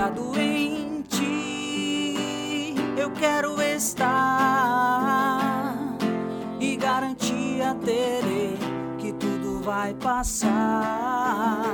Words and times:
apoiado 0.00 0.40
em 0.40 1.02
ti. 1.02 2.74
Eu 2.96 3.10
quero 3.10 3.60
estar 3.60 4.08
e 6.58 6.74
garantia 6.76 7.76
terei 7.84 8.56
que 8.98 9.12
tudo 9.12 9.60
vai 9.60 9.92
passar. 9.94 11.66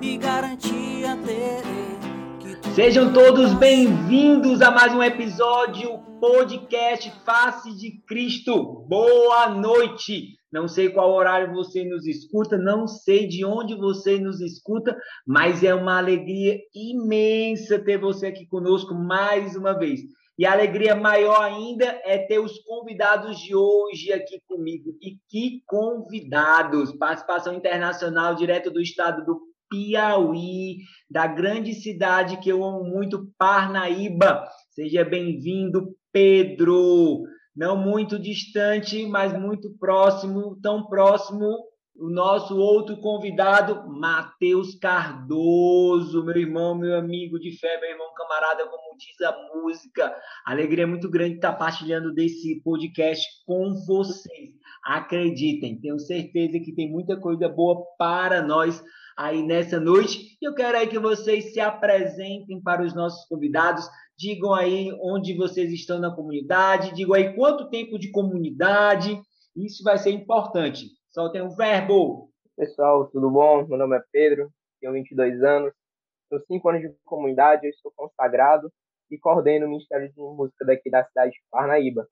e 0.00 0.16
garantia 0.16 1.18
terei. 1.22 1.98
que 2.40 2.56
Sejam 2.70 3.12
todos 3.12 3.52
bem-vindos 3.52 4.62
a 4.62 4.70
mais 4.70 4.94
um 4.94 5.02
episódio 5.02 5.98
podcast 6.18 7.12
Face 7.26 7.76
de 7.76 7.90
Cristo. 8.06 8.86
Boa 8.88 9.50
noite. 9.50 10.35
Não 10.52 10.68
sei 10.68 10.88
qual 10.88 11.12
horário 11.12 11.52
você 11.52 11.84
nos 11.84 12.06
escuta, 12.06 12.56
não 12.56 12.86
sei 12.86 13.26
de 13.26 13.44
onde 13.44 13.74
você 13.74 14.18
nos 14.18 14.40
escuta, 14.40 14.96
mas 15.26 15.62
é 15.64 15.74
uma 15.74 15.98
alegria 15.98 16.58
imensa 16.74 17.78
ter 17.78 17.98
você 17.98 18.26
aqui 18.26 18.46
conosco 18.46 18.94
mais 18.94 19.56
uma 19.56 19.76
vez. 19.76 20.00
E 20.38 20.44
a 20.44 20.52
alegria 20.52 20.94
maior 20.94 21.40
ainda 21.40 21.84
é 22.04 22.18
ter 22.18 22.38
os 22.38 22.58
convidados 22.58 23.38
de 23.38 23.54
hoje 23.54 24.12
aqui 24.12 24.40
comigo. 24.46 24.94
E 25.00 25.16
que 25.28 25.62
convidados! 25.66 26.92
Participação 26.92 27.54
internacional 27.54 28.34
direto 28.34 28.70
do 28.70 28.80
estado 28.80 29.24
do 29.24 29.40
Piauí, 29.70 30.78
da 31.10 31.26
grande 31.26 31.74
cidade 31.74 32.38
que 32.38 32.50
eu 32.50 32.62
amo 32.62 32.84
muito, 32.84 33.32
Parnaíba. 33.38 34.46
Seja 34.70 35.04
bem-vindo, 35.04 35.96
Pedro. 36.12 37.24
Não 37.56 37.76
muito 37.76 38.18
distante, 38.18 39.06
mas 39.06 39.32
muito 39.32 39.70
próximo, 39.78 40.58
tão 40.60 40.86
próximo, 40.86 41.46
o 41.98 42.10
nosso 42.10 42.54
outro 42.58 42.98
convidado, 42.98 43.88
Matheus 43.88 44.74
Cardoso, 44.74 46.22
meu 46.22 46.36
irmão, 46.36 46.74
meu 46.74 46.94
amigo 46.98 47.38
de 47.38 47.58
fé, 47.58 47.80
meu 47.80 47.88
irmão 47.88 48.12
camarada, 48.14 48.66
como 48.66 48.98
diz 48.98 49.18
a 49.22 49.34
música. 49.54 50.14
Alegria 50.44 50.86
muito 50.86 51.08
grande 51.08 51.36
estar 51.36 51.54
partilhando 51.54 52.12
desse 52.12 52.60
podcast 52.62 53.26
com 53.46 53.74
vocês. 53.86 54.50
Acreditem, 54.84 55.80
tenho 55.80 55.98
certeza 55.98 56.60
que 56.60 56.74
tem 56.74 56.90
muita 56.90 57.18
coisa 57.18 57.48
boa 57.48 57.82
para 57.98 58.42
nós 58.42 58.84
aí 59.16 59.42
nessa 59.42 59.80
noite. 59.80 60.36
E 60.40 60.46
eu 60.46 60.54
quero 60.54 60.76
aí 60.76 60.86
que 60.86 60.98
vocês 60.98 61.54
se 61.54 61.60
apresentem 61.60 62.60
para 62.60 62.84
os 62.84 62.94
nossos 62.94 63.26
convidados, 63.26 63.88
digam 64.18 64.54
aí 64.54 64.90
onde 65.00 65.34
vocês 65.34 65.70
estão 65.72 65.98
na 65.98 66.14
comunidade, 66.14 66.94
digam 66.94 67.14
aí 67.14 67.34
quanto 67.34 67.68
tempo 67.68 67.98
de 67.98 68.10
comunidade. 68.10 69.20
Isso 69.54 69.82
vai 69.82 69.98
ser 69.98 70.10
importante. 70.10 70.88
Soltem 71.10 71.42
o 71.42 71.50
verbo. 71.50 72.30
Pessoal, 72.56 73.06
tudo 73.10 73.30
bom? 73.30 73.66
Meu 73.66 73.78
nome 73.78 73.96
é 73.96 74.02
Pedro, 74.10 74.50
tenho 74.80 74.94
22 74.94 75.42
anos, 75.42 75.72
tenho 76.30 76.42
5 76.46 76.68
anos 76.70 76.82
de 76.82 76.96
comunidade, 77.04 77.66
eu 77.66 77.70
estou 77.70 77.92
consagrado 77.94 78.72
e 79.10 79.18
coordeno 79.18 79.66
o 79.66 79.68
Ministério 79.68 80.10
de 80.10 80.18
Música 80.18 80.64
daqui 80.64 80.90
da 80.90 81.04
cidade 81.04 81.32
de 81.32 81.42
Parnaíba. 81.50 82.08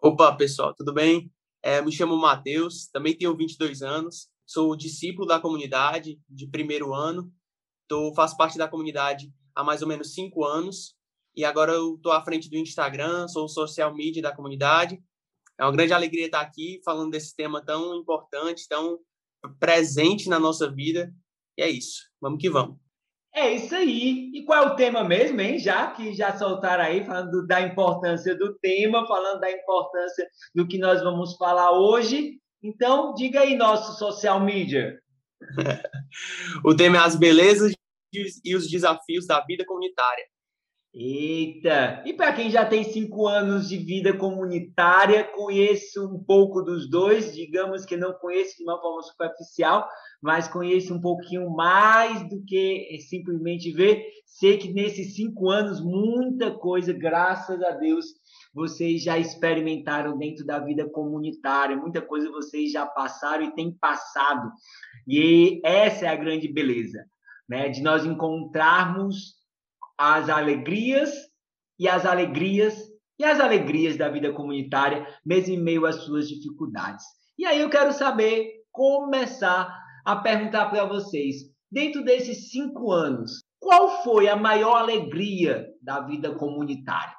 Opa, 0.00 0.36
pessoal, 0.36 0.74
tudo 0.74 0.92
bem? 0.92 1.30
É, 1.62 1.80
me 1.80 1.90
chamo 1.90 2.16
Matheus, 2.16 2.88
também 2.88 3.16
tenho 3.16 3.36
22 3.36 3.82
anos, 3.82 4.28
sou 4.44 4.76
discípulo 4.76 5.26
da 5.26 5.40
comunidade 5.40 6.20
de 6.28 6.46
primeiro 6.46 6.92
ano, 6.92 7.32
tô, 7.88 8.12
faço 8.14 8.36
parte 8.36 8.58
da 8.58 8.68
comunidade 8.68 9.32
há 9.54 9.64
mais 9.64 9.82
ou 9.82 9.88
menos 9.88 10.14
cinco 10.14 10.44
anos 10.44 10.96
e 11.34 11.44
agora 11.44 11.72
eu 11.72 11.94
estou 11.94 12.12
à 12.12 12.22
frente 12.22 12.50
do 12.50 12.56
Instagram, 12.56 13.26
sou 13.26 13.48
social 13.48 13.94
media 13.94 14.22
da 14.22 14.34
comunidade. 14.34 15.02
É 15.58 15.64
uma 15.64 15.72
grande 15.72 15.92
alegria 15.92 16.26
estar 16.26 16.40
aqui 16.40 16.80
falando 16.84 17.10
desse 17.10 17.34
tema 17.34 17.64
tão 17.64 17.94
importante, 17.94 18.68
tão 18.68 18.98
presente 19.58 20.28
na 20.28 20.38
nossa 20.38 20.70
vida. 20.70 21.12
E 21.56 21.62
é 21.62 21.70
isso, 21.70 22.02
vamos 22.20 22.40
que 22.40 22.50
vamos. 22.50 22.76
É 23.34 23.50
isso 23.54 23.74
aí. 23.74 24.30
E 24.34 24.44
qual 24.44 24.62
é 24.62 24.66
o 24.66 24.76
tema 24.76 25.02
mesmo, 25.02 25.40
hein? 25.40 25.58
Já 25.58 25.90
que 25.90 26.12
já 26.12 26.36
soltaram 26.36 26.84
aí, 26.84 27.04
falando 27.04 27.46
da 27.46 27.62
importância 27.62 28.36
do 28.36 28.54
tema, 28.58 29.06
falando 29.06 29.40
da 29.40 29.50
importância 29.50 30.28
do 30.54 30.68
que 30.68 30.76
nós 30.76 31.02
vamos 31.02 31.34
falar 31.36 31.72
hoje. 31.72 32.38
Então, 32.62 33.14
diga 33.14 33.40
aí, 33.40 33.56
nosso 33.56 33.98
social 33.98 34.40
media. 34.40 34.98
O 36.62 36.76
tema 36.76 36.98
é 36.98 37.00
as 37.00 37.16
belezas 37.16 37.72
e 38.44 38.54
os 38.54 38.68
desafios 38.68 39.26
da 39.26 39.40
vida 39.40 39.64
comunitária. 39.64 40.24
Eita! 40.94 42.02
E 42.04 42.12
para 42.12 42.34
quem 42.34 42.50
já 42.50 42.66
tem 42.66 42.84
cinco 42.84 43.26
anos 43.26 43.66
de 43.66 43.78
vida 43.78 44.14
comunitária, 44.14 45.24
conheço 45.24 46.06
um 46.06 46.22
pouco 46.22 46.60
dos 46.60 46.90
dois, 46.90 47.34
digamos 47.34 47.86
que 47.86 47.96
não 47.96 48.12
conheço 48.12 48.58
de 48.58 48.64
uma 48.64 48.78
forma 48.78 49.00
superficial, 49.00 49.88
mas 50.20 50.48
conheço 50.48 50.94
um 50.94 51.00
pouquinho 51.00 51.48
mais 51.48 52.28
do 52.28 52.44
que 52.44 52.94
simplesmente 53.08 53.72
ver. 53.72 54.06
Sei 54.26 54.58
que 54.58 54.70
nesses 54.70 55.16
cinco 55.16 55.48
anos, 55.48 55.82
muita 55.82 56.50
coisa, 56.50 56.92
graças 56.92 57.62
a 57.62 57.70
Deus, 57.70 58.04
vocês 58.52 59.02
já 59.02 59.18
experimentaram 59.18 60.18
dentro 60.18 60.44
da 60.44 60.58
vida 60.58 60.86
comunitária, 60.90 61.74
muita 61.74 62.02
coisa 62.02 62.30
vocês 62.30 62.70
já 62.70 62.84
passaram 62.84 63.44
e 63.44 63.54
têm 63.54 63.72
passado. 63.72 64.52
E 65.08 65.58
essa 65.64 66.04
é 66.04 66.08
a 66.08 66.16
grande 66.16 66.52
beleza, 66.52 67.02
né? 67.48 67.68
De 67.68 67.82
nós 67.82 68.04
encontrarmos 68.04 69.34
as 69.98 70.28
alegrias 70.28 71.12
e 71.78 71.88
as 71.88 72.04
alegrias 72.06 72.92
e 73.18 73.24
as 73.24 73.38
alegrias 73.38 73.96
da 73.96 74.08
vida 74.08 74.32
comunitária, 74.32 75.06
mesmo 75.24 75.54
em 75.54 75.62
meio 75.62 75.86
às 75.86 75.96
suas 75.96 76.28
dificuldades. 76.28 77.04
E 77.38 77.46
aí 77.46 77.60
eu 77.60 77.70
quero 77.70 77.92
saber, 77.92 78.62
começar 78.72 79.72
a 80.04 80.16
perguntar 80.16 80.70
para 80.70 80.84
vocês, 80.84 81.36
dentro 81.70 82.02
desses 82.04 82.50
cinco 82.50 82.90
anos, 82.90 83.44
qual 83.60 84.02
foi 84.02 84.28
a 84.28 84.34
maior 84.34 84.76
alegria 84.76 85.68
da 85.80 86.00
vida 86.00 86.34
comunitária? 86.34 87.14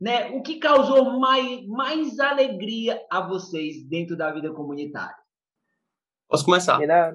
Né? 0.00 0.30
O 0.30 0.42
que 0.42 0.58
causou 0.58 1.18
mais, 1.20 1.64
mais 1.68 2.18
alegria 2.18 3.00
a 3.10 3.20
vocês 3.20 3.86
dentro 3.88 4.16
da 4.16 4.32
vida 4.32 4.52
comunitária? 4.52 5.16
Posso 6.28 6.44
começar? 6.44 6.80
Na- 6.84 7.12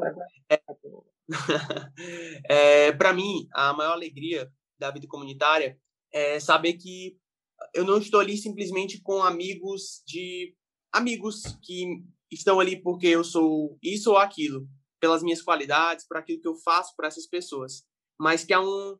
é, 2.49 2.91
para 2.93 3.13
mim, 3.13 3.47
a 3.53 3.73
maior 3.73 3.93
alegria 3.93 4.51
da 4.79 4.91
vida 4.91 5.07
comunitária 5.07 5.77
é 6.11 6.39
saber 6.39 6.73
que 6.73 7.17
eu 7.73 7.85
não 7.85 7.97
estou 7.97 8.19
ali 8.19 8.37
simplesmente 8.37 9.01
com 9.01 9.21
amigos 9.21 10.01
de 10.05 10.55
amigos 10.91 11.43
que 11.61 12.03
estão 12.31 12.59
ali 12.59 12.81
porque 12.81 13.07
eu 13.07 13.23
sou 13.23 13.77
isso 13.83 14.11
ou 14.11 14.17
aquilo, 14.17 14.67
pelas 14.99 15.21
minhas 15.21 15.41
qualidades, 15.41 16.07
por 16.07 16.17
aquilo 16.17 16.41
que 16.41 16.47
eu 16.47 16.55
faço 16.55 16.93
para 16.95 17.07
essas 17.07 17.27
pessoas, 17.27 17.83
mas 18.19 18.43
que 18.43 18.53
há 18.53 18.61
um 18.61 18.97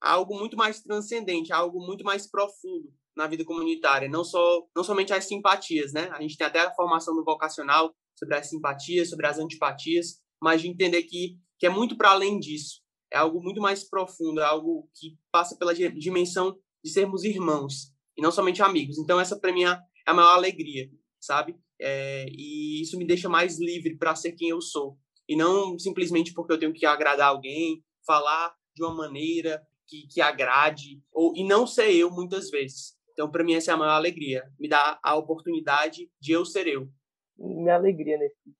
algo 0.00 0.38
muito 0.38 0.56
mais 0.56 0.82
transcendente, 0.82 1.52
algo 1.52 1.80
muito 1.84 2.04
mais 2.04 2.28
profundo 2.28 2.92
na 3.16 3.26
vida 3.26 3.44
comunitária, 3.44 4.08
não 4.08 4.24
só 4.24 4.66
não 4.74 4.82
somente 4.82 5.12
as 5.12 5.26
simpatias, 5.26 5.92
né? 5.92 6.10
A 6.12 6.20
gente 6.20 6.36
tem 6.36 6.46
até 6.46 6.60
a 6.60 6.74
formação 6.74 7.14
no 7.14 7.24
vocacional 7.24 7.94
sobre 8.18 8.36
as 8.36 8.48
simpatias, 8.48 9.10
sobre 9.10 9.26
as 9.26 9.38
antipatias, 9.38 10.20
mas 10.42 10.60
de 10.60 10.68
entender 10.68 11.02
que 11.04 11.38
que 11.62 11.66
é 11.66 11.70
muito 11.70 11.96
para 11.96 12.10
além 12.10 12.40
disso. 12.40 12.82
É 13.08 13.18
algo 13.18 13.40
muito 13.40 13.60
mais 13.60 13.88
profundo, 13.88 14.40
é 14.40 14.44
algo 14.44 14.90
que 14.96 15.16
passa 15.30 15.56
pela 15.56 15.72
di- 15.72 15.96
dimensão 15.96 16.58
de 16.84 16.90
sermos 16.90 17.22
irmãos 17.22 17.94
e 18.18 18.20
não 18.20 18.32
somente 18.32 18.60
amigos. 18.60 18.98
Então 18.98 19.20
essa 19.20 19.38
para 19.38 19.52
mim 19.52 19.62
é 19.62 19.80
a 20.04 20.12
maior 20.12 20.34
alegria, 20.34 20.90
sabe? 21.20 21.54
É, 21.80 22.26
e 22.30 22.82
isso 22.82 22.98
me 22.98 23.06
deixa 23.06 23.28
mais 23.28 23.60
livre 23.60 23.96
para 23.96 24.16
ser 24.16 24.32
quem 24.32 24.48
eu 24.48 24.60
sou 24.60 24.98
e 25.28 25.36
não 25.36 25.78
simplesmente 25.78 26.32
porque 26.34 26.52
eu 26.52 26.58
tenho 26.58 26.72
que 26.72 26.84
agradar 26.84 27.28
alguém, 27.28 27.80
falar 28.04 28.56
de 28.74 28.82
uma 28.82 28.92
maneira 28.96 29.64
que, 29.86 30.08
que 30.08 30.20
agrade 30.20 31.00
ou 31.12 31.32
e 31.36 31.44
não 31.44 31.64
ser 31.64 31.94
eu 31.94 32.10
muitas 32.10 32.50
vezes. 32.50 32.96
Então 33.12 33.30
para 33.30 33.44
mim 33.44 33.54
essa 33.54 33.70
é 33.70 33.74
a 33.74 33.76
maior 33.76 33.94
alegria, 33.94 34.42
me 34.58 34.68
dá 34.68 34.98
a 35.00 35.14
oportunidade 35.14 36.10
de 36.20 36.32
eu 36.32 36.44
ser 36.44 36.66
eu. 36.66 36.90
minha 37.38 37.76
alegria 37.76 38.18
nesse, 38.18 38.56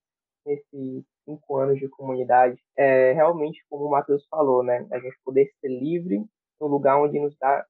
nesses 0.46 1.11
cinco 1.24 1.56
anos 1.56 1.78
de 1.78 1.88
comunidade 1.88 2.60
é 2.76 3.12
realmente, 3.12 3.64
como 3.68 3.86
o 3.86 3.90
Matheus 3.90 4.26
falou, 4.28 4.62
né? 4.62 4.86
A 4.92 4.98
gente 4.98 5.16
poder 5.24 5.50
ser 5.60 5.68
livre 5.68 6.24
no 6.60 6.66
lugar 6.66 6.98
onde 7.00 7.18
nos 7.18 7.36
dá 7.38 7.66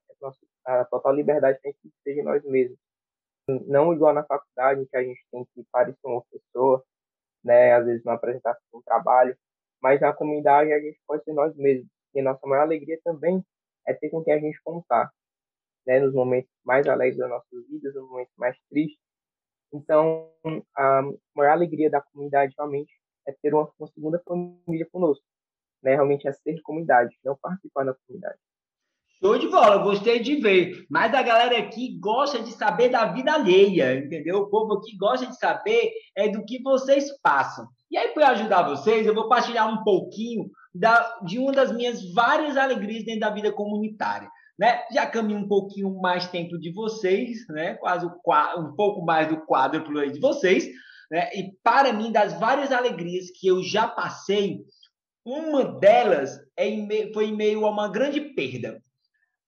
a, 0.67 0.85
total 0.87 1.15
liberdade 1.15 1.59
para 1.63 1.73
que 1.73 1.91
seja 2.05 2.23
nós 2.23 2.45
mesmos. 2.45 2.79
Não 3.67 3.93
igual 3.93 4.15
na 4.15 4.25
faculdade, 4.25 4.87
que 4.87 4.97
a 4.97 5.03
gente 5.03 5.21
tem 5.31 5.45
que 5.55 5.65
parecer 5.73 5.99
uma 6.05 6.23
pessoa, 6.31 6.85
né? 7.45 7.75
Às 7.75 7.87
vezes 7.87 8.05
uma 8.05 8.15
apresentação 8.15 8.63
de 8.73 8.79
um 8.79 8.83
trabalho, 8.83 9.37
mas 9.83 10.01
na 10.01 10.13
comunidade 10.13 10.73
a 10.73 10.81
gente 10.81 11.01
pode 11.07 11.25
ser 11.25 11.33
nós 11.33 11.55
mesmos. 11.57 11.89
E 12.15 12.23
nossa 12.23 12.47
maior 12.47 12.63
alegria 12.63 13.01
também 13.05 13.45
é 13.87 13.95
ter 13.95 14.11
com 14.11 14.23
quem 14.23 14.35
a 14.35 14.39
gente 14.39 14.61
contar, 14.63 15.11
né? 15.87 16.01
Nos 16.01 16.15
momentos 16.15 16.51
mais 16.65 16.87
alegres 16.87 17.19
das 17.19 17.31
nossas 17.31 17.67
vidas, 17.69 17.95
nos 17.95 18.09
momentos 18.09 18.35
mais 18.37 18.57
tristes. 18.71 19.01
Então, 19.73 20.31
a 20.77 21.03
maior 21.35 21.53
alegria 21.53 21.91
da 21.91 22.03
comunidade 22.03 22.55
realmente 22.57 22.93
é 23.27 23.33
ter 23.33 23.55
uma, 23.55 23.71
uma 23.79 23.89
segunda 23.89 24.23
família 24.27 24.87
conosco, 24.91 25.25
né? 25.83 25.95
Realmente 25.95 26.29
é 26.29 26.33
ser 26.33 26.61
comunidade, 26.63 27.17
não 27.25 27.37
participar 27.37 27.85
da 27.85 27.95
comunidade. 27.95 28.39
Show 29.23 29.39
de 29.39 29.49
bola, 29.49 29.79
gostei 29.79 30.19
de 30.19 30.35
ver. 30.41 30.85
Mas 30.91 31.15
a 31.15 31.23
galera 31.23 31.57
aqui 31.57 31.97
gosta 32.01 32.41
de 32.41 32.51
saber 32.51 32.89
da 32.89 33.05
vida 33.05 33.33
alheia, 33.33 33.95
entendeu? 33.95 34.39
O 34.39 34.51
povo 34.51 34.75
aqui 34.75 34.97
gosta 34.97 35.27
de 35.29 35.39
saber 35.39 35.93
é 36.17 36.29
do 36.29 36.45
que 36.45 36.61
vocês 36.61 37.17
passam. 37.23 37.69
E 37.89 37.97
aí, 37.97 38.09
para 38.09 38.31
ajudar 38.31 38.69
vocês, 38.69 39.07
eu 39.07 39.15
vou 39.15 39.29
partilhar 39.29 39.73
um 39.73 39.85
pouquinho 39.85 40.51
da, 40.75 41.21
de 41.25 41.39
uma 41.39 41.53
das 41.53 41.71
minhas 41.71 42.13
várias 42.13 42.57
alegrias 42.57 43.05
dentro 43.05 43.21
da 43.21 43.31
vida 43.31 43.53
comunitária. 43.53 44.29
Né? 44.59 44.83
Já 44.93 45.07
caminho 45.07 45.39
um 45.39 45.49
pouquinho 45.49 46.01
mais 46.01 46.29
tempo 46.29 46.59
de 46.59 46.73
vocês, 46.73 47.47
né? 47.49 47.75
quase 47.75 48.05
um 48.07 48.73
pouco 48.75 49.05
mais 49.05 49.29
do 49.29 49.41
aí 50.01 50.11
de 50.11 50.19
vocês. 50.19 50.69
Né? 51.13 51.31
E 51.35 51.53
para 51.63 51.93
mim, 51.93 52.11
das 52.11 52.33
várias 52.41 52.73
alegrias 52.73 53.27
que 53.39 53.47
eu 53.47 53.63
já 53.63 53.87
passei, 53.87 54.65
uma 55.25 55.63
delas 55.63 56.41
é 56.57 56.67
em 56.67 57.13
foi 57.13 57.27
em 57.27 57.37
meio 57.37 57.67
a 57.67 57.71
uma 57.71 57.89
grande 57.89 58.21
perda 58.21 58.83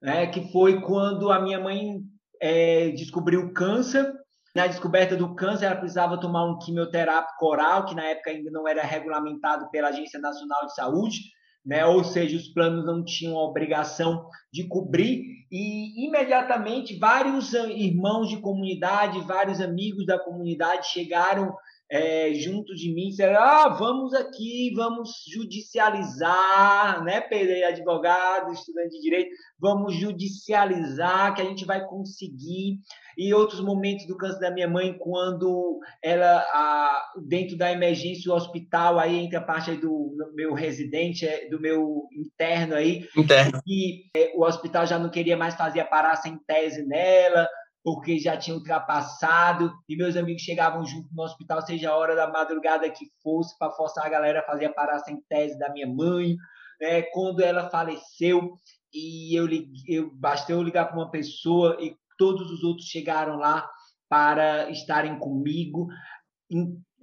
né, 0.04 0.26
que 0.26 0.52
foi 0.52 0.82
quando 0.82 1.32
a 1.32 1.40
minha 1.40 1.58
mãe 1.58 2.02
é, 2.40 2.90
descobriu 2.90 3.54
câncer. 3.54 4.12
Na 4.54 4.66
descoberta 4.66 5.16
do 5.16 5.34
câncer, 5.34 5.64
ela 5.64 5.76
precisava 5.76 6.20
tomar 6.20 6.44
um 6.44 6.58
quimioterápico 6.58 7.46
oral, 7.46 7.86
que 7.86 7.94
na 7.94 8.04
época 8.04 8.30
ainda 8.30 8.50
não 8.50 8.68
era 8.68 8.82
regulamentado 8.82 9.68
pela 9.70 9.88
Agência 9.88 10.20
Nacional 10.20 10.66
de 10.66 10.74
Saúde, 10.74 11.20
né? 11.64 11.86
ou 11.86 12.04
seja, 12.04 12.36
os 12.36 12.48
planos 12.48 12.84
não 12.84 13.02
tinham 13.02 13.36
a 13.36 13.44
obrigação 13.44 14.28
de 14.52 14.68
cobrir, 14.68 15.43
e 15.56 16.04
imediatamente 16.04 16.98
vários 16.98 17.52
irmãos 17.52 18.28
de 18.28 18.38
comunidade, 18.38 19.20
vários 19.20 19.60
amigos 19.60 20.04
da 20.04 20.18
comunidade 20.18 20.88
chegaram 20.88 21.56
é, 21.90 22.32
junto 22.34 22.74
de 22.74 22.92
mim, 22.92 23.08
disseram, 23.08 23.38
ah, 23.38 23.68
vamos 23.68 24.14
aqui, 24.14 24.72
vamos 24.74 25.10
judicializar, 25.32 27.04
né, 27.04 27.20
Pedro, 27.20 27.66
advogado, 27.66 28.52
estudante 28.52 28.96
de 28.96 29.00
direito, 29.00 29.30
vamos 29.58 29.94
judicializar, 29.94 31.34
que 31.34 31.42
a 31.42 31.44
gente 31.44 31.64
vai 31.64 31.86
conseguir. 31.86 32.78
E 33.16 33.32
outros 33.32 33.60
momentos 33.60 34.06
do 34.06 34.16
câncer 34.16 34.40
da 34.40 34.50
minha 34.50 34.66
mãe, 34.66 34.96
quando 34.98 35.78
ela, 36.02 36.38
a, 36.52 37.12
dentro 37.28 37.56
da 37.56 37.70
emergência, 37.70 38.32
o 38.32 38.34
hospital, 38.34 38.98
aí 38.98 39.16
entre 39.16 39.36
a 39.36 39.40
parte 39.40 39.76
do 39.76 40.16
meu 40.34 40.52
residente, 40.52 41.24
é, 41.24 41.48
do 41.48 41.60
meu 41.60 42.08
interno 42.12 42.74
aí, 42.74 43.06
interno. 43.16 43.60
e 43.64 44.06
é, 44.16 44.32
o 44.34 44.44
hospital 44.44 44.84
já 44.84 44.98
não 44.98 45.10
queria 45.10 45.36
mais 45.36 45.54
fazer 45.54 45.80
a 45.80 45.84
parar 45.84 46.16
sem 46.16 46.36
tese 46.38 46.84
nela, 46.84 47.48
porque 47.84 48.18
já 48.18 48.34
tinha 48.34 48.56
ultrapassado, 48.56 49.70
e 49.86 49.94
meus 49.94 50.16
amigos 50.16 50.40
chegavam 50.40 50.86
junto 50.86 51.06
no 51.12 51.22
hospital, 51.22 51.60
seja 51.60 51.90
a 51.90 51.96
hora 51.96 52.16
da 52.16 52.26
madrugada 52.26 52.88
que 52.88 53.04
fosse, 53.22 53.56
para 53.58 53.70
forçar 53.72 54.06
a 54.06 54.08
galera 54.08 54.40
a 54.40 54.46
fazer 54.46 54.64
a 54.64 54.72
parar 54.72 55.00
sem 55.00 55.20
tese 55.28 55.58
da 55.58 55.70
minha 55.70 55.86
mãe. 55.86 56.34
Né? 56.80 57.02
Quando 57.12 57.40
ela 57.40 57.68
faleceu, 57.68 58.58
e 58.90 59.38
eu, 59.38 59.46
eu 59.86 60.10
bastou 60.14 60.56
eu 60.56 60.62
ligar 60.62 60.86
para 60.86 60.96
uma 60.96 61.10
pessoa 61.10 61.76
e 61.78 61.94
todos 62.16 62.50
os 62.50 62.64
outros 62.64 62.86
chegaram 62.86 63.36
lá 63.36 63.68
para 64.08 64.70
estarem 64.70 65.18
comigo. 65.18 65.88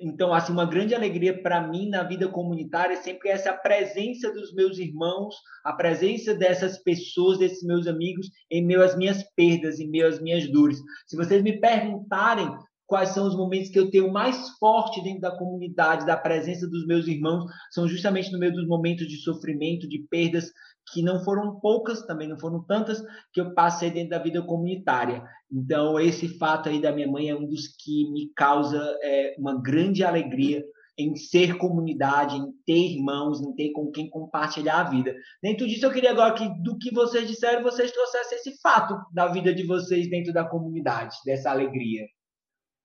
Então, 0.02 0.34
assim, 0.34 0.52
uma 0.52 0.66
grande 0.66 0.96
alegria 0.96 1.42
para 1.44 1.68
mim 1.68 1.88
na 1.88 2.02
vida 2.02 2.28
comunitária 2.28 2.96
é 2.96 2.98
sempre 2.98 3.30
essa 3.30 3.54
presença 3.54 4.34
dos 4.34 4.52
meus 4.54 4.80
irmãos, 4.80 5.36
a 5.64 5.74
presença 5.74 6.34
dessas 6.34 6.80
pessoas, 6.80 7.38
desses 7.38 7.64
meus 7.64 7.86
amigos, 7.86 8.28
em 8.50 8.66
meio 8.66 8.84
às 8.84 8.98
minhas 8.98 9.24
perdas, 9.36 9.80
em 9.80 9.88
meio 9.88 10.08
às 10.08 10.20
minhas 10.20 10.52
dores. 10.52 10.80
Se 11.06 11.16
vocês 11.16 11.44
me 11.44 11.60
perguntarem 11.60 12.52
quais 12.88 13.10
são 13.10 13.28
os 13.28 13.38
momentos 13.38 13.70
que 13.70 13.80
eu 13.80 13.92
tenho 13.92 14.12
mais 14.12 14.50
forte 14.58 15.02
dentro 15.04 15.22
da 15.22 15.38
comunidade, 15.38 16.06
da 16.06 16.18
presença 16.18 16.68
dos 16.68 16.86
meus 16.88 17.08
irmãos, 17.08 17.46
são 17.70 17.88
justamente 17.88 18.32
no 18.32 18.40
meio 18.40 18.54
dos 18.54 18.68
momentos 18.68 19.08
de 19.08 19.18
sofrimento, 19.18 19.88
de 19.88 20.00
perdas, 20.10 20.52
que 20.92 21.02
não 21.02 21.24
foram 21.24 21.60
poucas, 21.60 22.06
também 22.06 22.28
não 22.28 22.40
foram 22.40 22.64
tantas, 22.64 23.02
que 23.34 23.40
eu 23.40 23.54
passei 23.54 23.90
dentro 23.90 24.12
da 24.12 24.20
vida 24.20 24.42
comunitária. 24.42 25.24
Então, 25.52 26.00
esse 26.00 26.38
fato 26.38 26.70
aí 26.70 26.82
da 26.82 26.92
minha 26.92 27.08
mãe 27.08 27.30
é 27.30 27.36
um 27.36 27.48
dos 27.48 27.68
que 27.68 28.12
me 28.12 28.32
causa 28.36 28.80
é, 29.02 29.36
uma 29.38 29.62
grande 29.62 30.04
alegria 30.04 30.64
em 30.98 31.16
ser 31.16 31.58
comunidade, 31.58 32.36
em 32.36 32.52
ter 32.66 32.94
irmãos, 32.94 33.42
em 33.42 33.54
ter 33.56 33.72
com 33.72 33.92
quem 33.92 34.10
compartilhar 34.10 34.82
a 34.82 34.90
vida. 34.90 35.16
Dentro 35.42 35.68
disso, 35.68 35.86
eu 35.86 35.92
queria 35.92 36.12
agora 36.12 36.34
que, 36.34 36.48
do 36.62 36.78
que 36.78 36.94
vocês 36.94 37.28
disseram, 37.28 37.64
vocês 37.64 37.92
trouxessem 37.92 38.38
esse 38.38 38.62
fato 38.62 38.96
da 39.12 39.28
vida 39.28 39.54
de 39.54 39.66
vocês 39.66 40.10
dentro 40.10 40.34
da 40.34 40.48
comunidade, 40.48 41.16
dessa 41.26 41.50
alegria. 41.50 42.06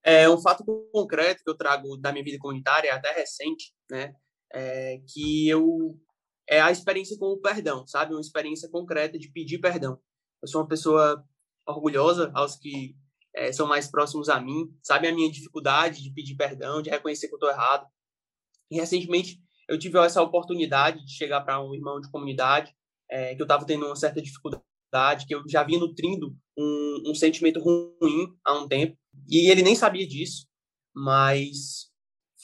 É 0.04 0.28
um 0.30 0.38
fato 0.38 0.64
concreto 0.92 1.42
que 1.42 1.50
eu 1.50 1.56
trago 1.56 1.96
da 1.96 2.12
minha 2.12 2.24
vida 2.24 2.38
comunitária, 2.38 2.94
até 2.94 3.12
recente, 3.12 3.72
né? 3.90 4.14
É 4.52 5.00
que 5.12 5.48
eu 5.48 5.98
é 6.48 6.60
a 6.60 6.70
experiência 6.70 7.18
com 7.18 7.26
o 7.26 7.40
perdão, 7.40 7.86
sabe? 7.86 8.14
Uma 8.14 8.20
experiência 8.20 8.68
concreta 8.68 9.18
de 9.18 9.30
pedir 9.30 9.58
perdão. 9.58 9.98
Eu 10.42 10.48
sou 10.48 10.60
uma 10.60 10.68
pessoa 10.68 11.24
orgulhosa 11.66 12.30
aos 12.34 12.56
que 12.56 12.96
é, 13.34 13.52
são 13.52 13.66
mais 13.66 13.88
próximos 13.88 14.28
a 14.28 14.40
mim, 14.40 14.70
sabe 14.82 15.08
a 15.08 15.14
minha 15.14 15.30
dificuldade 15.30 16.02
de 16.02 16.10
pedir 16.10 16.36
perdão, 16.36 16.80
de 16.80 16.90
reconhecer 16.90 17.28
que 17.28 17.34
eu 17.34 17.38
estou 17.38 17.50
errado. 17.50 17.86
E 18.70 18.76
recentemente 18.76 19.40
eu 19.68 19.78
tive 19.78 19.98
essa 19.98 20.22
oportunidade 20.22 21.04
de 21.04 21.12
chegar 21.12 21.40
para 21.42 21.62
um 21.62 21.74
irmão 21.74 22.00
de 22.00 22.10
comunidade 22.10 22.74
é, 23.10 23.34
que 23.34 23.42
eu 23.42 23.44
estava 23.44 23.66
tendo 23.66 23.86
uma 23.86 23.96
certa 23.96 24.22
dificuldade, 24.22 25.26
que 25.26 25.34
eu 25.34 25.42
já 25.48 25.62
vinha 25.62 25.78
nutrindo 25.78 26.36
um, 26.56 27.02
um 27.10 27.14
sentimento 27.14 27.60
ruim 27.60 28.34
há 28.44 28.54
um 28.54 28.68
tempo, 28.68 28.96
e 29.28 29.50
ele 29.50 29.62
nem 29.62 29.74
sabia 29.74 30.06
disso, 30.06 30.46
mas 30.94 31.90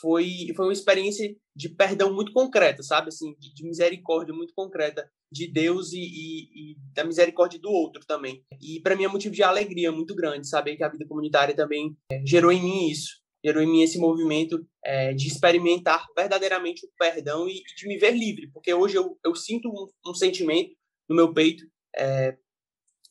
foi, 0.02 0.49
foi 0.56 0.66
uma 0.66 0.72
experiência 0.72 1.32
de 1.54 1.69
perdão 1.69 2.12
muito 2.12 2.32
concreta, 2.32 2.82
sabe? 2.82 3.08
Assim, 3.08 3.34
de, 3.38 3.54
de 3.54 3.64
misericórdia 3.64 4.34
muito 4.34 4.52
concreta 4.52 5.08
de 5.31 5.46
Deus 5.46 5.93
e, 5.93 6.00
e, 6.00 6.72
e, 6.72 6.76
da 6.93 7.04
misericórdia 7.04 7.60
do 7.60 7.70
outro 7.70 8.04
também. 8.04 8.44
E 8.60 8.81
para 8.81 8.96
mim 8.96 9.04
é 9.04 9.08
motivo 9.08 9.34
de 9.34 9.44
alegria 9.44 9.93
muito 9.93 10.14
grande 10.14 10.49
saber 10.49 10.76
que 10.76 10.82
a 10.82 10.88
vida 10.88 11.06
comunitária 11.06 11.54
também 11.54 11.96
é, 12.10 12.20
gerou 12.26 12.50
em 12.50 12.60
mim 12.60 12.88
isso, 12.88 13.20
gerou 13.44 13.62
em 13.62 13.70
mim 13.70 13.82
esse 13.82 13.96
movimento 13.99 14.66
é, 14.84 15.14
de 15.14 15.28
experimentar 15.28 16.05
verdadeiramente 16.16 16.84
o 16.84 16.90
perdão 16.98 17.48
e, 17.48 17.58
e, 17.58 17.75
de 17.76 17.87
me 17.87 17.96
ver 17.96 18.12
livre, 18.12 18.50
porque 18.52 18.75
hoje 18.75 18.96
eu, 18.96 19.16
eu 19.25 19.34
sinto 19.37 19.69
um, 19.69 20.10
um 20.10 20.14
sentimento 20.14 20.75
no 21.08 21.14
meu 21.14 21.32
peito 21.32 21.64
é, 21.96 22.37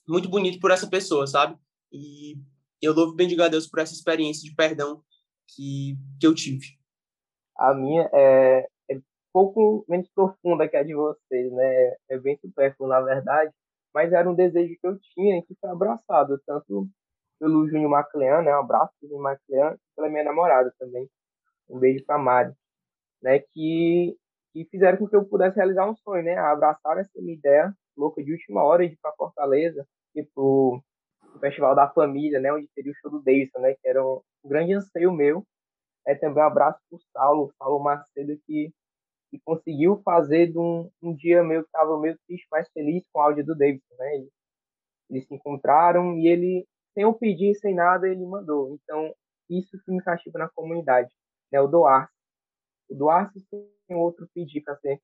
muito 0.08 0.28
bonito 0.28 0.60
por 0.60 0.72
essa 0.72 0.90
pessoa, 0.90 1.26
sabe? 1.26 1.58
E 1.90 2.36
eu 2.82 2.94
louvo 2.94 3.14
e 3.14 3.16
bendigo 3.16 3.42
a 3.44 3.48
Deus 3.48 3.68
por 3.68 3.80
essa 3.80 3.94
experiência 3.94 4.44
de 4.44 4.54
perdão 4.56 5.02
que, 5.56 5.96
que 6.20 6.28
eu 6.28 6.34
tive. 6.34 6.81
A 7.62 7.75
minha 7.75 8.10
é, 8.12 8.68
é 8.90 9.00
pouco 9.31 9.86
menos 9.88 10.10
profunda 10.16 10.68
que 10.68 10.75
a 10.75 10.84
de 10.84 10.96
vocês, 10.96 11.52
né? 11.54 11.96
É 12.10 12.18
bem 12.18 12.36
supérfluo, 12.38 12.90
na 12.90 13.00
verdade, 13.02 13.54
mas 13.94 14.12
era 14.12 14.28
um 14.28 14.34
desejo 14.34 14.75
que 14.81 14.88
eu 14.88 14.98
tinha 15.13 15.38
e 15.38 15.44
que 15.44 15.56
foi 15.62 15.69
abraçado, 15.69 16.42
tanto 16.48 16.88
pelo 17.40 17.68
Júnior 17.69 17.92
Maclean, 17.92 18.41
né? 18.41 18.56
Um 18.56 18.62
abraço 18.62 18.91
pro 19.00 19.10
Júnior 19.10 19.24
Maclean, 19.24 19.77
pela 19.96 20.10
minha 20.10 20.24
namorada 20.24 20.74
também. 20.80 21.08
Um 21.70 21.77
beijo 21.77 22.03
pra 22.03 22.18
Mari, 22.18 22.51
né? 23.22 23.38
Que, 23.39 24.18
que 24.53 24.65
fizeram 24.72 24.98
com 24.98 25.08
que 25.08 25.15
eu 25.15 25.25
pudesse 25.25 25.58
realizar 25.58 25.88
um 25.88 25.96
sonho, 25.98 26.24
né? 26.24 26.36
Abraçar 26.38 26.98
essa 26.98 27.22
minha 27.22 27.36
ideia 27.36 27.72
louca 27.96 28.24
de 28.24 28.32
última 28.32 28.63
hora 28.63 28.88
de 28.88 28.96
ir 28.96 29.00
para 29.00 29.13
Fortaleza 29.13 29.86
e 30.15 30.24
pro, 30.24 30.82
pro 31.32 31.39
Festival 31.39 31.75
da 31.75 31.88
Família, 31.88 32.39
né? 32.39 32.51
Onde 32.51 32.68
teria 32.75 32.91
o 32.91 32.96
show 32.96 33.12
do 33.12 33.22
Davidson, 33.22 33.60
né? 33.60 33.75
Que 33.75 33.88
era 33.88 34.03
um, 34.03 34.20
um 34.44 34.50
grande 34.50 34.74
anseio 34.74 35.12
meu 35.12 35.46
é, 36.08 36.15
também 36.15 36.43
um 36.43 36.48
abraço 36.48 36.79
para 36.89 36.98
o 36.98 37.01
Saulo, 37.12 37.53
Saulo 37.58 37.84
Macedo, 37.84 38.38
que, 38.46 38.72
que 39.29 39.39
conseguiu 39.46 40.01
fazer 40.03 40.51
de 40.51 40.58
um, 40.58 40.89
um 41.01 41.15
dia 41.15 41.43
meio 41.43 41.62
que 41.62 41.67
estava 41.67 42.00
meio 42.00 42.17
triste, 42.27 42.48
mais 42.51 42.70
feliz 42.72 43.03
com 43.12 43.20
o 43.20 43.22
áudio 43.22 43.46
do 43.46 43.55
Davidson, 43.55 43.96
né? 43.98 44.15
Eles, 44.15 44.29
eles 45.10 45.27
se 45.27 45.36
encontraram 45.36 46.17
e 46.17 46.27
ele, 46.27 46.67
sem 46.93 47.03
eu 47.03 47.13
pedir, 47.13 47.55
sem 47.55 47.75
nada, 47.75 48.08
ele 48.08 48.25
mandou. 48.25 48.75
Então, 48.75 49.13
isso 49.50 49.77
que 49.84 49.91
me 49.91 50.01
castiga 50.01 50.39
na 50.39 50.50
comunidade, 50.50 51.10
né? 51.51 51.62
O 51.62 51.67
doar. 51.67 52.10
O 52.89 52.96
doar 52.96 53.31
sem 53.34 53.96
outro 53.96 54.27
pedir 54.34 54.62
para 54.62 54.77
ser 54.77 55.00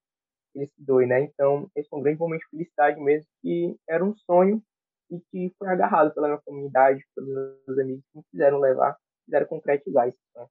ele 0.58 0.68
se 0.68 0.84
doe, 0.84 1.06
né? 1.06 1.22
Então, 1.22 1.70
esse 1.75 1.88
foi 1.89 2.00
um 2.00 2.04
grande 2.04 2.20
momento 2.20 2.42
de 2.42 2.50
felicidade 2.50 3.00
mesmo, 3.00 3.27
que 3.42 3.75
era 3.88 4.04
um 4.04 4.16
sonho 4.16 4.62
e 5.10 5.20
que 5.32 5.54
foi 5.58 5.70
agarrado 5.70 6.13
pela 6.13 6.27
minha 6.27 6.42
comunidade, 6.42 7.06
pelos 7.16 7.30
meus 7.68 7.80
amigos 7.80 8.04
que 8.12 8.18
me 8.18 8.24
fizeram 8.32 8.60
levar, 8.60 8.98
fizeram 9.25 9.46
concretizar 9.48 10.08
isso. 10.08 10.18
Né? 10.36 10.48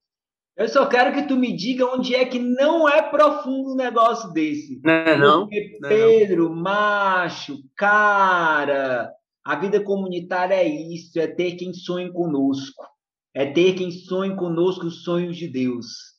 Eu 0.57 0.69
só 0.69 0.87
quero 0.87 1.13
que 1.13 1.29
tu 1.29 1.37
me 1.37 1.55
diga 1.55 1.85
onde 1.85 2.15
é 2.15 2.25
que 2.25 2.39
não 2.39 2.89
é 2.89 3.03
profundo 3.03 3.73
um 3.73 3.77
negócio 3.77 4.33
desse. 4.33 4.81
Não, 4.83 4.93
é 4.93 5.17
não. 5.19 5.41
Porque 5.41 5.79
Pedro, 5.83 6.49
não. 6.49 6.57
macho, 6.57 7.63
cara, 7.77 9.13
a 9.45 9.57
vida 9.57 9.83
comunitária 9.83 10.55
é 10.55 10.67
isso, 10.67 11.19
é 11.21 11.27
ter 11.27 11.57
quem 11.57 11.75
sonhe 11.75 12.11
conosco. 12.11 12.83
É 13.35 13.45
ter 13.45 13.75
quem 13.75 13.91
sonhe 13.91 14.35
conosco 14.35 14.87
os 14.87 15.05
sonhos 15.05 15.37
de 15.37 15.47
Deus. 15.47 16.17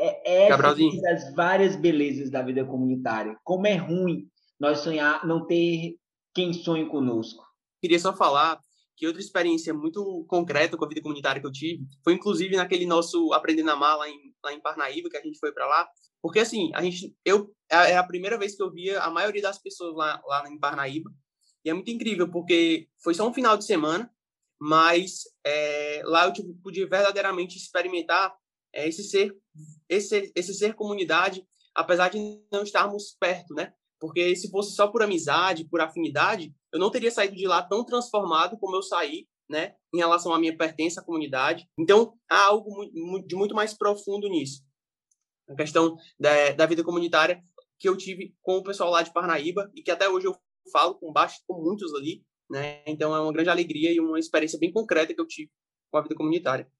É 0.00 0.46
essa 0.46 0.74
das 1.02 1.34
várias 1.34 1.76
belezas 1.76 2.30
da 2.30 2.40
vida 2.40 2.64
comunitária. 2.64 3.36
Como 3.44 3.66
é 3.66 3.74
ruim 3.74 4.26
nós 4.58 4.78
sonhar, 4.78 5.26
não 5.26 5.46
ter 5.46 5.96
quem 6.34 6.54
sonhe 6.54 6.86
conosco. 6.86 7.44
Queria 7.82 7.98
só 7.98 8.14
falar 8.14 8.58
que 8.96 9.06
outra 9.06 9.20
experiência 9.20 9.74
muito 9.74 10.24
concreta 10.28 10.76
com 10.76 10.84
a 10.84 10.88
vida 10.88 11.02
comunitária 11.02 11.40
que 11.40 11.46
eu 11.46 11.52
tive 11.52 11.84
foi 12.02 12.14
inclusive 12.14 12.56
naquele 12.56 12.86
nosso 12.86 13.32
aprendendo 13.32 13.70
a 13.70 13.74
amar 13.74 13.98
lá 13.98 14.08
em, 14.08 14.34
lá 14.42 14.52
em 14.52 14.60
Parnaíba 14.60 15.08
que 15.08 15.16
a 15.16 15.22
gente 15.22 15.38
foi 15.38 15.52
para 15.52 15.66
lá 15.66 15.88
porque 16.22 16.38
assim 16.38 16.70
a 16.74 16.82
gente 16.82 17.14
eu 17.24 17.54
é, 17.70 17.92
é 17.92 17.96
a 17.96 18.04
primeira 18.04 18.38
vez 18.38 18.56
que 18.56 18.62
eu 18.62 18.70
via 18.70 19.00
a 19.00 19.10
maioria 19.10 19.42
das 19.42 19.58
pessoas 19.58 19.94
lá 19.94 20.22
lá 20.26 20.48
em 20.48 20.58
Parnaíba 20.58 21.10
E 21.64 21.70
é 21.70 21.74
muito 21.74 21.90
incrível, 21.90 22.30
porque 22.30 22.88
foi 23.02 23.14
só 23.14 23.28
um 23.28 23.34
final 23.34 23.56
de 23.56 23.64
semana, 23.64 24.10
mas 24.60 25.24
é, 25.44 26.02
lá 26.04 26.26
eu 26.26 26.32
tipo, 26.32 26.54
pude 26.62 26.84
verdadeiramente 26.86 27.56
experimentar 27.56 28.34
é, 28.72 28.88
esse 28.88 29.02
ser 29.04 29.34
esse, 29.88 30.32
esse 30.34 30.54
ser 30.54 30.74
comunidade, 30.74 31.46
apesar 31.74 32.08
de 32.08 32.18
não 32.50 32.62
estarmos 32.62 33.16
perto, 33.18 33.54
né? 33.54 33.72
Porque 34.00 34.34
se 34.36 34.50
fosse 34.50 34.74
só 34.74 34.88
por 34.88 35.02
amizade, 35.02 35.68
por 35.68 35.80
afinidade, 35.80 36.54
eu 36.72 36.78
não 36.78 36.90
teria 36.90 37.10
saído 37.10 37.36
de 37.36 37.46
lá 37.46 37.62
tão 37.62 37.84
transformado 37.84 38.58
como 38.58 38.76
eu 38.76 38.82
saí, 38.82 39.26
né? 39.48 39.74
Em 39.92 39.98
relação 39.98 40.32
à 40.32 40.38
minha 40.38 40.56
pertença 40.56 41.00
à 41.00 41.04
comunidade. 41.04 41.68
Então, 41.78 42.14
há 42.28 42.46
algo 42.46 42.90
de 43.26 43.34
muito 43.34 43.54
mais 43.54 43.74
profundo 43.74 44.28
nisso. 44.28 44.62
A 45.48 45.54
questão 45.54 45.96
da, 46.18 46.52
da 46.52 46.66
vida 46.66 46.82
comunitária 46.82 47.42
que 47.78 47.88
eu 47.88 47.96
tive 47.96 48.34
com 48.42 48.56
o 48.56 48.62
pessoal 48.62 48.90
lá 48.90 49.02
de 49.02 49.12
Parnaíba 49.12 49.70
e 49.74 49.82
que 49.82 49.90
até 49.90 50.08
hoje 50.08 50.26
eu 50.26 50.36
falo 50.72 50.94
com 50.94 51.12
baixo 51.12 51.40
com 51.46 51.62
muitos 51.62 51.94
ali, 51.94 52.24
né? 52.50 52.82
Então 52.86 53.14
é 53.14 53.20
uma 53.20 53.32
grande 53.32 53.50
alegria 53.50 53.92
e 53.92 54.00
uma 54.00 54.18
experiência 54.18 54.58
bem 54.58 54.72
concreta 54.72 55.14
que 55.14 55.20
eu 55.20 55.26
tive 55.26 55.50
com 55.90 55.98
a 55.98 56.02
vida 56.02 56.14
comunitária. 56.14 56.70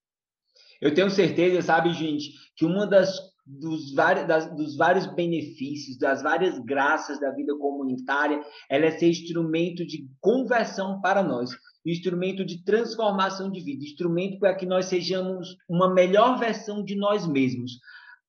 Eu 0.81 0.95
tenho 0.95 1.11
certeza, 1.11 1.63
sabe, 1.63 1.93
gente, 1.93 2.33
que 2.57 2.65
uma 2.65 2.87
das 2.87 3.19
dos 3.47 3.93
vários, 3.93 4.27
das, 4.27 4.57
dos 4.57 4.77
vários 4.77 5.07
benefícios, 5.07 5.99
das 5.99 6.23
várias 6.23 6.59
graças 6.61 7.21
da 7.21 7.31
vida 7.31 7.55
comunitária, 7.59 8.43
ela 8.71 8.87
é 8.87 8.91
ser 8.93 9.09
instrumento 9.09 9.85
de 9.87 10.09
conversão 10.21 11.01
para 11.01 11.23
nós, 11.23 11.51
instrumento 11.85 12.45
de 12.45 12.65
transformação 12.65 13.51
de 13.51 13.61
vida, 13.61 13.85
instrumento 13.85 14.39
para 14.39 14.55
que 14.55 14.65
nós 14.65 14.87
sejamos 14.87 15.57
uma 15.69 15.93
melhor 15.93 16.39
versão 16.39 16.83
de 16.83 16.97
nós 16.97 17.27
mesmos, 17.27 17.73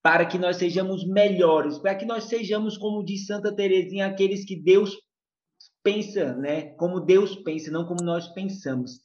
para 0.04 0.26
que 0.26 0.38
nós 0.38 0.58
sejamos 0.58 1.08
melhores, 1.08 1.80
para 1.80 1.96
que 1.96 2.06
nós 2.06 2.26
sejamos, 2.26 2.78
como 2.78 3.04
diz 3.04 3.26
Santa 3.26 3.56
Teresinha, 3.56 4.08
aqueles 4.08 4.44
que 4.46 4.56
Deus 4.56 4.96
pensa, 5.82 6.36
né? 6.36 6.74
Como 6.76 7.00
Deus 7.00 7.36
pensa, 7.38 7.72
não 7.72 7.86
como 7.86 8.04
nós 8.04 8.28
pensamos. 8.30 9.00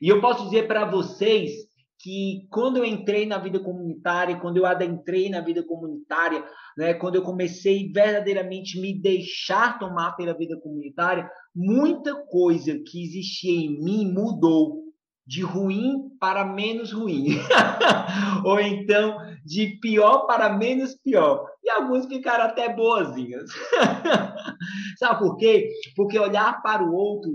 E 0.00 0.08
eu 0.08 0.20
posso 0.20 0.44
dizer 0.44 0.68
para 0.68 0.88
vocês 0.88 1.66
que 2.06 2.46
quando 2.50 2.76
eu 2.76 2.84
entrei 2.84 3.26
na 3.26 3.36
vida 3.36 3.58
comunitária, 3.58 4.38
quando 4.38 4.58
eu 4.58 4.64
adentrei 4.64 5.28
na 5.28 5.40
vida 5.40 5.64
comunitária, 5.64 6.44
né, 6.78 6.94
quando 6.94 7.16
eu 7.16 7.22
comecei 7.22 7.90
verdadeiramente 7.90 8.80
me 8.80 8.96
deixar 8.96 9.76
tomar 9.76 10.12
pela 10.12 10.32
vida 10.32 10.56
comunitária, 10.60 11.28
muita 11.52 12.14
coisa 12.26 12.78
que 12.86 13.02
existia 13.02 13.52
em 13.52 13.82
mim 13.82 14.12
mudou 14.12 14.84
de 15.26 15.42
ruim 15.42 16.08
para 16.20 16.44
menos 16.44 16.92
ruim, 16.92 17.26
ou 18.46 18.60
então 18.60 19.16
de 19.44 19.76
pior 19.80 20.26
para 20.26 20.56
menos 20.56 20.94
pior. 20.94 21.44
E 21.64 21.68
alguns 21.70 22.06
ficaram 22.06 22.44
até 22.44 22.72
boazinhas. 22.72 23.50
Sabe 24.96 25.18
por 25.18 25.36
quê? 25.36 25.68
Porque 25.96 26.16
olhar 26.16 26.62
para 26.62 26.84
o 26.84 26.94
outro, 26.94 27.32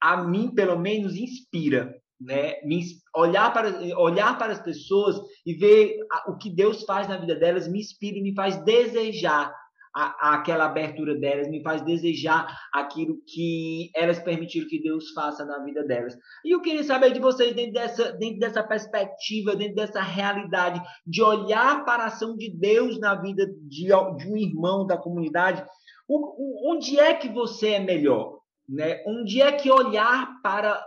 a 0.00 0.22
mim 0.22 0.54
pelo 0.54 0.78
menos, 0.78 1.16
inspira. 1.16 1.92
Né? 2.20 2.60
Me, 2.64 2.82
olhar, 3.14 3.52
para, 3.52 3.68
olhar 3.96 4.36
para 4.36 4.52
as 4.52 4.60
pessoas 4.60 5.20
e 5.46 5.54
ver 5.54 5.98
o 6.26 6.36
que 6.36 6.50
Deus 6.50 6.82
faz 6.84 7.06
na 7.06 7.16
vida 7.16 7.36
delas 7.36 7.68
me 7.68 7.78
inspira 7.78 8.18
e 8.18 8.22
me 8.22 8.34
faz 8.34 8.56
desejar 8.64 9.54
a, 9.94 10.34
aquela 10.34 10.66
abertura 10.66 11.14
delas, 11.16 11.48
me 11.48 11.62
faz 11.62 11.82
desejar 11.82 12.46
aquilo 12.72 13.16
que 13.26 13.90
elas 13.94 14.18
permitiram 14.18 14.68
que 14.68 14.80
Deus 14.80 15.10
faça 15.12 15.44
na 15.44 15.58
vida 15.64 15.84
delas. 15.84 16.16
E 16.44 16.54
eu 16.54 16.60
queria 16.60 16.84
saber 16.84 17.12
de 17.12 17.20
vocês, 17.20 17.54
dentro 17.54 17.72
dessa, 17.72 18.12
dentro 18.12 18.38
dessa 18.38 18.62
perspectiva, 18.62 19.56
dentro 19.56 19.74
dessa 19.74 20.00
realidade, 20.00 20.80
de 21.06 21.22
olhar 21.22 21.84
para 21.84 22.04
a 22.04 22.06
ação 22.06 22.36
de 22.36 22.50
Deus 22.50 22.98
na 23.00 23.14
vida 23.14 23.46
de, 23.46 23.86
de 23.86 24.28
um 24.28 24.36
irmão 24.36 24.86
da 24.86 24.96
comunidade, 24.96 25.64
o, 26.06 26.16
o, 26.16 26.72
onde 26.72 26.98
é 26.98 27.14
que 27.14 27.28
você 27.28 27.70
é 27.70 27.80
melhor? 27.80 28.38
Né? 28.68 29.02
Onde 29.06 29.40
é 29.40 29.50
que 29.52 29.70
olhar 29.70 30.40
para 30.42 30.84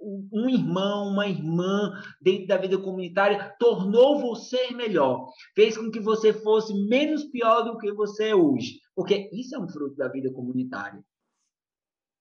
um 0.00 0.48
irmão, 0.48 1.08
uma 1.08 1.28
irmã 1.28 1.92
dentro 2.20 2.46
da 2.46 2.56
vida 2.56 2.76
comunitária 2.78 3.54
tornou 3.58 4.20
você 4.20 4.72
melhor, 4.72 5.30
fez 5.54 5.78
com 5.78 5.90
que 5.90 6.00
você 6.00 6.32
fosse 6.32 6.74
menos 6.88 7.24
pior 7.24 7.62
do 7.62 7.78
que 7.78 7.92
você 7.92 8.30
é 8.30 8.34
hoje, 8.34 8.80
porque 8.94 9.28
isso 9.32 9.54
é 9.54 9.58
um 9.58 9.68
fruto 9.68 9.96
da 9.96 10.08
vida 10.08 10.32
comunitária. 10.32 11.02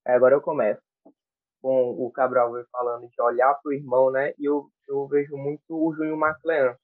É, 0.06 0.14
agora 0.14 0.36
eu 0.36 0.42
começo 0.42 0.82
com 1.62 1.92
o 1.92 2.12
Cabral 2.12 2.52
falando 2.72 3.08
de 3.08 3.22
olhar 3.22 3.54
para 3.56 3.70
o 3.70 3.74
irmão, 3.74 4.12
né? 4.12 4.34
E 4.38 4.46
eu, 4.46 4.70
eu 4.88 5.08
vejo 5.08 5.38
muito 5.38 5.64
o 5.70 5.94
Júnior 5.96 6.18
Maclean. 6.18 6.76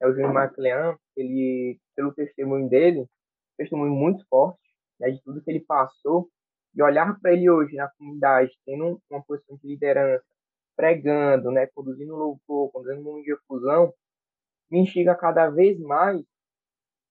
É 0.00 0.06
o 0.06 0.12
Júnior 0.12 0.32
Maclean, 0.32 0.96
ele, 1.16 1.78
pelo 1.96 2.14
testemunho 2.14 2.68
dele, 2.68 3.06
testemunho 3.58 3.92
muito 3.92 4.24
forte, 4.28 4.60
né, 4.98 5.10
de 5.10 5.20
tudo 5.22 5.42
que 5.42 5.50
ele 5.50 5.60
passou, 5.60 6.30
e 6.74 6.82
olhar 6.82 7.18
para 7.20 7.32
ele 7.32 7.50
hoje 7.50 7.74
na 7.74 7.88
comunidade, 7.88 8.52
tendo 8.64 9.00
uma 9.10 9.22
posição 9.22 9.56
de 9.56 9.68
liderança, 9.68 10.24
pregando, 10.76 11.50
né, 11.50 11.66
conduzindo 11.66 12.14
louvor, 12.14 12.70
conduzindo 12.70 13.00
um 13.00 13.04
momento 13.04 13.24
de 13.24 13.36
fusão, 13.46 13.92
me 14.70 14.80
instiga 14.80 15.14
cada 15.14 15.50
vez 15.50 15.78
mais 15.80 16.22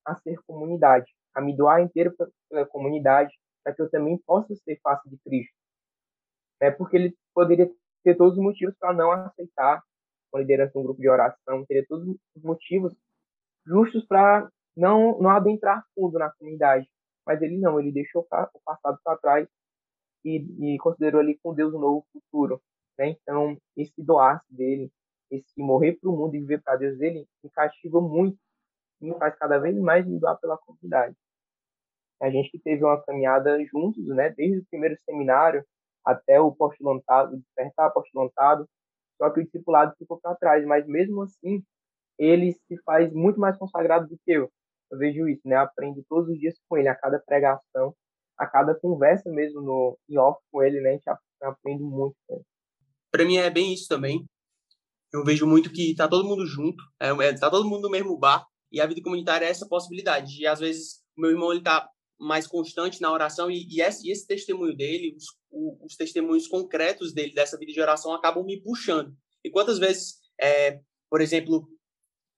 a 0.05 0.15
ser 0.15 0.37
comunidade, 0.47 1.13
a 1.35 1.41
me 1.41 1.55
doar 1.55 1.81
inteiro 1.81 2.15
pela 2.49 2.65
comunidade, 2.65 3.37
para 3.63 3.73
que 3.73 3.81
eu 3.81 3.89
também 3.89 4.17
possa 4.17 4.55
ser 4.55 4.79
face 4.81 5.09
de 5.09 5.17
Cristo. 5.17 5.53
Né? 6.61 6.71
Porque 6.71 6.95
ele 6.95 7.17
poderia 7.33 7.69
ter 8.03 8.15
todos 8.15 8.37
os 8.37 8.43
motivos 8.43 8.75
para 8.79 8.93
não 8.93 9.11
aceitar 9.11 9.83
uma 10.31 10.41
liderança 10.41 10.71
de 10.71 10.77
um 10.79 10.83
grupo 10.83 11.01
de 11.01 11.09
oração, 11.09 11.65
teria 11.65 11.85
todos 11.87 12.07
os 12.35 12.43
motivos 12.43 12.95
justos 13.65 14.05
para 14.05 14.49
não, 14.75 15.19
não 15.19 15.29
adentrar 15.29 15.83
fundo 15.93 16.17
na 16.17 16.31
comunidade. 16.31 16.89
Mas 17.29 17.41
ele 17.43 17.59
não, 17.59 17.79
ele 17.79 17.91
deixou 17.91 18.23
o 18.23 18.59
passado 18.65 18.99
para 19.03 19.17
trás 19.17 19.47
e, 20.25 20.37
e, 20.37 20.77
considerou 20.79 21.21
ali 21.21 21.37
com 21.37 21.53
Deus 21.53 21.71
um 21.73 21.79
novo 21.79 22.03
futuro. 22.11 22.59
Né? 22.97 23.09
Então, 23.21 23.55
esse 23.77 24.01
doar 24.01 24.41
dele, 24.49 24.91
esse 25.29 25.61
morrer 25.61 25.93
para 25.93 26.09
o 26.09 26.17
mundo 26.17 26.35
e 26.35 26.39
viver 26.39 26.61
para 26.63 26.75
Deus 26.75 26.97
dele, 26.97 27.27
me 27.43 27.49
castiga 27.51 28.01
muito 28.01 28.35
me 29.01 29.17
faz 29.17 29.35
cada 29.35 29.57
vez 29.59 29.77
mais 29.77 30.05
me 30.05 30.19
doar 30.19 30.37
pela 30.39 30.57
comunidade. 30.57 31.15
A 32.21 32.29
gente 32.29 32.51
que 32.51 32.59
teve 32.59 32.83
uma 32.83 33.01
caminhada 33.03 33.63
juntos, 33.65 34.05
né? 34.07 34.29
desde 34.31 34.59
o 34.59 34.65
primeiro 34.65 34.97
seminário 35.05 35.63
até 36.03 36.39
o 36.39 36.51
postulantado, 36.51 37.37
despertar 37.37 37.87
apostolantado, 37.87 38.67
só 39.17 39.29
que 39.29 39.39
o 39.39 39.43
discipulado 39.43 39.95
ficou 39.97 40.19
para 40.19 40.35
trás, 40.35 40.65
mas 40.65 40.85
mesmo 40.87 41.21
assim, 41.21 41.63
ele 42.17 42.53
se 42.67 42.77
faz 42.83 43.13
muito 43.13 43.39
mais 43.39 43.57
consagrado 43.57 44.07
do 44.07 44.17
que 44.25 44.31
eu. 44.31 44.51
Eu 44.91 44.97
vejo 44.97 45.27
isso, 45.27 45.41
né? 45.45 45.55
aprendo 45.55 46.03
todos 46.09 46.29
os 46.29 46.39
dias 46.39 46.55
com 46.67 46.77
ele, 46.77 46.87
a 46.87 46.95
cada 46.95 47.19
pregação, 47.19 47.93
a 48.37 48.47
cada 48.47 48.73
conversa 48.73 49.29
mesmo 49.29 49.61
no 49.61 49.97
em 50.09 50.17
off 50.17 50.39
com 50.51 50.63
ele, 50.63 50.79
né? 50.81 50.89
A 50.89 50.93
gente 50.93 51.09
aprende 51.41 51.83
muito. 51.83 52.15
Né? 52.29 52.39
Para 53.11 53.25
mim 53.25 53.37
é 53.37 53.49
bem 53.49 53.73
isso 53.73 53.87
também. 53.87 54.25
Eu 55.13 55.23
vejo 55.23 55.45
muito 55.45 55.71
que 55.71 55.95
tá 55.95 56.07
todo 56.07 56.27
mundo 56.27 56.45
junto, 56.45 56.81
é, 56.99 57.09
é, 57.09 57.33
tá 57.33 57.49
todo 57.49 57.67
mundo 57.67 57.83
no 57.83 57.89
mesmo 57.89 58.17
bar 58.17 58.45
e 58.71 58.79
a 58.79 58.85
vida 58.85 59.01
comunitária 59.01 59.45
é 59.45 59.49
essa 59.49 59.67
possibilidade. 59.67 60.41
E 60.41 60.47
às 60.47 60.59
vezes 60.59 61.01
o 61.17 61.21
meu 61.21 61.31
irmão 61.31 61.51
ele 61.51 61.63
tá 61.63 61.89
mais 62.19 62.45
constante 62.45 63.01
na 63.01 63.11
oração 63.11 63.49
e, 63.49 63.65
e, 63.69 63.81
esse, 63.81 64.07
e 64.07 64.11
esse, 64.11 64.27
testemunho 64.27 64.75
dele, 64.75 65.15
os, 65.15 65.25
o, 65.49 65.85
os, 65.85 65.95
testemunhos 65.95 66.47
concretos 66.47 67.13
dele 67.13 67.33
dessa 67.33 67.57
vida 67.57 67.71
de 67.71 67.81
oração 67.81 68.13
acabam 68.13 68.43
me 68.43 68.61
puxando. 68.61 69.13
E 69.43 69.49
quantas 69.49 69.79
vezes, 69.79 70.19
é, 70.39 70.79
por 71.09 71.21
exemplo, 71.21 71.67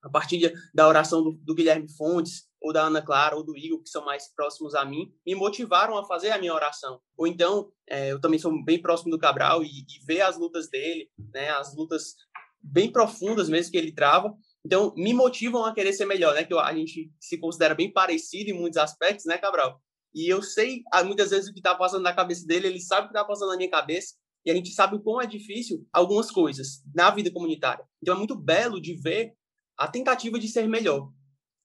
a 0.04 0.10
partir 0.10 0.54
da 0.74 0.88
oração 0.88 1.24
do, 1.24 1.32
do, 1.34 1.56
Guilherme 1.56 1.92
Fontes, 1.96 2.50
ou 2.62 2.72
da 2.74 2.84
Ana 2.84 3.02
Clara, 3.02 3.36
ou 3.36 3.44
do 3.44 3.58
Igor, 3.58 3.82
que 3.82 3.90
são 3.90 4.06
mais 4.06 4.34
próximos 4.34 4.76
a 4.76 4.86
mim, 4.86 5.12
me 5.26 5.36
motivaram 5.36 5.98
a 5.98 6.06
fazer 6.06 6.32
a 6.32 6.38
minha 6.38 6.54
oração. 6.54 7.00
Ou 7.18 7.28
então, 7.28 7.72
é, 7.88 8.12
eu 8.12 8.22
também 8.22 8.40
sou 8.40 8.52
bem 8.64 8.82
próximo 8.82 9.12
do 9.12 9.20
Cabral 9.20 9.64
e, 9.64 9.68
e 9.68 10.06
ver 10.06 10.22
as 10.22 10.38
lutas 10.38 10.70
dele, 10.70 11.10
né, 11.34 11.50
as 11.50 11.76
lutas 11.76 12.16
bem 12.62 12.92
profundas 12.92 13.50
mesmo 13.50 13.72
que 13.72 13.78
ele 13.78 13.92
trava, 13.92 14.36
então 14.64 14.94
me 14.96 15.14
motivam 15.14 15.66
a 15.66 15.74
querer 15.74 15.94
ser 15.94 16.06
melhor, 16.06 16.36
né, 16.36 16.44
que 16.44 16.54
a 16.54 16.74
gente 16.74 17.12
se 17.20 17.38
considera 17.40 17.74
bem 17.74 17.92
parecido 17.92 18.52
em 18.52 18.54
muitos 18.54 18.78
aspectos, 18.78 19.26
né, 19.26 19.38
Cabral? 19.38 19.82
E 20.14 20.32
eu 20.32 20.42
sei 20.44 20.84
ah, 20.92 21.04
muitas 21.04 21.32
vezes 21.32 21.50
o 21.50 21.54
que 21.54 21.60
está 21.60 21.74
passando 21.74 22.04
na 22.04 22.14
cabeça 22.14 22.46
dele, 22.46 22.68
ele 22.68 22.80
sabe 22.80 23.06
o 23.06 23.10
que 23.10 23.18
está 23.18 23.26
passando 23.26 23.50
na 23.50 23.58
minha 23.58 23.70
cabeça, 23.70 24.16
e 24.46 24.52
a 24.52 24.56
gente 24.56 24.72
sabe 24.72 24.96
o 24.96 25.02
quão 25.02 25.22
é 25.22 25.26
difícil 25.26 25.88
algumas 25.94 26.32
coisas 26.32 26.84
na 26.94 27.12
vida 27.12 27.32
comunitária. 27.32 27.86
Então 28.02 28.16
é 28.16 28.18
muito 28.18 28.36
belo 28.36 28.82
de 28.82 28.96
ver 28.96 29.34
a 29.78 29.88
tentativa 29.88 30.40
de 30.40 30.48
ser 30.48 30.68
melhor, 30.68 31.12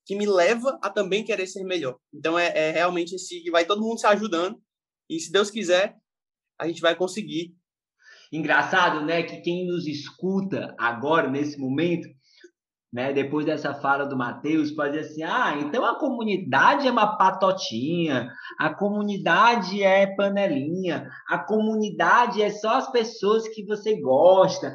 que 0.05 0.17
me 0.17 0.27
leva 0.27 0.79
a 0.83 0.91
também 0.91 1.25
querer 1.25 1.47
ser 1.47 1.65
melhor. 1.65 1.99
Então 2.13 2.39
é, 2.39 2.53
é 2.57 2.71
realmente 2.71 3.15
esse 3.15 3.43
que 3.43 3.51
vai 3.51 3.65
todo 3.65 3.83
mundo 3.83 3.99
se 3.99 4.07
ajudando 4.07 4.61
e 5.09 5.19
se 5.19 5.31
Deus 5.31 5.51
quiser 5.51 5.97
a 6.59 6.67
gente 6.67 6.81
vai 6.81 6.95
conseguir. 6.97 7.55
Engraçado, 8.33 9.05
né, 9.05 9.23
que 9.23 9.41
quem 9.41 9.67
nos 9.67 9.87
escuta 9.87 10.75
agora 10.79 11.31
nesse 11.31 11.59
momento, 11.59 12.09
né, 12.93 13.13
depois 13.13 13.47
dessa 13.47 13.75
fala 13.75 14.05
do 14.05 14.17
Mateus, 14.17 14.73
pode 14.73 14.99
dizer 14.99 15.13
assim: 15.13 15.23
"Ah, 15.23 15.57
então 15.61 15.85
a 15.85 15.99
comunidade 15.99 16.89
é 16.89 16.91
uma 16.91 17.17
patotinha, 17.17 18.29
a 18.59 18.75
comunidade 18.75 19.83
é 19.83 20.07
panelinha, 20.17 21.09
a 21.29 21.39
comunidade 21.39 22.43
é 22.43 22.51
só 22.51 22.79
as 22.79 22.91
pessoas 22.91 23.47
que 23.49 23.65
você 23.65 24.01
gosta". 24.01 24.73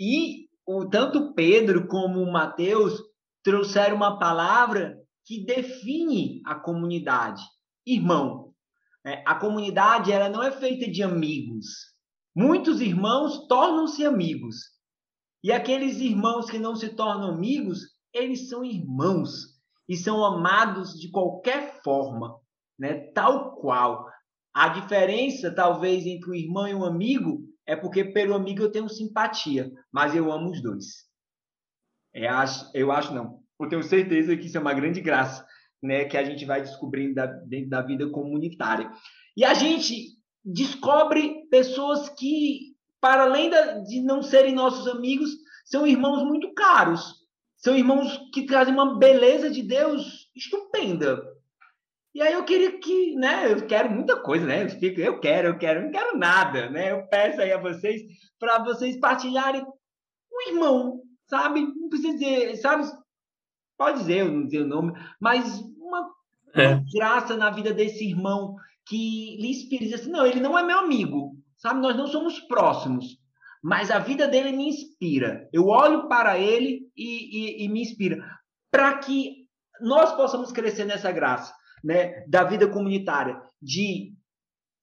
E 0.00 0.48
o, 0.70 0.88
tanto 0.88 1.34
Pedro 1.34 1.88
como 1.88 2.30
Mateus 2.30 3.02
trouxeram 3.42 3.96
uma 3.96 4.18
palavra 4.18 4.96
que 5.26 5.44
define 5.44 6.40
a 6.46 6.54
comunidade. 6.54 7.42
Irmão. 7.84 8.54
É, 9.04 9.24
a 9.26 9.34
comunidade 9.34 10.12
ela 10.12 10.28
não 10.28 10.42
é 10.42 10.52
feita 10.52 10.88
de 10.88 11.02
amigos. 11.02 11.66
Muitos 12.36 12.80
irmãos 12.80 13.48
tornam-se 13.48 14.04
amigos. 14.04 14.56
E 15.42 15.50
aqueles 15.50 15.98
irmãos 15.98 16.48
que 16.48 16.58
não 16.58 16.76
se 16.76 16.90
tornam 16.90 17.30
amigos, 17.30 17.80
eles 18.14 18.48
são 18.48 18.64
irmãos 18.64 19.30
e 19.88 19.96
são 19.96 20.24
amados 20.24 20.92
de 20.92 21.10
qualquer 21.10 21.82
forma, 21.82 22.38
né? 22.78 23.10
Tal 23.12 23.56
qual. 23.56 24.06
A 24.54 24.68
diferença, 24.68 25.52
talvez, 25.52 26.06
entre 26.06 26.30
um 26.30 26.34
irmão 26.34 26.68
e 26.68 26.74
um 26.74 26.84
amigo 26.84 27.49
é 27.70 27.76
porque 27.76 28.02
pelo 28.04 28.34
amigo 28.34 28.62
eu 28.62 28.72
tenho 28.72 28.88
simpatia, 28.88 29.70
mas 29.92 30.12
eu 30.12 30.32
amo 30.32 30.50
os 30.50 30.60
dois. 30.60 31.08
Eu 32.12 32.24
é, 32.24 32.26
acho, 32.26 32.68
eu 32.74 32.90
acho 32.90 33.14
não. 33.14 33.38
Eu 33.60 33.68
tenho 33.68 33.82
certeza 33.84 34.36
que 34.36 34.46
isso 34.46 34.56
é 34.56 34.60
uma 34.60 34.74
grande 34.74 35.00
graça, 35.00 35.46
né, 35.80 36.04
que 36.04 36.16
a 36.16 36.24
gente 36.24 36.44
vai 36.44 36.60
descobrindo 36.60 37.14
da, 37.14 37.26
dentro 37.26 37.70
da 37.70 37.80
vida 37.80 38.10
comunitária. 38.10 38.90
E 39.36 39.44
a 39.44 39.54
gente 39.54 40.18
descobre 40.44 41.46
pessoas 41.48 42.08
que, 42.08 42.74
para 43.00 43.22
além 43.22 43.52
de 43.84 44.02
não 44.02 44.20
serem 44.20 44.52
nossos 44.52 44.88
amigos, 44.88 45.30
são 45.64 45.86
irmãos 45.86 46.24
muito 46.24 46.52
caros. 46.52 47.20
São 47.56 47.76
irmãos 47.76 48.18
que 48.34 48.46
trazem 48.46 48.74
uma 48.74 48.98
beleza 48.98 49.48
de 49.48 49.62
Deus 49.62 50.28
estupenda. 50.34 51.22
E 52.14 52.20
aí 52.20 52.32
eu 52.32 52.44
queria 52.44 52.78
que, 52.80 53.14
né, 53.14 53.52
eu 53.52 53.66
quero 53.66 53.90
muita 53.90 54.20
coisa, 54.20 54.44
né? 54.44 54.64
Eu 54.64 54.68
fico, 54.70 55.00
eu 55.00 55.20
quero, 55.20 55.48
eu 55.48 55.58
quero, 55.58 55.80
eu 55.80 55.84
não 55.84 55.90
quero 55.92 56.18
nada, 56.18 56.68
né? 56.68 56.90
Eu 56.90 57.06
peço 57.06 57.40
aí 57.40 57.52
a 57.52 57.60
vocês 57.60 58.02
para 58.38 58.58
vocês 58.64 58.98
partilharem 58.98 59.64
um 60.32 60.48
irmão, 60.48 61.02
sabe? 61.28 61.60
Não 61.60 61.88
precisa 61.88 62.14
dizer, 62.14 62.56
sabe? 62.56 62.90
Pode 63.78 64.00
dizer, 64.00 64.20
eu 64.20 64.32
não 64.32 64.44
dizer 64.44 64.62
o 64.62 64.66
nome, 64.66 64.92
mas 65.20 65.60
uma, 65.78 66.10
é. 66.54 66.68
uma 66.68 66.84
graça 66.92 67.36
na 67.36 67.48
vida 67.50 67.72
desse 67.72 68.04
irmão 68.04 68.56
que 68.86 69.36
lhe 69.40 69.50
inspira, 69.50 69.84
diz 69.84 69.94
assim, 69.94 70.10
não, 70.10 70.26
ele 70.26 70.40
não 70.40 70.58
é 70.58 70.64
meu 70.64 70.80
amigo, 70.80 71.36
sabe? 71.56 71.80
Nós 71.80 71.96
não 71.96 72.08
somos 72.08 72.40
próximos, 72.40 73.18
mas 73.62 73.88
a 73.88 74.00
vida 74.00 74.26
dele 74.26 74.50
me 74.50 74.68
inspira. 74.68 75.48
Eu 75.52 75.66
olho 75.66 76.08
para 76.08 76.36
ele 76.38 76.90
e, 76.96 77.62
e, 77.62 77.64
e 77.64 77.68
me 77.68 77.82
inspira 77.82 78.20
para 78.68 78.98
que 78.98 79.46
nós 79.80 80.12
possamos 80.12 80.50
crescer 80.50 80.84
nessa 80.84 81.12
graça 81.12 81.54
né, 81.82 82.24
da 82.26 82.44
vida 82.44 82.68
comunitária, 82.68 83.40
de 83.60 84.12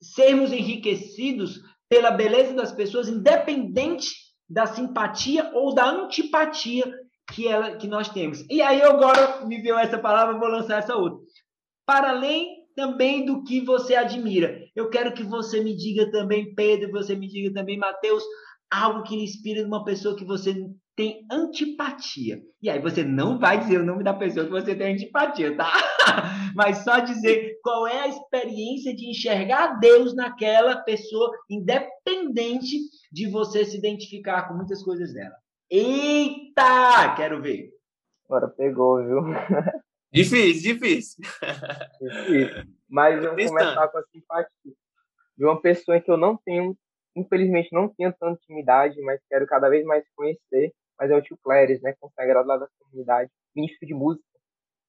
sermos 0.01 0.51
enriquecidos 0.51 1.59
pela 1.89 2.11
beleza 2.11 2.53
das 2.53 2.71
pessoas, 2.71 3.07
independente 3.07 4.09
da 4.49 4.65
simpatia 4.65 5.51
ou 5.53 5.73
da 5.73 5.89
antipatia 5.89 6.85
que, 7.33 7.47
ela, 7.47 7.75
que 7.77 7.87
nós 7.87 8.09
temos. 8.09 8.45
E 8.49 8.61
aí 8.61 8.81
agora 8.81 9.45
me 9.45 9.61
veio 9.61 9.77
essa 9.77 9.97
palavra, 9.97 10.37
vou 10.37 10.47
lançar 10.47 10.79
essa 10.79 10.95
outra. 10.95 11.19
Para 11.85 12.09
além 12.09 12.67
também 12.75 13.25
do 13.25 13.43
que 13.43 13.59
você 13.59 13.95
admira. 13.95 14.59
Eu 14.75 14.89
quero 14.89 15.13
que 15.13 15.23
você 15.23 15.63
me 15.63 15.75
diga 15.75 16.11
também, 16.11 16.53
Pedro, 16.53 16.91
você 16.91 17.15
me 17.15 17.27
diga 17.27 17.51
também, 17.51 17.77
Mateus, 17.77 18.23
algo 18.71 19.03
que 19.03 19.15
lhe 19.15 19.23
inspira 19.23 19.63
numa 19.63 19.83
pessoa 19.83 20.15
que 20.15 20.25
você 20.25 20.53
tem 20.95 21.25
antipatia. 21.31 22.41
E 22.61 22.69
aí 22.69 22.81
você 22.81 23.03
não 23.03 23.37
vai 23.37 23.59
dizer 23.59 23.79
o 23.79 23.85
nome 23.85 24.03
da 24.03 24.13
pessoa 24.13 24.45
que 24.45 24.51
você 24.51 24.75
tem 24.75 24.93
antipatia, 24.93 25.55
tá? 25.55 25.71
Mas 26.55 26.79
só 26.79 26.99
dizer 26.99 27.59
qual 27.61 27.87
é 27.87 28.01
a 28.01 28.07
experiência 28.07 28.95
de 28.95 29.09
enxergar 29.09 29.79
Deus 29.79 30.15
naquela 30.15 30.77
pessoa, 30.77 31.31
independente 31.47 32.77
de 33.11 33.29
você 33.29 33.63
se 33.63 33.77
identificar 33.77 34.47
com 34.47 34.55
muitas 34.55 34.83
coisas 34.83 35.13
dela. 35.13 35.35
Eita! 35.69 37.13
Quero 37.15 37.41
ver. 37.43 37.69
Agora 38.25 38.47
pegou, 38.47 38.97
viu? 39.03 39.21
Difícil, 40.11 40.73
difícil. 40.73 41.23
difícil. 42.01 42.63
Mas 42.89 43.23
eu 43.23 43.35
vou 43.35 43.45
começar 43.45 43.87
com 43.89 43.97
a 43.97 44.03
simpatia. 44.03 44.73
De 45.37 45.45
uma 45.45 45.61
pessoa 45.61 45.99
que 45.99 46.09
eu 46.09 46.17
não 46.17 46.35
tenho 46.37 46.75
infelizmente 47.17 47.73
não 47.73 47.89
tenho 47.89 48.13
tanta 48.13 48.39
intimidade, 48.43 49.01
mas 49.01 49.19
quero 49.29 49.47
cada 49.47 49.69
vez 49.69 49.83
mais 49.85 50.03
conhecer. 50.15 50.73
Mas 50.99 51.11
é 51.11 51.15
o 51.15 51.21
tio 51.21 51.37
Cléris, 51.43 51.81
né, 51.81 51.93
consagrado 51.99 52.47
lá 52.47 52.57
da 52.57 52.67
comunidade, 52.79 53.29
ministro 53.55 53.85
de 53.87 53.93
música, 53.93 54.25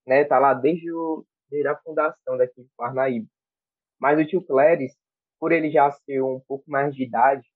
né, 0.07 0.25
tá 0.25 0.39
lá 0.39 0.55
desde, 0.55 0.91
o, 0.91 1.25
desde 1.51 1.69
a 1.69 1.77
fundação 1.77 2.37
daqui 2.39 2.63
de 2.63 2.71
Parnaíba. 2.77 3.27
Mas 4.01 4.19
o 4.19 4.25
tio 4.27 4.43
Cléris, 4.43 4.95
por 5.39 5.53
ele 5.53 5.71
já 5.71 5.91
ser 5.91 6.23
um 6.23 6.41
pouco 6.49 6.65
mais 6.71 6.95
de 6.95 7.05
idade, 7.05 7.47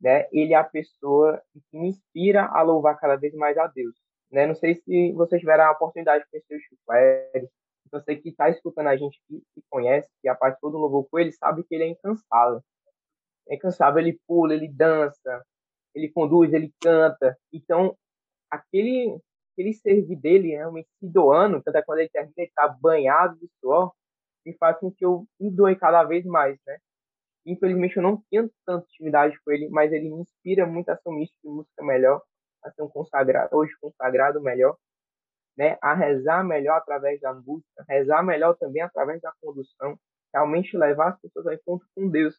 né, 0.00 0.26
ele 0.32 0.54
é 0.54 0.56
a 0.56 0.64
pessoa 0.64 1.42
que 1.52 1.78
me 1.78 1.88
inspira 1.88 2.46
a 2.46 2.62
louvar 2.62 2.98
cada 2.98 3.16
vez 3.16 3.34
mais 3.34 3.58
a 3.58 3.66
Deus. 3.66 3.94
Né? 4.30 4.46
Não 4.46 4.54
sei 4.54 4.74
se 4.76 5.12
vocês 5.12 5.40
tiveram 5.40 5.64
a 5.64 5.72
oportunidade 5.72 6.24
de 6.24 6.30
conhecer 6.30 6.56
o 6.56 6.60
tio 6.60 6.78
Cléris, 6.86 7.50
você 7.90 8.16
que 8.16 8.30
está 8.30 8.48
escutando 8.48 8.86
a 8.86 8.96
gente, 8.96 9.20
que, 9.28 9.42
que 9.54 9.62
conhece, 9.68 10.08
que 10.22 10.28
a 10.28 10.34
parte 10.34 10.58
todo 10.60 10.78
louvor 10.78 11.06
com 11.10 11.18
ele, 11.18 11.30
sabe 11.32 11.62
que 11.62 11.74
ele 11.74 11.84
é 11.84 11.88
incansável 11.88 12.62
é 13.48 13.56
incansável, 13.56 14.00
ele 14.00 14.18
pula, 14.26 14.54
ele 14.54 14.68
dança, 14.68 15.44
ele 15.94 16.08
conduz, 16.10 16.52
ele 16.52 16.72
canta. 16.80 17.36
Então, 17.52 17.96
aquele, 18.50 19.18
aquele 19.52 19.72
servir 19.74 20.16
dele 20.16 20.48
realmente 20.50 20.88
se 20.98 21.08
doando, 21.08 21.62
tanto 21.62 21.76
é 21.76 21.82
quando 21.82 22.00
ele 22.00 22.10
termina, 22.10 22.34
ele 22.36 22.48
está 22.48 22.68
banhado 22.68 23.38
de 23.38 23.48
suor, 23.60 23.92
me 24.44 24.54
faz 24.56 24.78
com 24.78 24.90
que 24.90 25.04
eu 25.04 25.26
me 25.40 25.50
doe 25.50 25.76
cada 25.76 26.04
vez 26.04 26.24
mais, 26.24 26.58
né? 26.66 26.78
Infelizmente, 27.46 27.96
eu 27.96 28.02
não 28.02 28.22
tinha 28.28 28.48
tanta 28.64 28.86
intimidade 28.86 29.38
com 29.44 29.52
ele, 29.52 29.68
mas 29.68 29.92
ele 29.92 30.08
me 30.10 30.22
inspira 30.22 30.66
muito 30.66 30.88
a 30.90 30.96
ser 30.96 31.08
um 31.08 31.12
ministro 31.12 31.38
de 31.42 31.48
música 31.48 31.84
melhor, 31.84 32.22
a 32.64 32.70
ser 32.70 32.82
um 32.82 32.88
consagrado, 32.88 33.56
hoje 33.56 33.72
consagrado 33.80 34.40
melhor, 34.40 34.76
né? 35.56 35.76
A 35.82 35.94
rezar 35.94 36.44
melhor 36.44 36.78
através 36.78 37.20
da 37.20 37.34
música, 37.34 37.84
rezar 37.88 38.22
melhor 38.22 38.56
também 38.56 38.82
através 38.82 39.20
da 39.20 39.32
condução, 39.40 39.98
realmente 40.32 40.76
levar 40.76 41.10
as 41.10 41.20
pessoas 41.20 41.46
ao 41.46 41.54
encontro 41.54 41.86
com 41.94 42.08
Deus, 42.08 42.38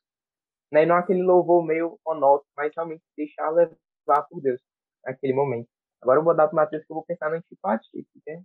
né? 0.73 0.83
E 0.83 0.85
não 0.87 0.95
aquele 0.95 1.21
louvor 1.21 1.63
meio 1.63 1.99
monótono, 2.05 2.49
mas 2.57 2.73
realmente 2.75 3.03
deixar 3.15 3.51
levar 3.51 4.23
por 4.27 4.41
Deus 4.41 4.59
naquele 5.05 5.33
momento. 5.33 5.67
Agora 6.01 6.19
eu 6.19 6.23
vou 6.23 6.35
dar 6.35 6.47
para 6.47 6.53
o 6.53 6.55
Matheus 6.55 6.83
que 6.83 6.91
eu 6.91 6.95
vou 6.95 7.05
pensar 7.05 7.29
na 7.29 7.37
antipatia, 7.37 8.03
porque 8.11 8.41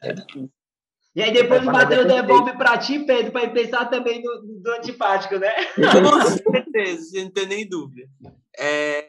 é 0.00 0.12
difícil. 0.12 0.50
E 1.14 1.22
aí 1.22 1.32
depois 1.32 1.60
o 1.62 1.66
Matheus 1.66 2.06
devolve 2.06 2.56
para 2.56 2.78
ti, 2.78 3.00
Pedro, 3.00 3.32
para 3.32 3.42
ele 3.42 3.52
pensar 3.52 3.84
também 3.90 4.22
no, 4.22 4.60
do 4.62 4.70
antipático, 4.70 5.38
né? 5.38 5.50
Com 5.76 6.52
certeza, 6.52 7.02
sem 7.02 7.30
ter 7.30 7.46
nem 7.46 7.68
dúvida. 7.68 8.08
É, 8.58 9.06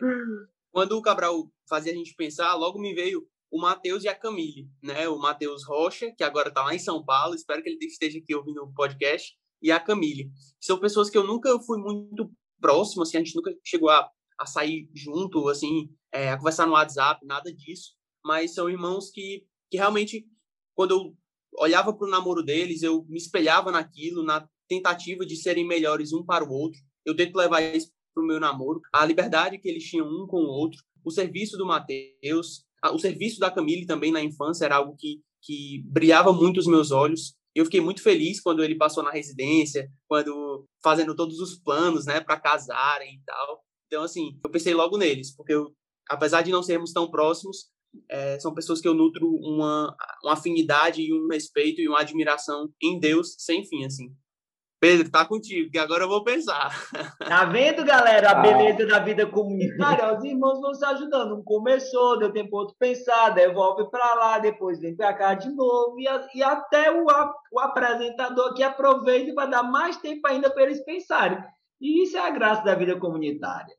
quando 0.71 0.97
o 0.97 1.01
Cabral 1.01 1.47
fazia 1.69 1.93
a 1.93 1.95
gente 1.95 2.13
pensar, 2.15 2.55
logo 2.55 2.79
me 2.79 2.93
veio 2.93 3.25
o 3.49 3.61
Matheus 3.61 4.03
e 4.03 4.09
a 4.09 4.15
Camille, 4.15 4.67
né? 4.81 5.07
O 5.07 5.17
Matheus 5.17 5.63
Rocha, 5.65 6.11
que 6.17 6.23
agora 6.23 6.49
está 6.49 6.63
lá 6.63 6.75
em 6.75 6.79
São 6.79 7.05
Paulo, 7.05 7.35
espero 7.35 7.61
que 7.61 7.69
ele 7.69 7.85
esteja 7.85 8.17
aqui 8.17 8.35
ouvindo 8.35 8.63
o 8.63 8.73
podcast, 8.73 9.33
e 9.61 9.71
a 9.71 9.79
Camille. 9.79 10.29
São 10.59 10.77
pessoas 10.77 11.09
que 11.09 11.17
eu 11.17 11.25
nunca 11.25 11.57
fui 11.61 11.77
muito 11.77 12.29
próximo, 12.63 13.03
assim, 13.03 13.17
a 13.17 13.19
gente 13.19 13.35
nunca 13.35 13.53
chegou 13.61 13.89
a, 13.89 14.09
a 14.39 14.45
sair 14.45 14.89
junto, 14.95 15.49
assim, 15.49 15.89
é, 16.13 16.29
a 16.29 16.37
conversar 16.37 16.65
no 16.65 16.71
WhatsApp, 16.71 17.25
nada 17.25 17.53
disso. 17.53 17.91
Mas 18.23 18.53
são 18.53 18.69
irmãos 18.69 19.11
que, 19.11 19.45
que 19.69 19.75
realmente, 19.75 20.25
quando 20.73 20.91
eu 20.91 21.17
olhava 21.57 21.93
para 21.93 22.07
o 22.07 22.09
namoro 22.09 22.41
deles, 22.41 22.81
eu 22.81 23.05
me 23.09 23.17
espelhava 23.17 23.69
naquilo, 23.69 24.23
na 24.23 24.47
tentativa 24.69 25.25
de 25.25 25.35
serem 25.35 25.67
melhores 25.67 26.13
um 26.13 26.23
para 26.23 26.45
o 26.45 26.51
outro. 26.51 26.79
Eu 27.05 27.13
tento 27.13 27.35
levar 27.35 27.59
isso 27.61 27.91
para 28.13 28.23
o 28.23 28.25
meu 28.25 28.39
namoro, 28.39 28.79
a 28.93 29.05
liberdade 29.05 29.57
que 29.57 29.67
eles 29.67 29.83
tinham 29.83 30.07
um 30.07 30.25
com 30.25 30.37
o 30.37 30.47
outro, 30.47 30.79
o 31.03 31.11
serviço 31.11 31.57
do 31.57 31.65
Mateus, 31.65 32.63
o 32.91 32.99
serviço 32.99 33.39
da 33.39 33.51
Camille 33.51 33.85
também 33.85 34.11
na 34.11 34.23
infância 34.23 34.65
era 34.65 34.77
algo 34.77 34.95
que, 34.95 35.19
que 35.41 35.83
brilhava 35.85 36.31
muito 36.31 36.59
os 36.59 36.67
meus 36.67 36.91
olhos. 36.91 37.35
Eu 37.55 37.65
fiquei 37.65 37.81
muito 37.81 38.01
feliz 38.01 38.41
quando 38.41 38.63
ele 38.63 38.75
passou 38.75 39.03
na 39.03 39.11
residência, 39.11 39.87
quando 40.07 40.67
fazendo 40.83 41.15
todos 41.15 41.39
os 41.39 41.55
planos, 41.59 42.05
né, 42.05 42.19
para 42.19 42.39
casarem 42.39 43.15
e 43.15 43.21
tal. 43.25 43.63
Então, 43.87 44.03
assim, 44.03 44.39
eu 44.43 44.49
pensei 44.49 44.73
logo 44.73 44.97
neles, 44.97 45.35
porque 45.35 45.53
eu, 45.53 45.71
apesar 46.09 46.41
de 46.41 46.51
não 46.51 46.63
sermos 46.63 46.91
tão 46.91 47.11
próximos, 47.11 47.71
é, 48.09 48.39
são 48.39 48.53
pessoas 48.53 48.81
que 48.81 48.87
eu 48.87 48.93
nutro 48.93 49.27
uma, 49.27 49.95
uma 50.23 50.33
afinidade 50.33 51.01
e 51.01 51.13
um 51.13 51.27
respeito 51.27 51.79
e 51.79 51.87
uma 51.87 51.99
admiração 51.99 52.69
em 52.81 52.99
Deus 52.99 53.35
sem 53.37 53.63
fim, 53.65 53.85
assim. 53.85 54.11
Pedro, 54.83 55.09
tá 55.09 55.25
contigo, 55.25 55.71
que 55.71 55.77
agora 55.77 56.03
eu 56.03 56.09
vou 56.09 56.25
pensar. 56.25 56.69
Tá 57.25 57.45
vendo, 57.45 57.85
galera, 57.85 58.31
a 58.31 58.39
ah. 58.39 58.41
beleza 58.41 58.85
da 58.85 58.99
vida 58.99 59.25
comunitária? 59.25 60.13
Os 60.13 60.23
irmãos 60.25 60.59
vão 60.59 60.73
se 60.73 60.83
ajudando. 60.83 61.35
Um 61.35 61.43
começou, 61.43 62.19
deu 62.19 62.33
tempo 62.33 62.57
outro 62.57 62.75
pensar, 62.77 63.29
devolve 63.29 63.89
para 63.89 64.13
lá, 64.15 64.39
depois 64.39 64.81
vem 64.81 64.93
para 64.93 65.13
cá 65.13 65.33
de 65.35 65.49
novo, 65.49 65.97
e, 65.97 66.07
a, 66.07 66.27
e 66.35 66.43
até 66.43 66.91
o, 66.91 67.05
o 67.05 67.59
apresentador 67.59 68.53
que 68.53 68.61
aproveita 68.61 69.33
para 69.33 69.49
dar 69.49 69.63
mais 69.63 69.95
tempo 69.97 70.27
ainda 70.27 70.49
para 70.49 70.63
eles 70.63 70.83
pensarem. 70.83 71.41
E 71.79 72.03
isso 72.03 72.17
é 72.17 72.19
a 72.19 72.31
graça 72.31 72.63
da 72.63 72.75
vida 72.75 72.99
comunitária. 72.99 73.73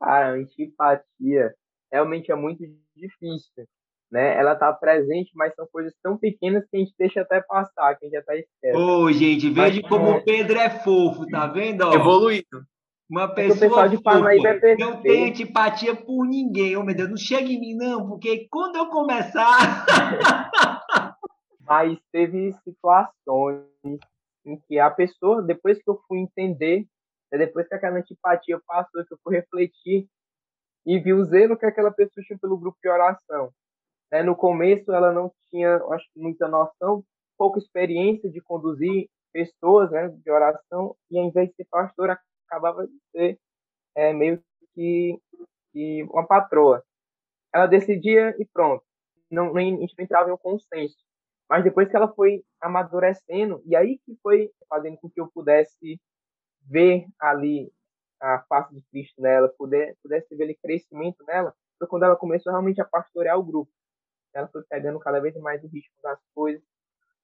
A 0.00 0.28
antipatia 0.28 1.54
realmente 1.90 2.30
é 2.30 2.36
muito 2.36 2.62
difícil 2.94 3.66
né? 4.10 4.36
Ela 4.36 4.54
tá 4.54 4.72
presente, 4.72 5.30
mas 5.34 5.54
são 5.54 5.66
coisas 5.70 5.94
tão 6.02 6.16
pequenas 6.18 6.64
que 6.68 6.76
a 6.76 6.80
gente 6.80 6.94
deixa 6.98 7.20
até 7.20 7.40
passar, 7.40 7.96
que 7.96 8.06
a 8.06 8.08
gente 8.08 8.18
até 8.18 8.40
esquece. 8.40 8.76
Ô, 8.76 9.12
gente, 9.12 9.50
veja 9.50 9.82
como 9.82 10.08
é... 10.08 10.16
o 10.16 10.24
Pedro 10.24 10.58
é 10.58 10.70
fofo, 10.70 11.26
tá 11.28 11.46
vendo? 11.46 11.82
Ó? 11.82 11.94
Evoluído. 11.94 12.64
Uma 13.08 13.28
pessoa 13.28 13.88
de 13.88 13.96
fofa, 13.96 14.34
é 14.34 14.76
não 14.76 15.02
tem 15.02 15.30
antipatia 15.30 15.96
por 15.96 16.24
ninguém. 16.26 16.76
Oh, 16.76 16.84
meu 16.84 16.94
Deus, 16.94 17.10
não 17.10 17.16
chega 17.16 17.48
em 17.48 17.58
mim, 17.58 17.74
não, 17.74 18.08
porque 18.08 18.46
quando 18.50 18.76
eu 18.76 18.86
começar... 18.86 19.84
mas 21.70 21.96
teve 22.10 22.52
situações 22.64 23.64
em 24.44 24.58
que 24.66 24.80
a 24.80 24.90
pessoa, 24.90 25.40
depois 25.40 25.80
que 25.80 25.88
eu 25.88 26.00
fui 26.08 26.18
entender, 26.18 26.84
né, 27.30 27.38
depois 27.38 27.68
que 27.68 27.74
aquela 27.76 27.98
antipatia 27.98 28.60
passou, 28.66 29.04
que 29.06 29.14
eu 29.14 29.18
fui 29.22 29.36
refletir 29.36 30.08
e 30.84 30.98
vi 30.98 31.12
o 31.12 31.24
zelo 31.24 31.56
que 31.56 31.64
aquela 31.64 31.92
pessoa 31.92 32.24
tinha 32.24 32.38
pelo 32.40 32.58
grupo 32.58 32.76
de 32.82 32.88
oração. 32.88 33.52
Né? 34.10 34.22
No 34.22 34.36
começo, 34.36 34.92
ela 34.92 35.12
não 35.12 35.32
tinha, 35.50 35.76
acho 35.76 36.06
muita 36.16 36.48
noção, 36.48 37.04
pouca 37.38 37.58
experiência 37.58 38.30
de 38.30 38.40
conduzir 38.40 39.08
pessoas 39.32 39.90
né, 39.90 40.08
de 40.08 40.30
oração, 40.30 40.96
e 41.10 41.18
ao 41.18 41.24
invés 41.24 41.48
de 41.48 41.54
ser 41.54 41.66
pastora, 41.70 42.18
acabava 42.46 42.86
de 42.86 42.98
ser 43.12 43.38
é, 43.94 44.12
meio 44.12 44.42
que, 44.74 45.18
que 45.72 46.02
uma 46.04 46.26
patroa. 46.26 46.82
Ela 47.54 47.66
decidia 47.66 48.34
e 48.38 48.44
pronto. 48.44 48.84
Não, 49.30 49.52
nem, 49.52 49.76
a 49.76 49.80
gente 49.80 49.94
não 49.96 50.04
entrava 50.04 50.28
em 50.28 50.32
um 50.32 50.36
consenso. 50.36 50.96
Mas 51.48 51.64
depois 51.64 51.88
que 51.88 51.96
ela 51.96 52.12
foi 52.12 52.44
amadurecendo, 52.60 53.62
e 53.66 53.74
aí 53.74 53.98
que 54.04 54.16
foi 54.22 54.50
fazendo 54.68 54.96
com 54.98 55.10
que 55.10 55.20
eu 55.20 55.28
pudesse 55.32 56.00
ver 56.62 57.06
ali 57.18 57.72
a 58.20 58.40
face 58.48 58.74
de 58.74 58.82
Cristo 58.90 59.20
nela, 59.20 59.48
puder, 59.56 59.96
pudesse 60.02 60.34
ver 60.36 60.50
o 60.50 60.58
crescimento 60.60 61.24
nela, 61.26 61.54
foi 61.78 61.88
quando 61.88 62.04
ela 62.04 62.16
começou 62.16 62.52
realmente 62.52 62.80
a 62.80 62.84
pastorear 62.84 63.38
o 63.38 63.42
grupo. 63.42 63.70
Ela 64.34 64.48
foi 64.48 64.62
pegando 64.68 64.98
cada 64.98 65.20
vez 65.20 65.36
mais 65.36 65.62
o 65.62 65.68
ritmo 65.68 65.94
das 66.02 66.18
coisas, 66.34 66.62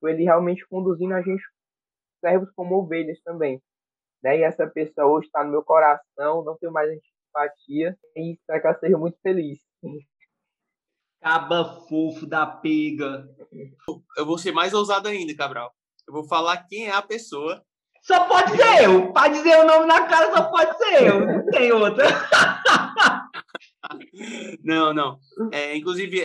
foi 0.00 0.12
ele 0.12 0.24
realmente 0.24 0.66
conduzindo 0.68 1.14
a 1.14 1.22
gente, 1.22 1.42
servos 2.20 2.50
como 2.52 2.76
ovelhas 2.76 3.20
também. 3.22 3.62
Né? 4.22 4.38
E 4.38 4.42
essa 4.42 4.66
pessoa 4.66 5.06
hoje 5.06 5.26
está 5.26 5.44
no 5.44 5.50
meu 5.50 5.62
coração, 5.62 6.44
não 6.44 6.56
tenho 6.56 6.72
mais 6.72 6.90
antipatia, 6.90 7.96
e 8.16 8.32
espero 8.32 8.60
que 8.60 8.66
ela 8.66 8.78
seja 8.78 8.98
muito 8.98 9.18
feliz. 9.22 9.58
Caba 11.20 11.80
fofo 11.88 12.26
da 12.26 12.46
pega. 12.46 13.28
Eu 14.16 14.26
vou 14.26 14.38
ser 14.38 14.52
mais 14.52 14.74
ousado 14.74 15.08
ainda, 15.08 15.34
Cabral. 15.34 15.72
Eu 16.06 16.14
vou 16.14 16.24
falar 16.24 16.66
quem 16.68 16.86
é 16.86 16.92
a 16.92 17.02
pessoa. 17.02 17.62
Só 18.02 18.28
pode 18.28 18.52
ser 18.52 18.84
eu. 18.84 19.12
Para 19.12 19.32
dizer 19.32 19.58
o 19.58 19.66
nome 19.66 19.86
na 19.86 20.06
cara, 20.06 20.32
só 20.32 20.44
pode 20.44 20.78
ser 20.78 21.08
eu. 21.08 21.26
Não 21.26 21.46
tem 21.46 21.72
outra. 21.72 22.06
não, 24.62 24.94
não. 24.94 25.18
É, 25.52 25.76
inclusive, 25.76 26.24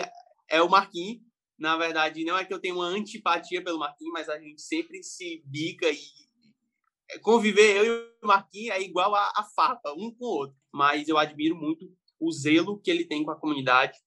é 0.51 0.61
o 0.61 0.69
Marquinhos. 0.69 1.21
Na 1.57 1.77
verdade, 1.77 2.25
não 2.25 2.37
é 2.37 2.43
que 2.43 2.53
eu 2.53 2.59
tenho 2.59 2.75
uma 2.75 2.87
antipatia 2.87 3.63
pelo 3.63 3.79
Marquinhos, 3.79 4.13
mas 4.13 4.29
a 4.29 4.39
gente 4.39 4.61
sempre 4.61 5.03
se 5.03 5.41
bica 5.45 5.87
e 5.89 5.99
conviver 7.21 7.77
eu 7.77 7.85
e 7.85 8.11
o 8.23 8.27
Marquinhos 8.27 8.75
é 8.75 8.81
igual 8.81 9.13
a, 9.15 9.31
a 9.35 9.43
farpa, 9.55 9.93
um 9.93 10.13
com 10.13 10.25
o 10.25 10.37
outro. 10.37 10.57
Mas 10.73 11.07
eu 11.07 11.17
admiro 11.17 11.55
muito 11.55 11.85
o 12.19 12.31
zelo 12.31 12.79
que 12.79 12.91
ele 12.91 13.05
tem 13.05 13.23
com 13.23 13.31
a 13.31 13.39
comunidade, 13.39 13.97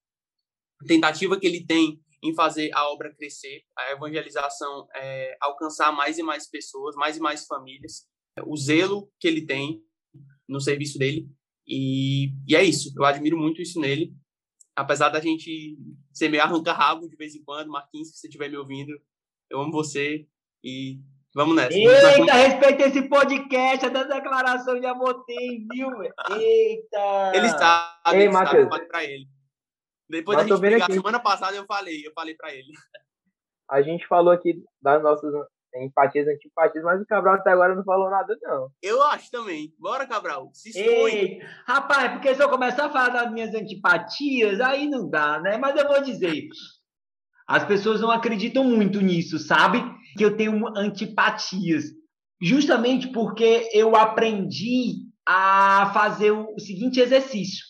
a 0.81 0.87
tentativa 0.87 1.39
que 1.39 1.47
ele 1.47 1.65
tem 1.65 2.01
em 2.23 2.35
fazer 2.35 2.71
a 2.73 2.89
obra 2.91 3.15
crescer, 3.15 3.63
a 3.77 3.93
evangelização 3.93 4.87
é, 4.97 5.37
alcançar 5.41 5.93
mais 5.93 6.17
e 6.17 6.23
mais 6.23 6.49
pessoas, 6.49 6.97
mais 6.97 7.17
e 7.19 7.21
mais 7.21 7.47
famílias, 7.47 8.07
o 8.47 8.57
zelo 8.57 9.11
que 9.21 9.29
ele 9.29 9.45
tem 9.45 9.83
no 10.49 10.61
serviço 10.61 10.99
dele. 10.99 11.29
E, 11.67 12.31
e 12.49 12.57
é 12.57 12.63
isso, 12.63 12.93
eu 12.97 13.05
admiro 13.05 13.37
muito 13.37 13.61
isso 13.61 13.79
nele. 13.79 14.15
Apesar 14.77 15.09
da 15.09 15.21
gente 15.21 15.77
ser 16.13 16.29
meio 16.29 16.43
arranca-rabo 16.43 17.09
de 17.09 17.17
vez 17.17 17.35
em 17.35 17.45
quando, 17.45 17.71
Marquinhos, 17.71 18.09
se 18.09 18.17
você 18.17 18.27
estiver 18.27 18.49
me 18.49 18.57
ouvindo, 18.57 18.93
eu 19.51 19.61
amo 19.61 19.71
você 19.71 20.27
e 20.63 20.99
Vamos 21.35 21.57
nessa. 21.57 21.77
Eita, 21.77 22.33
respeita 22.33 22.85
esse 22.85 23.09
podcast, 23.09 23.91
da 23.91 24.05
declaração 24.05 24.79
de 24.79 24.87
amor 24.87 25.25
tem, 25.25 25.67
viu? 25.69 25.91
Eita! 26.31 27.33
Ele 27.35 27.47
está, 27.49 28.01
ele 28.13 28.33
sabe, 28.33 28.87
para 28.87 29.05
ele. 29.05 29.27
Depois 30.09 30.39
da 30.39 30.45
gente 30.47 30.61
brigar, 30.61 30.91
semana 30.93 31.19
passada 31.19 31.57
eu 31.57 31.67
falei, 31.67 32.07
eu 32.07 32.13
falei 32.13 32.37
para 32.37 32.55
ele. 32.55 32.73
A 33.69 33.83
gente 33.83 34.07
falou 34.07 34.33
aqui 34.33 34.63
das 34.81 35.03
nossas 35.03 35.33
empatias, 35.83 36.29
antipatias, 36.29 36.85
mas 36.85 37.01
o 37.01 37.07
Cabral 37.07 37.35
até 37.35 37.51
agora 37.51 37.75
não 37.75 37.85
falou 37.85 38.11
nada, 38.11 38.37
não. 38.43 38.69
Eu 38.83 39.03
acho 39.05 39.31
também. 39.31 39.73
Bora, 39.79 40.07
Cabral. 40.07 40.51
Se 40.53 40.69
expõe. 40.69 41.13
Ei, 41.13 41.41
rapaz, 41.67 42.13
porque 42.13 42.35
se 42.35 42.43
eu 42.43 42.49
começar 42.49 42.87
a 42.87 42.91
falar 42.91 43.09
das 43.09 43.33
minhas 43.33 43.55
antipatias, 43.55 44.61
aí 44.61 44.89
não 44.89 45.09
dá, 45.09 45.41
né? 45.41 45.57
Mas 45.57 45.77
eu 45.77 45.89
vou 45.89 46.03
dizer. 46.03 46.49
As 47.47 47.65
pessoas 47.65 48.01
não 48.01 48.11
acreditam 48.11 48.65
muito 48.65 49.01
nisso, 49.03 49.39
sabe? 49.39 49.83
que 50.17 50.25
eu 50.25 50.37
tenho 50.37 50.67
antipatias, 50.77 51.85
justamente 52.41 53.09
porque 53.09 53.69
eu 53.73 53.97
aprendi 53.97 55.09
a 55.27 55.91
fazer 55.93 56.31
o 56.31 56.59
seguinte 56.59 57.01
exercício. 57.01 57.65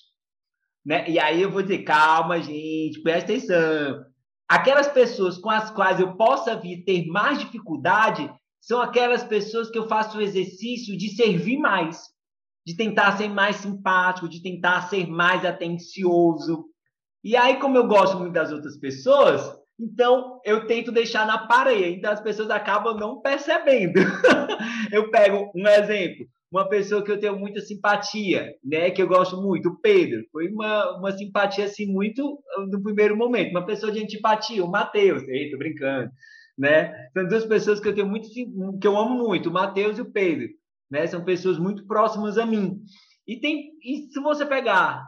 Né? 0.85 1.09
E 1.09 1.19
aí 1.19 1.41
eu 1.41 1.51
vou 1.51 1.63
dizer, 1.63 1.83
calma, 1.83 2.41
gente, 2.41 3.01
presta 3.03 3.33
atenção. 3.33 4.05
Aquelas 4.49 4.89
pessoas 4.89 5.39
com 5.39 5.51
as 5.51 5.71
quais 5.71 6.01
eu 6.01 6.17
possa 6.17 6.55
vir 6.57 6.85
ter 6.85 7.07
mais 7.07 7.39
dificuldade 7.39 8.31
são 8.61 8.81
aquelas 8.81 9.25
pessoas 9.25 9.71
que 9.71 9.79
eu 9.79 9.89
faço 9.89 10.19
o 10.19 10.23
exercício 10.23 10.97
de 10.97 11.15
servir 11.15 11.59
mais, 11.59 12.03
de 12.67 12.77
tentar 12.77 13.17
ser 13.17 13.29
mais 13.29 13.57
simpático, 13.57 14.29
de 14.29 14.43
tentar 14.43 14.89
ser 14.89 15.07
mais 15.07 15.45
atencioso. 15.45 16.67
E 17.23 17.37
aí, 17.37 17.59
como 17.59 17.77
eu 17.77 17.87
gosto 17.87 18.19
muito 18.19 18.33
das 18.33 18.53
outras 18.53 18.79
pessoas, 18.79 19.55
então, 19.79 20.41
eu 20.45 20.67
tento 20.67 20.93
deixar 20.93 21.27
na 21.27 21.47
parede, 21.47 21.99
então 21.99 22.13
as 22.13 22.21
pessoas 22.21 22.49
acabam 22.51 22.97
não 22.97 23.21
percebendo. 23.21 24.01
eu 24.93 25.11
pego 25.11 25.51
um 25.55 25.67
exemplo, 25.67 26.27
uma 26.55 26.69
pessoa 26.69 27.03
que 27.03 27.11
eu 27.11 27.19
tenho 27.19 27.37
muita 27.37 27.61
simpatia, 27.61 28.55
né, 28.63 28.89
que 28.89 29.03
eu 29.03 29.09
gosto 29.09 29.43
muito, 29.43 29.71
o 29.71 29.81
Pedro. 29.81 30.25
Foi 30.31 30.47
uma, 30.49 30.99
uma 30.99 31.11
simpatia 31.11 31.65
assim 31.65 31.87
muito 31.93 32.39
no 32.71 32.81
primeiro 32.81 33.17
momento, 33.17 33.51
uma 33.51 33.67
pessoa 33.67 33.91
de 33.91 34.01
antipatia, 34.01 34.65
o 34.65 34.71
Matheus, 34.71 35.27
eita, 35.27 35.59
brincando, 35.59 36.13
né? 36.57 36.95
São 37.13 37.27
duas 37.27 37.45
pessoas 37.45 37.81
que 37.81 37.89
eu 37.89 37.95
tenho 37.95 38.07
muito 38.07 38.29
que 38.81 38.87
eu 38.87 38.97
amo 38.97 39.17
muito, 39.17 39.49
o 39.49 39.53
Matheus 39.53 39.99
e 39.99 40.03
o 40.03 40.13
Pedro, 40.13 40.47
né? 40.89 41.05
São 41.09 41.25
pessoas 41.25 41.59
muito 41.59 41.85
próximas 41.89 42.39
a 42.39 42.47
mim. 42.47 42.79
E 43.27 43.41
tem 43.41 43.73
e 43.83 44.07
se 44.13 44.21
você 44.21 44.47
pegar 44.47 45.05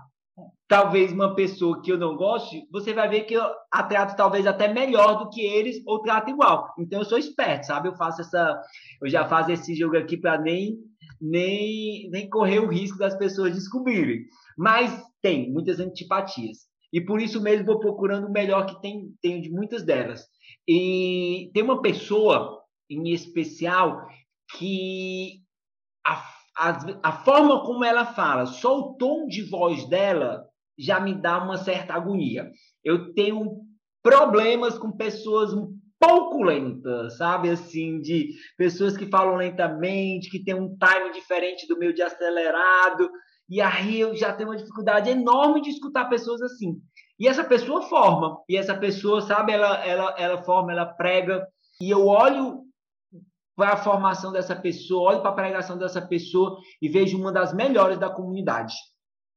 talvez 0.69 1.13
uma 1.13 1.35
pessoa 1.35 1.81
que 1.81 1.93
eu 1.93 1.99
não 1.99 2.17
goste, 2.17 2.67
você 2.71 2.93
vai 2.93 3.09
ver 3.09 3.23
que 3.23 3.35
eu 3.35 3.43
a 3.71 3.83
trato 3.85 4.17
talvez 4.17 4.47
até 4.47 4.73
melhor 4.73 5.19
do 5.19 5.31
que 5.31 5.41
eles 5.41 5.81
ou 5.87 6.03
trato 6.03 6.31
igual. 6.31 6.73
Então 6.79 7.01
eu 7.01 7.05
sou 7.05 7.19
esperto, 7.19 7.67
sabe? 7.67 7.89
Eu 7.89 7.97
faço 7.97 8.21
essa, 8.21 8.61
eu 9.03 9.09
já 9.09 9.27
faço 9.27 9.53
esse 9.53 9.75
jogo 9.75 9.97
aqui 9.97 10.17
para 10.17 10.41
nem 10.41 10.77
nem 11.21 12.11
nem 12.11 12.29
correr 12.29 12.59
o 12.59 12.69
risco 12.69 12.99
das 12.99 13.17
pessoas 13.17 13.55
descobrirem. 13.55 14.25
Mas 14.59 15.03
tem 15.23 15.53
muitas 15.53 15.79
antipatias. 15.79 16.59
E 16.93 17.01
por 17.01 17.21
isso 17.21 17.41
mesmo 17.41 17.67
vou 17.67 17.79
procurando 17.79 18.27
o 18.27 18.33
melhor 18.33 18.67
que 18.67 18.81
tem, 18.81 19.13
tenho 19.23 19.43
de 19.43 19.51
muitas 19.51 19.85
delas. 19.85 20.25
E 20.69 21.51
tem 21.55 21.63
uma 21.63 21.81
pessoa 21.81 22.63
em 22.91 23.13
especial 23.13 24.07
que 24.57 25.41
a 26.07 26.37
a, 26.57 26.79
a 27.03 27.13
forma 27.13 27.63
como 27.65 27.85
ela 27.85 28.07
fala, 28.07 28.47
só 28.47 28.79
o 28.79 28.95
tom 28.95 29.27
de 29.27 29.43
voz 29.43 29.87
dela 29.89 30.45
já 30.79 31.01
me 31.01 31.15
dá 31.15 31.43
uma 31.43 31.57
certa 31.57 31.95
agonia. 31.95 32.51
Eu 32.85 33.13
tenho 33.15 33.63
problemas 34.03 34.79
com 34.79 34.93
pessoas 34.93 35.53
um 35.53 35.77
pouco 35.99 36.43
lentas, 36.43 37.17
sabe? 37.17 37.51
Assim, 37.51 38.01
de 38.01 38.35
pessoas 38.57 38.97
que 38.97 39.07
falam 39.07 39.37
lentamente, 39.37 40.31
que 40.31 40.45
tem 40.45 40.55
um 40.55 40.77
time 40.77 41.13
diferente 41.13 41.67
do 41.67 41.79
meu 41.79 41.93
de 41.93 42.03
acelerado. 42.03 43.11
E 43.49 43.61
aí 43.61 44.01
eu 44.01 44.15
já 44.15 44.33
tenho 44.33 44.51
uma 44.51 44.57
dificuldade 44.57 45.11
enorme 45.11 45.61
de 45.61 45.71
escutar 45.71 46.07
pessoas 46.07 46.43
assim. 46.43 46.81
E 47.19 47.27
essa 47.27 47.45
pessoa 47.45 47.83
forma, 47.83 48.39
e 48.49 48.57
essa 48.57 48.77
pessoa, 48.77 49.23
sabe, 49.23 49.53
ela, 49.53 49.85
ela, 49.85 50.15
ela 50.19 50.43
forma, 50.43 50.73
ela 50.73 50.85
prega. 50.85 51.47
E 51.81 51.91
eu 51.91 52.07
olho 52.07 52.67
para 53.57 53.73
a 53.73 53.77
formação 53.77 54.31
dessa 54.31 54.55
pessoa, 54.55 55.13
olho 55.13 55.23
para 55.23 55.31
a 55.31 55.35
pregação 55.35 55.79
dessa 55.79 56.07
pessoa 56.07 56.59
e 56.81 56.89
vejo 56.89 57.19
uma 57.19 57.33
das 57.33 57.55
melhores 57.55 57.99
da 57.99 58.11
comunidade. 58.11 58.75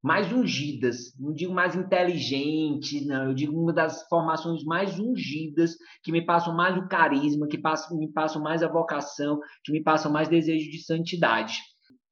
Mais 0.02 0.32
ungidas, 0.32 1.14
não 1.20 1.34
digo 1.34 1.54
mais 1.54 1.76
inteligente, 1.76 3.06
não, 3.06 3.26
eu 3.26 3.34
digo 3.34 3.60
uma 3.60 3.74
das 3.74 4.08
formações 4.08 4.64
mais 4.64 4.98
ungidas, 4.98 5.76
que 6.04 6.12
me 6.12 6.26
passam 6.26 6.56
mais 6.56 6.78
o 6.78 6.88
carisma, 6.88 7.48
que 7.48 7.58
passam, 7.58 7.98
me 7.98 8.12
passam 8.12 8.42
mais 8.42 8.64
a 8.64 8.68
vocação, 8.68 9.40
que 9.64 9.72
me 9.72 9.84
passam 9.84 10.12
mais 10.12 10.30
desejo 10.30 10.72
de 10.72 10.82
santidade. 10.84 11.60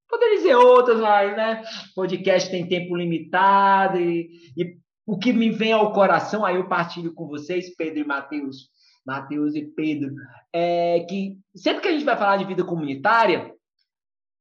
Poderia 0.09 0.37
dizer 0.37 0.55
outras, 0.55 0.99
mas 0.99 1.35
né? 1.35 1.63
podcast 1.95 2.49
tem 2.49 2.67
tempo 2.67 2.95
limitado 2.95 3.99
e, 3.99 4.29
e 4.57 4.77
o 5.05 5.17
que 5.17 5.31
me 5.31 5.49
vem 5.49 5.71
ao 5.71 5.93
coração, 5.93 6.45
aí 6.45 6.57
eu 6.57 6.67
partilho 6.67 7.13
com 7.13 7.27
vocês, 7.27 7.73
Pedro 7.75 7.99
e 7.99 8.05
Mateus, 8.05 8.69
Mateus 9.05 9.55
e 9.55 9.65
Pedro, 9.65 10.13
é 10.51 11.05
que 11.09 11.37
sempre 11.55 11.81
que 11.81 11.87
a 11.87 11.91
gente 11.93 12.03
vai 12.03 12.17
falar 12.17 12.35
de 12.35 12.43
vida 12.43 12.65
comunitária, 12.65 13.53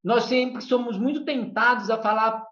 nós 0.03 0.25
sempre 0.25 0.61
somos 0.63 0.97
muito 0.97 1.25
tentados 1.25 1.91
a 1.91 2.01
falar, 2.01 2.46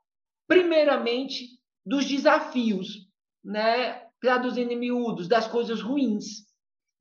primeiramente, 0.47 1.59
dos 1.85 2.07
desafios, 2.07 3.09
né? 3.45 4.03
traduzindo 4.21 4.73
em 4.73 4.79
miúdos, 4.79 5.29
das 5.29 5.47
coisas 5.47 5.83
ruins. 5.83 6.45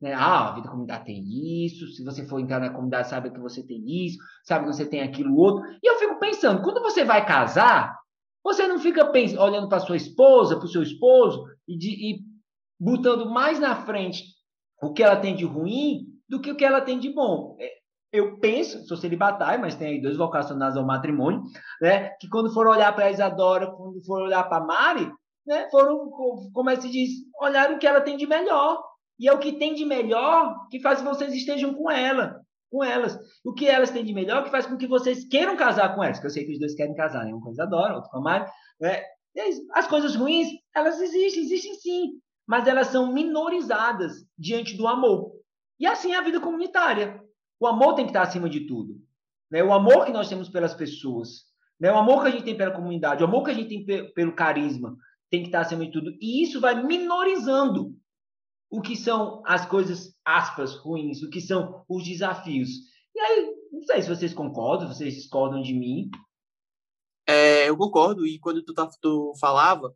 Né? 0.02 0.14
Ah, 0.14 0.50
a 0.50 0.56
vida 0.56 0.70
comunitária 0.70 1.06
tem 1.06 1.24
isso, 1.66 1.88
se 1.88 2.04
você 2.04 2.28
for 2.28 2.40
entrar 2.40 2.60
na 2.60 2.70
comunidade, 2.70 3.08
sabe 3.08 3.32
que 3.32 3.40
você 3.40 3.66
tem 3.66 4.06
isso, 4.06 4.18
sabe 4.44 4.66
que 4.66 4.74
você 4.74 4.86
tem 4.86 5.02
aquilo 5.02 5.38
outro. 5.38 5.64
E 5.82 5.90
eu 5.90 5.98
fico 5.98 6.20
pensando, 6.20 6.62
quando 6.62 6.82
você 6.82 7.06
vai 7.06 7.26
casar, 7.26 7.98
você 8.44 8.68
não 8.68 8.78
fica 8.78 9.06
pensando, 9.10 9.42
olhando 9.42 9.70
para 9.70 9.80
sua 9.80 9.96
esposa, 9.96 10.58
para 10.58 10.66
o 10.66 10.70
seu 10.70 10.84
esposo, 10.84 11.46
e, 11.66 11.78
de, 11.78 11.90
e 11.90 12.20
botando 12.78 13.30
mais 13.30 13.60
na 13.60 13.86
frente 13.86 14.26
o 14.82 14.92
que 14.92 15.02
ela 15.02 15.16
tem 15.16 15.34
de 15.34 15.46
ruim 15.46 16.08
do 16.28 16.42
que 16.42 16.52
o 16.52 16.58
que 16.58 16.66
ela 16.66 16.82
tem 16.82 17.00
de 17.00 17.10
bom. 17.10 17.56
Eu 18.14 18.38
penso, 18.38 18.86
sou 18.86 18.96
celibatário, 18.96 19.60
mas 19.60 19.76
tem 19.76 19.88
aí 19.88 20.02
dois 20.02 20.16
vocacionados 20.16 20.78
ao 20.78 20.86
matrimônio, 20.86 21.42
né? 21.82 22.10
Que 22.20 22.30
quando 22.30 22.54
for 22.54 22.68
olhar 22.68 22.94
para 22.94 23.06
a 23.06 23.12
Isadora, 23.12 23.72
quando 23.72 24.06
for 24.06 24.22
olhar 24.22 24.44
para 24.44 24.64
a 24.64 24.66
Mari, 24.68 25.12
né? 25.48 25.68
Foram, 25.72 26.12
como 26.54 26.70
é 26.70 26.76
que 26.76 26.84
se 26.84 26.92
diz, 26.92 27.10
olharam 27.42 27.76
o 27.76 27.80
que 27.80 27.88
ela 27.88 28.02
tem 28.02 28.16
de 28.16 28.28
melhor. 28.28 28.84
E 29.20 29.28
é 29.28 29.34
o 29.34 29.40
que 29.40 29.54
tem 29.54 29.74
de 29.74 29.84
melhor 29.84 30.68
que 30.70 30.80
faz 30.80 31.00
que 31.00 31.06
vocês 31.06 31.34
estejam 31.34 31.74
com 31.74 31.90
ela, 31.90 32.40
com 32.72 32.84
elas. 32.84 33.18
O 33.44 33.52
que 33.52 33.68
elas 33.68 33.90
têm 33.90 34.06
de 34.06 34.14
melhor 34.14 34.44
que 34.44 34.52
faz 34.52 34.68
com 34.68 34.78
que 34.78 34.88
vocês 34.88 35.28
queiram 35.28 35.58
casar 35.58 35.96
com 35.96 36.04
elas, 36.04 36.20
que 36.20 36.26
eu 36.28 36.30
sei 36.30 36.46
que 36.46 36.52
os 36.52 36.60
dois 36.60 36.76
querem 36.76 36.96
casar, 36.96 37.26
né? 37.26 37.34
Uma 37.34 37.42
coisa 37.42 37.64
adora, 37.64 37.96
outra 37.96 38.12
com 38.12 38.18
a 38.18 38.22
Mari, 38.22 38.46
né? 38.80 39.02
As 39.74 39.88
coisas 39.88 40.16
ruins, 40.16 40.50
elas 40.76 41.02
existem, 41.02 41.44
existem 41.44 41.74
sim, 41.76 42.12
mas 42.46 42.68
elas 42.68 42.88
são 42.88 43.12
minorizadas 43.12 44.14
diante 44.38 44.78
do 44.78 44.88
amor. 44.88 45.32
E 45.80 45.88
assim 45.88 46.14
é 46.14 46.18
a 46.18 46.22
vida 46.22 46.40
comunitária. 46.40 47.20
O 47.64 47.68
amor 47.68 47.96
tem 47.96 48.04
que 48.04 48.10
estar 48.10 48.24
acima 48.24 48.50
de 48.50 48.68
tudo. 48.68 49.02
Né? 49.50 49.64
O 49.64 49.72
amor 49.72 50.06
que 50.06 50.12
nós 50.12 50.28
temos 50.28 50.50
pelas 50.50 50.74
pessoas, 50.74 51.46
né? 51.80 51.90
o 51.94 51.98
amor 51.98 52.22
que 52.22 52.28
a 52.28 52.32
gente 52.32 52.44
tem 52.44 52.58
pela 52.58 52.76
comunidade, 52.76 53.24
o 53.24 53.26
amor 53.26 53.46
que 53.46 53.52
a 53.52 53.54
gente 53.54 53.70
tem 53.70 54.12
pelo 54.14 54.36
carisma, 54.36 54.98
tem 55.32 55.44
que 55.44 55.48
estar 55.48 55.62
acima 55.62 55.86
de 55.86 55.94
tudo. 55.94 56.12
E 56.20 56.44
isso 56.44 56.60
vai 56.60 56.84
minorizando 56.84 57.96
o 58.70 58.82
que 58.82 58.98
são 58.98 59.42
as 59.46 59.66
coisas, 59.66 60.14
aspas, 60.26 60.76
ruins, 60.76 61.24
o 61.24 61.30
que 61.30 61.40
são 61.40 61.86
os 61.88 62.04
desafios. 62.04 62.68
E 63.16 63.20
aí, 63.22 63.54
não 63.72 63.84
sei 63.84 64.02
se 64.02 64.10
vocês 64.10 64.34
concordam, 64.34 64.90
vocês 64.90 65.14
discordam 65.14 65.62
de 65.62 65.74
mim, 65.74 66.10
é, 67.26 67.70
eu 67.70 67.78
concordo, 67.78 68.28
e 68.28 68.40
quando 68.40 68.62
tu, 68.62 68.74
tá, 68.74 68.90
tu 69.02 69.32
falava, 69.40 69.96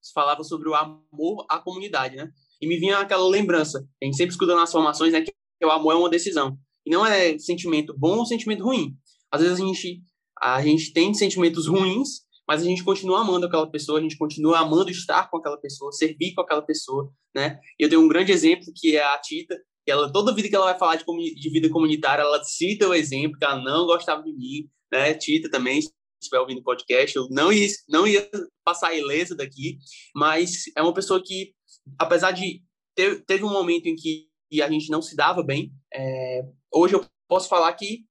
você 0.00 0.12
falava 0.14 0.44
sobre 0.44 0.68
o 0.68 0.74
amor 0.76 1.44
à 1.48 1.58
comunidade, 1.58 2.14
né? 2.14 2.30
E 2.60 2.68
me 2.68 2.78
vinha 2.78 3.00
aquela 3.00 3.28
lembrança, 3.28 3.84
a 4.00 4.04
gente 4.04 4.16
sempre 4.16 4.30
escuta 4.30 4.54
nas 4.54 4.70
formações, 4.70 5.12
né, 5.12 5.22
que 5.22 5.34
o 5.64 5.70
amor 5.70 5.92
é 5.92 5.96
uma 5.96 6.08
decisão. 6.08 6.56
E 6.86 6.90
não 6.90 7.04
é 7.04 7.36
sentimento 7.38 7.92
bom 7.98 8.18
ou 8.18 8.26
sentimento 8.26 8.62
ruim. 8.62 8.96
Às 9.30 9.42
vezes 9.42 9.60
a 9.60 9.66
gente, 9.66 10.02
a 10.40 10.62
gente 10.62 10.92
tem 10.92 11.12
sentimentos 11.12 11.66
ruins, 11.66 12.26
mas 12.46 12.62
a 12.62 12.64
gente 12.64 12.84
continua 12.84 13.20
amando 13.20 13.46
aquela 13.46 13.68
pessoa, 13.68 13.98
a 13.98 14.02
gente 14.02 14.16
continua 14.16 14.60
amando 14.60 14.90
estar 14.90 15.28
com 15.28 15.38
aquela 15.38 15.58
pessoa, 15.58 15.90
servir 15.90 16.32
com 16.34 16.42
aquela 16.42 16.62
pessoa, 16.62 17.12
né? 17.34 17.58
E 17.78 17.82
eu 17.82 17.88
tenho 17.88 18.02
um 18.02 18.08
grande 18.08 18.30
exemplo, 18.30 18.72
que 18.74 18.96
é 18.96 19.04
a 19.04 19.18
Tita, 19.18 19.56
que 19.84 19.90
ela, 19.90 20.12
toda 20.12 20.34
vida 20.34 20.48
que 20.48 20.54
ela 20.54 20.66
vai 20.66 20.78
falar 20.78 20.96
de, 20.96 21.04
de 21.34 21.50
vida 21.50 21.68
comunitária, 21.68 22.22
ela 22.22 22.42
cita 22.44 22.88
o 22.88 22.94
exemplo, 22.94 23.36
que 23.36 23.44
ela 23.44 23.60
não 23.60 23.86
gostava 23.86 24.22
de 24.22 24.32
mim, 24.32 24.68
né? 24.92 25.12
Tita 25.14 25.50
também, 25.50 25.80
estiver 26.20 26.38
ouvindo 26.38 26.58
o 26.58 26.64
podcast, 26.64 27.16
eu 27.16 27.26
não 27.30 27.52
ia, 27.52 27.68
não 27.88 28.06
ia 28.06 28.28
passar 28.64 28.94
ilesa 28.94 29.34
daqui, 29.34 29.78
mas 30.14 30.64
é 30.76 30.82
uma 30.82 30.94
pessoa 30.94 31.20
que, 31.22 31.52
apesar 31.98 32.30
de 32.30 32.62
ter, 32.94 33.24
teve 33.24 33.44
um 33.44 33.52
momento 33.52 33.86
em 33.86 33.96
que 33.96 34.25
a 34.62 34.70
gente 34.70 34.90
não 34.90 35.02
se 35.02 35.16
dava 35.16 35.42
bem, 35.42 35.72
é, 35.92 36.42
hoje 36.72 36.94
eu 36.94 37.04
posso 37.28 37.48
falar 37.48 37.72
que 37.74 38.04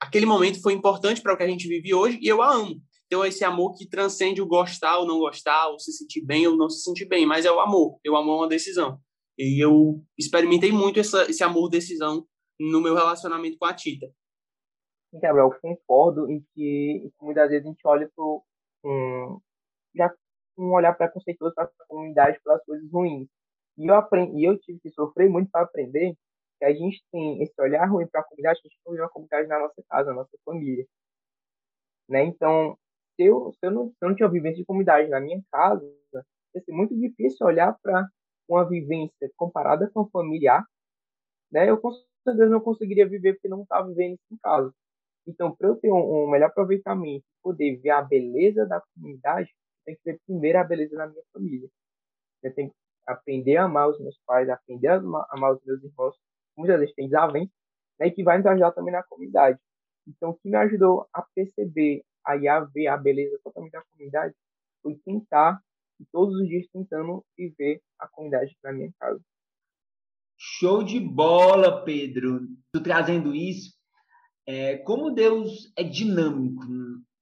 aquele 0.00 0.26
momento 0.26 0.60
foi 0.60 0.72
importante 0.72 1.20
para 1.20 1.34
o 1.34 1.36
que 1.36 1.42
a 1.42 1.48
gente 1.48 1.68
vive 1.68 1.94
hoje 1.94 2.18
e 2.20 2.28
eu 2.28 2.42
a 2.42 2.54
amo. 2.54 2.80
Então, 3.06 3.24
esse 3.24 3.44
amor 3.44 3.74
que 3.74 3.88
transcende 3.88 4.40
o 4.40 4.46
gostar 4.46 4.98
ou 4.98 5.06
não 5.06 5.18
gostar, 5.18 5.66
ou 5.68 5.80
se 5.80 5.92
sentir 5.92 6.24
bem 6.24 6.46
ou 6.46 6.56
não 6.56 6.70
se 6.70 6.82
sentir 6.82 7.06
bem, 7.06 7.26
mas 7.26 7.44
é 7.44 7.50
o 7.50 7.58
amor. 7.58 7.98
Eu 8.04 8.16
amo 8.16 8.36
uma 8.36 8.48
decisão. 8.48 9.00
E 9.36 9.62
eu 9.62 10.00
experimentei 10.16 10.70
muito 10.70 11.00
essa, 11.00 11.28
esse 11.28 11.42
amor-decisão 11.42 12.24
no 12.60 12.80
meu 12.80 12.94
relacionamento 12.94 13.58
com 13.58 13.64
a 13.64 13.74
Tita. 13.74 14.06
Gabriel, 15.14 15.50
concordo 15.60 16.30
em 16.30 16.44
que 16.54 17.10
muitas 17.20 17.48
vezes 17.48 17.66
a 17.66 17.68
gente 17.68 17.80
olha 17.84 18.08
para 18.14 18.24
um, 18.84 19.40
um 20.56 20.72
olhar 20.72 20.94
preconceituoso 20.94 21.54
para 21.54 21.64
a 21.64 21.86
comunidade 21.88 22.38
pelas 22.44 22.64
coisas 22.64 22.88
ruins. 22.92 23.28
E 23.80 23.86
eu, 23.86 23.94
aprendi, 23.94 24.38
e 24.38 24.44
eu 24.44 24.58
tive 24.58 24.78
que 24.78 24.90
sofrer 24.90 25.30
muito 25.30 25.50
para 25.50 25.62
aprender 25.62 26.14
que 26.58 26.64
a 26.66 26.74
gente 26.74 27.02
tem 27.10 27.42
esse 27.42 27.54
olhar 27.58 27.86
ruim 27.86 28.06
para 28.06 28.20
a 28.20 28.24
comunidade, 28.24 28.60
a 28.62 28.68
gente 28.68 28.78
vê 28.86 29.00
uma 29.00 29.08
comunidade 29.08 29.48
na 29.48 29.58
nossa 29.58 29.82
casa, 29.88 30.10
na 30.10 30.16
nossa 30.16 30.36
família. 30.44 30.86
Né? 32.06 32.24
Então, 32.24 32.76
se 33.16 33.24
eu, 33.24 33.54
se 33.54 33.66
eu, 33.66 33.70
não, 33.70 33.88
se 33.88 33.96
eu 34.02 34.08
não 34.10 34.16
tinha 34.16 34.28
vivência 34.28 34.58
de 34.58 34.66
comunidade 34.66 35.08
na 35.08 35.18
minha 35.18 35.42
casa, 35.50 35.82
ia 36.54 36.60
ser 36.62 36.72
muito 36.72 36.94
difícil 36.94 37.46
olhar 37.46 37.74
para 37.82 38.06
uma 38.46 38.68
vivência 38.68 39.30
comparada 39.34 39.90
com 39.90 40.06
familiar. 40.10 40.62
Né? 41.50 41.70
Eu 41.70 41.80
com 41.80 41.90
certeza 42.22 42.50
não 42.50 42.60
conseguiria 42.60 43.08
viver 43.08 43.34
porque 43.34 43.48
não 43.48 43.62
estava 43.62 43.88
vivendo 43.88 44.16
isso 44.16 44.34
em 44.34 44.36
casa. 44.42 44.74
Então, 45.26 45.56
para 45.56 45.68
eu 45.68 45.76
ter 45.76 45.90
um, 45.90 46.24
um 46.24 46.30
melhor 46.30 46.48
aproveitamento, 46.48 47.24
poder 47.42 47.76
ver 47.76 47.90
a 47.90 48.02
beleza 48.02 48.66
da 48.66 48.82
comunidade, 48.94 49.50
tenho 49.86 49.96
que 49.96 50.04
ver 50.04 50.20
primeiro 50.26 50.58
a 50.58 50.64
beleza 50.64 50.96
da 50.96 51.06
minha 51.06 51.22
família. 51.32 51.70
Eu 52.42 52.54
tenho 52.54 52.68
que 52.68 52.76
aprender 53.12 53.56
a 53.56 53.64
amar 53.64 53.88
os 53.88 53.98
meus 54.00 54.18
pais, 54.26 54.48
aprender 54.48 54.88
a 54.88 54.96
amar 55.30 55.52
os 55.54 55.64
meus 55.64 55.82
irmãos. 55.82 56.16
Muitas 56.56 56.78
vezes 56.80 56.94
tem 56.94 57.06
desavença, 57.06 57.52
né, 57.98 58.08
e 58.08 58.10
que 58.10 58.22
vai 58.22 58.38
nos 58.38 58.46
ajudar 58.46 58.72
também 58.72 58.92
na 58.92 59.02
comunidade. 59.02 59.58
Então, 60.06 60.30
o 60.30 60.34
que 60.34 60.48
me 60.48 60.56
ajudou 60.56 61.06
a 61.12 61.22
perceber, 61.22 62.02
aí 62.26 62.48
a 62.48 62.60
ver 62.60 62.88
a 62.88 62.96
beleza 62.96 63.38
totalmente 63.42 63.72
da 63.72 63.82
comunidade, 63.82 64.34
foi 64.82 64.96
tentar, 65.04 65.60
e 66.00 66.04
todos 66.10 66.34
os 66.34 66.48
dias 66.48 66.66
tentando 66.72 67.24
viver 67.36 67.80
a 67.98 68.08
comunidade 68.08 68.56
na 68.62 68.72
minha 68.72 68.90
casa. 68.98 69.20
Show 70.38 70.82
de 70.82 70.98
bola, 70.98 71.84
Pedro. 71.84 72.40
Tu 72.72 72.82
trazendo 72.82 73.34
isso, 73.34 73.78
é, 74.46 74.78
como 74.78 75.10
Deus 75.10 75.70
é 75.76 75.84
dinâmico, 75.84 76.64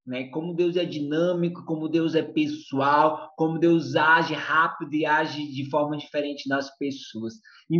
né? 0.09 0.27
Como 0.29 0.55
Deus 0.55 0.75
é 0.75 0.83
dinâmico, 0.83 1.63
como 1.65 1.87
Deus 1.87 2.15
é 2.15 2.23
pessoal, 2.23 3.31
como 3.37 3.59
Deus 3.59 3.95
age 3.95 4.33
rápido 4.33 4.95
e 4.95 5.05
age 5.05 5.45
de 5.51 5.69
forma 5.69 5.95
diferente 5.95 6.49
nas 6.49 6.75
pessoas. 6.77 7.35
E 7.69 7.79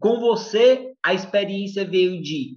com 0.00 0.18
você, 0.18 0.94
a 1.04 1.12
experiência 1.12 1.84
veio 1.84 2.22
de 2.22 2.56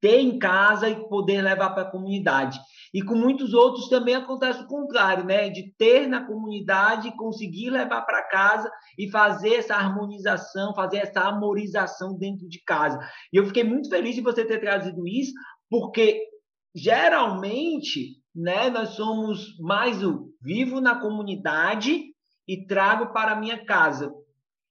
ter 0.00 0.20
em 0.20 0.38
casa 0.38 0.88
e 0.88 1.08
poder 1.08 1.42
levar 1.42 1.70
para 1.70 1.82
a 1.82 1.90
comunidade. 1.90 2.58
E 2.94 3.02
com 3.02 3.16
muitos 3.16 3.52
outros 3.52 3.88
também 3.88 4.14
acontece 4.14 4.62
o 4.62 4.66
contrário, 4.68 5.24
né? 5.24 5.50
De 5.50 5.74
ter 5.76 6.06
na 6.06 6.24
comunidade, 6.24 7.14
conseguir 7.16 7.70
levar 7.70 8.02
para 8.02 8.28
casa 8.28 8.70
e 8.96 9.10
fazer 9.10 9.56
essa 9.56 9.74
harmonização, 9.74 10.74
fazer 10.74 10.98
essa 10.98 11.22
amorização 11.22 12.16
dentro 12.16 12.48
de 12.48 12.62
casa. 12.64 13.00
E 13.32 13.36
eu 13.36 13.46
fiquei 13.46 13.64
muito 13.64 13.88
feliz 13.90 14.14
de 14.14 14.20
você 14.20 14.44
ter 14.44 14.60
trazido 14.60 15.06
isso, 15.08 15.32
porque 15.68 16.24
geralmente, 16.74 18.19
né, 18.34 18.70
nós 18.70 18.90
somos 18.90 19.58
mais 19.58 20.02
o 20.02 20.32
vivo 20.40 20.80
na 20.80 21.00
comunidade 21.00 22.04
e 22.46 22.66
trago 22.66 23.12
para 23.12 23.32
a 23.32 23.36
minha 23.36 23.64
casa. 23.64 24.12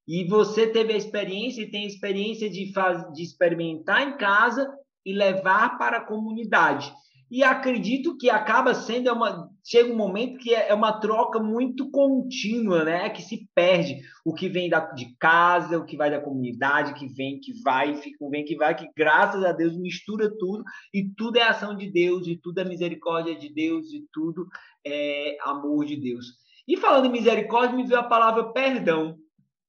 E 0.08 0.28
você 0.28 0.68
teve 0.68 0.94
a 0.94 0.98
experiência 0.98 1.62
e 1.62 1.70
tem 1.70 1.84
a 1.84 1.88
experiência 1.88 2.50
de, 2.50 2.74
faz, 2.74 3.12
de 3.14 3.24
experimentar 3.24 4.02
em 4.02 4.18
casa 4.18 4.72
e 5.06 5.14
levar 5.14 5.78
para 5.78 5.98
a 5.98 6.06
comunidade 6.06 6.92
e 7.32 7.44
acredito 7.44 8.18
que 8.18 8.30
acaba 8.30 8.74
sendo 8.74 9.08
é 9.08 9.12
uma 9.12 9.50
chega 9.64 9.94
um 9.94 9.96
momento 9.96 10.40
que 10.40 10.54
é, 10.54 10.70
é 10.70 10.74
uma 10.74 11.00
troca 11.00 11.40
muito 11.40 11.92
contínua, 11.92 12.84
né? 12.84 13.10
Que 13.10 13.22
se 13.22 13.48
perde 13.54 14.00
o 14.26 14.34
que 14.34 14.50
vem 14.50 14.68
da, 14.68 14.80
de 14.80 15.16
casa, 15.20 15.78
o 15.78 15.86
que 15.86 15.96
vai 15.96 16.10
da 16.10 16.20
comunidade, 16.20 16.96
que 16.96 17.08
vem, 17.08 17.40
que 17.40 17.54
vai, 17.62 17.96
fica, 17.96 18.28
vem, 18.30 18.44
que 18.44 18.56
vai, 18.56 18.76
que 18.76 18.90
graças 18.98 19.44
a 19.44 19.52
Deus 19.52 19.78
mistura 19.78 20.30
tudo 20.40 20.64
e 20.92 21.08
tudo 21.16 21.38
é 21.38 21.44
ação 21.44 21.76
de 21.76 21.92
Deus 21.92 22.26
e 22.28 22.36
tudo 22.36 22.62
é 22.62 22.66
misericórdia 22.66 23.36
de 23.36 23.54
Deus 23.54 23.94
e 23.94 24.04
tudo 24.12 24.48
é 24.86 25.38
amor 25.44 25.86
de 25.86 25.98
Deus. 25.98 26.26
E 26.68 26.78
falando 26.78 27.06
em 27.06 27.12
misericórdia, 27.12 27.76
me 27.76 27.86
veio 27.86 28.00
a 28.00 28.04
palavra 28.04 28.52
perdão. 28.52 29.18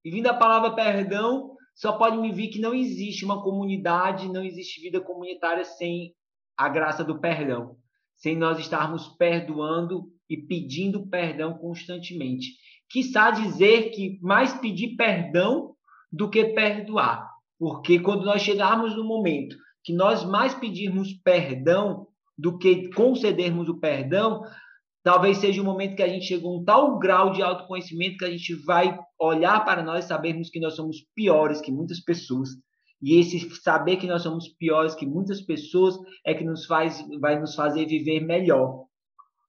E 0.03 0.11
vindo 0.11 0.29
a 0.29 0.35
palavra 0.35 0.75
perdão, 0.75 1.57
só 1.75 1.93
pode 1.93 2.17
me 2.17 2.33
vir 2.33 2.49
que 2.49 2.61
não 2.61 2.75
existe 2.75 3.25
uma 3.25 3.43
comunidade, 3.43 4.33
não 4.33 4.43
existe 4.43 4.81
vida 4.81 5.01
comunitária 5.01 5.65
sem 5.65 6.15
a 6.61 6.69
graça 6.69 7.03
do 7.03 7.19
perdão, 7.19 7.75
sem 8.19 8.37
nós 8.37 8.59
estarmos 8.59 9.09
perdoando 9.17 10.11
e 10.29 10.37
pedindo 10.37 11.09
perdão 11.09 11.55
constantemente. 11.55 12.49
Quissá 12.91 13.31
dizer 13.31 13.91
que 13.93 14.19
mais 14.21 14.53
pedir 14.53 14.95
perdão 14.95 15.75
do 16.13 16.29
que 16.29 16.45
perdoar, 16.53 17.27
porque 17.59 17.99
quando 17.99 18.27
nós 18.27 18.43
chegarmos 18.43 18.95
no 18.95 19.05
momento 19.05 19.57
que 19.83 19.95
nós 19.95 20.23
mais 20.23 20.53
pedirmos 20.53 21.15
perdão 21.25 22.07
do 22.37 22.59
que 22.59 22.93
concedermos 22.93 23.67
o 23.71 23.81
perdão, 23.81 24.43
talvez 25.03 25.39
seja 25.39 25.63
o 25.63 25.65
momento 25.65 25.97
que 25.97 26.03
a 26.03 26.09
gente 26.09 26.27
chegou 26.27 26.53
a 26.53 26.61
um 26.61 26.65
tal 26.65 26.99
grau 26.99 27.33
de 27.33 27.43
autoconhecimento 27.43 28.19
que 28.19 28.25
a 28.27 28.31
gente 28.31 28.55
vai 28.67 28.99
olhar 29.19 29.65
para 29.65 29.83
nós 29.83 30.05
e 30.05 30.09
sabermos 30.09 30.51
que 30.51 30.61
nós 30.61 30.77
somos 30.77 30.99
piores 31.15 31.63
que 31.63 31.73
muitas 31.73 32.01
pessoas 32.01 32.51
e 33.03 33.19
esse 33.19 33.39
saber 33.63 33.97
que 33.97 34.07
nós 34.07 34.23
somos 34.23 34.49
piores 34.49 34.95
que 34.95 35.07
muitas 35.07 35.41
pessoas 35.41 35.99
é 36.25 36.35
que 36.35 36.45
nos 36.45 36.67
faz, 36.67 37.03
vai 37.19 37.39
nos 37.41 37.55
fazer 37.55 37.87
viver 37.87 38.21
melhor. 38.21 38.85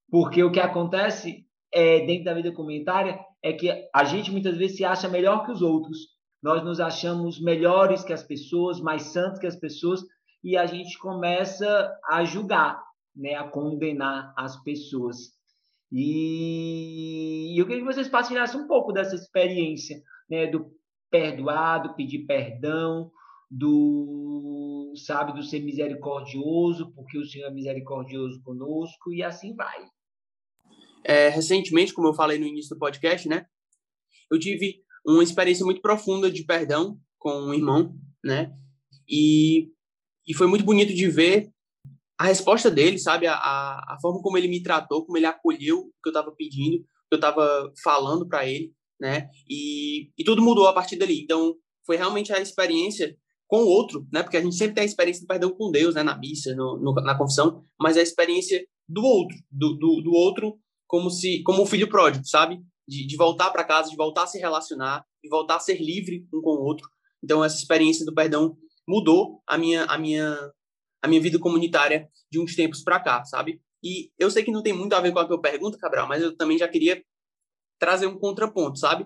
Porque 0.09 0.43
o 0.43 0.51
que 0.51 0.59
acontece 0.59 1.45
é, 1.73 2.05
dentro 2.05 2.25
da 2.25 2.33
vida 2.33 2.51
comunitária 2.53 3.19
é 3.43 3.51
que 3.51 3.69
a 3.93 4.03
gente 4.03 4.31
muitas 4.31 4.57
vezes 4.57 4.77
se 4.77 4.85
acha 4.85 5.09
melhor 5.09 5.45
que 5.45 5.51
os 5.51 5.61
outros. 5.61 5.97
Nós 6.41 6.63
nos 6.63 6.79
achamos 6.79 7.41
melhores 7.41 8.03
que 8.03 8.13
as 8.13 8.23
pessoas, 8.23 8.79
mais 8.79 9.03
santos 9.03 9.39
que 9.39 9.47
as 9.47 9.55
pessoas, 9.55 10.01
e 10.43 10.57
a 10.57 10.65
gente 10.65 10.97
começa 10.97 11.91
a 12.09 12.23
julgar, 12.23 12.81
né, 13.15 13.35
a 13.35 13.43
condenar 13.43 14.33
as 14.35 14.61
pessoas. 14.63 15.17
E 15.91 17.59
eu 17.59 17.65
queria 17.67 17.81
que 17.81 17.93
vocês 17.93 18.07
partilhassem 18.07 18.59
um 18.59 18.67
pouco 18.67 18.93
dessa 18.93 19.15
experiência, 19.15 20.01
né, 20.29 20.47
do 20.47 20.71
perdoado, 21.11 21.93
pedir 21.95 22.25
perdão, 22.25 23.11
do 23.51 24.93
sabe 24.95 25.33
do 25.33 25.43
ser 25.43 25.59
misericordioso, 25.59 26.93
porque 26.93 27.17
o 27.17 27.25
Senhor 27.25 27.47
é 27.47 27.53
misericordioso 27.53 28.41
conosco 28.41 29.13
e 29.13 29.21
assim 29.21 29.53
vai. 29.53 29.85
É, 31.03 31.27
recentemente, 31.27 31.93
como 31.93 32.07
eu 32.07 32.13
falei 32.13 32.39
no 32.39 32.45
início 32.45 32.75
do 32.75 32.79
podcast, 32.79 33.27
né, 33.27 33.45
eu 34.31 34.39
tive 34.39 34.81
uma 35.05 35.23
experiência 35.23 35.65
muito 35.65 35.81
profunda 35.81 36.31
de 36.31 36.45
perdão 36.45 36.97
com 37.19 37.31
um 37.31 37.53
irmão, 37.53 37.93
né, 38.23 38.53
e, 39.09 39.69
e 40.25 40.33
foi 40.33 40.47
muito 40.47 40.63
bonito 40.63 40.93
de 40.93 41.07
ver 41.09 41.51
a 42.17 42.25
resposta 42.25 42.69
dele, 42.69 42.99
sabe, 42.99 43.27
a, 43.27 43.33
a, 43.33 43.95
a 43.95 43.97
forma 43.99 44.21
como 44.21 44.37
ele 44.37 44.47
me 44.47 44.61
tratou, 44.61 45.05
como 45.05 45.17
ele 45.17 45.25
acolheu 45.25 45.79
o 45.79 45.91
que 46.03 46.09
eu 46.09 46.11
estava 46.11 46.31
pedindo, 46.31 46.75
o 46.75 46.79
que 46.79 47.13
eu 47.13 47.17
estava 47.17 47.73
falando 47.83 48.27
para 48.27 48.47
ele, 48.47 48.71
né, 48.99 49.27
e, 49.49 50.11
e 50.17 50.23
tudo 50.23 50.41
mudou 50.41 50.67
a 50.67 50.73
partir 50.73 50.95
dali. 50.97 51.21
Então, 51.21 51.55
foi 51.85 51.97
realmente 51.97 52.31
a 52.31 52.39
experiência 52.39 53.17
com 53.51 53.63
o 53.63 53.67
outro, 53.67 54.07
né? 54.13 54.23
Porque 54.23 54.37
a 54.37 54.41
gente 54.41 54.55
sempre 54.55 54.75
tem 54.75 54.83
a 54.83 54.85
experiência 54.85 55.21
do 55.21 55.27
perdão 55.27 55.51
com 55.51 55.69
Deus, 55.69 55.93
né? 55.93 56.01
Na 56.01 56.17
missa, 56.17 56.55
no, 56.55 56.77
no, 56.77 56.93
na 56.93 57.17
confissão, 57.17 57.65
mas 57.77 57.97
a 57.97 58.01
experiência 58.01 58.65
do 58.87 59.03
outro, 59.03 59.37
do, 59.51 59.73
do, 59.73 60.01
do 60.01 60.13
outro 60.13 60.57
como 60.87 61.09
se, 61.09 61.43
como 61.43 61.61
um 61.61 61.65
filho 61.65 61.89
pródigo, 61.89 62.25
sabe? 62.25 62.61
De, 62.87 63.05
de 63.05 63.17
voltar 63.17 63.51
para 63.51 63.65
casa, 63.65 63.89
de 63.89 63.97
voltar 63.97 64.23
a 64.23 64.27
se 64.27 64.39
relacionar, 64.39 65.05
de 65.21 65.29
voltar 65.29 65.57
a 65.57 65.59
ser 65.59 65.81
livre 65.81 66.25
um 66.33 66.41
com 66.41 66.51
o 66.51 66.63
outro. 66.63 66.87
Então 67.21 67.43
essa 67.43 67.57
experiência 67.57 68.05
do 68.05 68.15
perdão 68.15 68.55
mudou 68.87 69.41
a 69.45 69.57
minha, 69.57 69.83
a 69.83 69.97
minha, 69.97 70.33
a 71.01 71.07
minha 71.09 71.19
vida 71.19 71.37
comunitária 71.37 72.07
de 72.31 72.39
uns 72.39 72.55
tempos 72.55 72.81
para 72.81 73.01
cá, 73.01 73.25
sabe? 73.25 73.61
E 73.83 74.09
eu 74.17 74.31
sei 74.31 74.43
que 74.45 74.51
não 74.51 74.63
tem 74.63 74.71
muito 74.71 74.93
a 74.93 75.01
ver 75.01 75.11
com 75.11 75.19
a 75.19 75.27
tua 75.27 75.41
pergunta, 75.41 75.77
Cabral, 75.77 76.07
mas 76.07 76.23
eu 76.23 76.37
também 76.37 76.57
já 76.57 76.69
queria 76.69 77.03
trazer 77.77 78.07
um 78.07 78.17
contraponto, 78.17 78.79
sabe? 78.79 79.05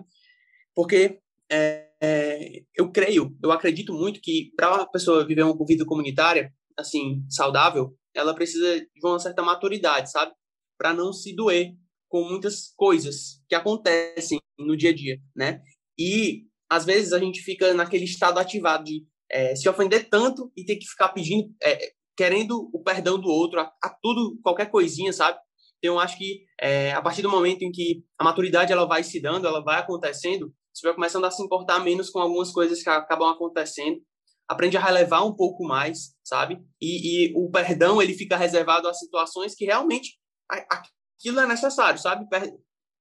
Porque 0.72 1.18
é, 1.50 1.85
é, 2.06 2.62
eu 2.74 2.90
creio, 2.92 3.36
eu 3.42 3.50
acredito 3.50 3.92
muito 3.92 4.20
que 4.20 4.52
para 4.56 4.72
uma 4.74 4.90
pessoa 4.90 5.26
viver 5.26 5.42
uma 5.42 5.56
vida 5.66 5.84
comunitária, 5.84 6.52
assim, 6.76 7.24
saudável, 7.28 7.96
ela 8.14 8.34
precisa 8.34 8.80
de 8.80 8.88
uma 9.02 9.18
certa 9.18 9.42
maturidade, 9.42 10.10
sabe? 10.10 10.32
Para 10.78 10.94
não 10.94 11.12
se 11.12 11.34
doer 11.34 11.72
com 12.08 12.22
muitas 12.28 12.72
coisas 12.76 13.42
que 13.48 13.54
acontecem 13.54 14.38
no 14.56 14.76
dia 14.76 14.90
a 14.90 14.94
dia, 14.94 15.18
né? 15.34 15.60
E 15.98 16.44
às 16.70 16.84
vezes 16.84 17.12
a 17.12 17.18
gente 17.18 17.40
fica 17.40 17.74
naquele 17.74 18.04
estado 18.04 18.38
ativado 18.38 18.84
de 18.84 19.04
é, 19.30 19.56
se 19.56 19.68
ofender 19.68 20.08
tanto 20.08 20.52
e 20.56 20.64
ter 20.64 20.76
que 20.76 20.86
ficar 20.86 21.08
pedindo, 21.08 21.52
é, 21.62 21.92
querendo 22.16 22.70
o 22.72 22.82
perdão 22.82 23.18
do 23.18 23.28
outro 23.28 23.60
a, 23.60 23.72
a, 23.82 23.90
tudo, 24.00 24.38
qualquer 24.42 24.70
coisinha, 24.70 25.12
sabe? 25.12 25.38
Então, 25.78 25.94
eu 25.94 26.00
acho 26.00 26.16
que 26.16 26.44
é, 26.60 26.92
a 26.92 27.02
partir 27.02 27.22
do 27.22 27.28
momento 27.28 27.62
em 27.62 27.72
que 27.72 28.04
a 28.18 28.24
maturidade 28.24 28.72
ela 28.72 28.86
vai 28.86 29.02
se 29.02 29.20
dando, 29.20 29.46
ela 29.46 29.62
vai 29.62 29.80
acontecendo, 29.80 30.52
você 30.76 30.86
vai 30.86 30.94
começando 30.94 31.24
a 31.24 31.30
se 31.30 31.42
importar 31.42 31.80
menos 31.80 32.10
com 32.10 32.18
algumas 32.18 32.52
coisas 32.52 32.82
que 32.82 32.88
acabam 32.90 33.30
acontecendo, 33.30 33.98
aprende 34.46 34.76
a 34.76 34.84
relevar 34.84 35.24
um 35.24 35.34
pouco 35.34 35.64
mais, 35.64 36.14
sabe? 36.22 36.58
E, 36.80 37.30
e 37.30 37.32
o 37.34 37.50
perdão, 37.50 38.00
ele 38.00 38.12
fica 38.12 38.36
reservado 38.36 38.86
a 38.86 38.92
situações 38.92 39.54
que 39.54 39.64
realmente 39.64 40.18
aquilo 40.50 41.40
é 41.40 41.46
necessário, 41.46 41.98
sabe? 41.98 42.26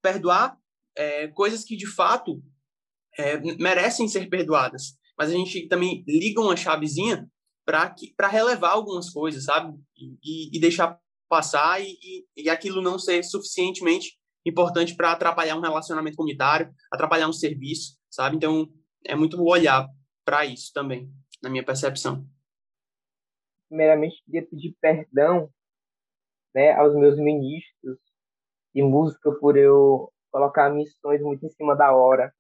Perdoar 0.02 0.58
é, 0.96 1.28
coisas 1.28 1.66
que, 1.66 1.76
de 1.76 1.86
fato, 1.86 2.42
é, 3.20 3.38
merecem 3.58 4.08
ser 4.08 4.30
perdoadas. 4.30 4.94
Mas 5.18 5.30
a 5.30 5.34
gente 5.34 5.68
também 5.68 6.04
liga 6.08 6.42
uma 6.42 6.56
chavezinha 6.56 7.30
para 7.66 8.28
relevar 8.30 8.72
algumas 8.72 9.10
coisas, 9.10 9.44
sabe? 9.44 9.78
E, 9.98 10.56
e 10.56 10.60
deixar 10.62 10.98
passar 11.28 11.82
e, 11.82 11.98
e, 12.38 12.50
aquilo 12.50 12.82
não 12.82 13.00
ser 13.00 13.24
suficientemente 13.24 14.18
importante 14.46 14.96
para 14.96 15.12
atrapalhar 15.12 15.56
um 15.56 15.62
relacionamento 15.62 16.18
comunitário, 16.18 16.74
atrapalhar 16.92 17.28
um 17.28 17.34
serviço, 17.34 17.98
sabe? 18.10 18.36
Então, 18.36 18.68
é 19.06 19.16
muito 19.16 19.42
olhar 19.44 19.88
para 20.24 20.46
isso 20.46 20.72
também, 20.74 21.12
na 21.42 21.50
minha 21.50 21.66
percepção. 21.66 22.26
Primeiramente, 23.68 24.22
queria 24.26 24.46
pedir 24.46 24.76
perdão 24.80 25.50
né, 26.54 26.72
aos 26.74 26.96
meus 26.96 27.18
ministros 27.18 28.00
de 28.74 28.82
música 28.82 29.32
por 29.32 29.58
eu 29.58 30.12
colocar 30.32 30.70
missões 30.70 31.22
muito 31.22 31.46
em 31.46 31.50
cima 31.50 31.76
da 31.76 31.94
hora. 31.96 32.34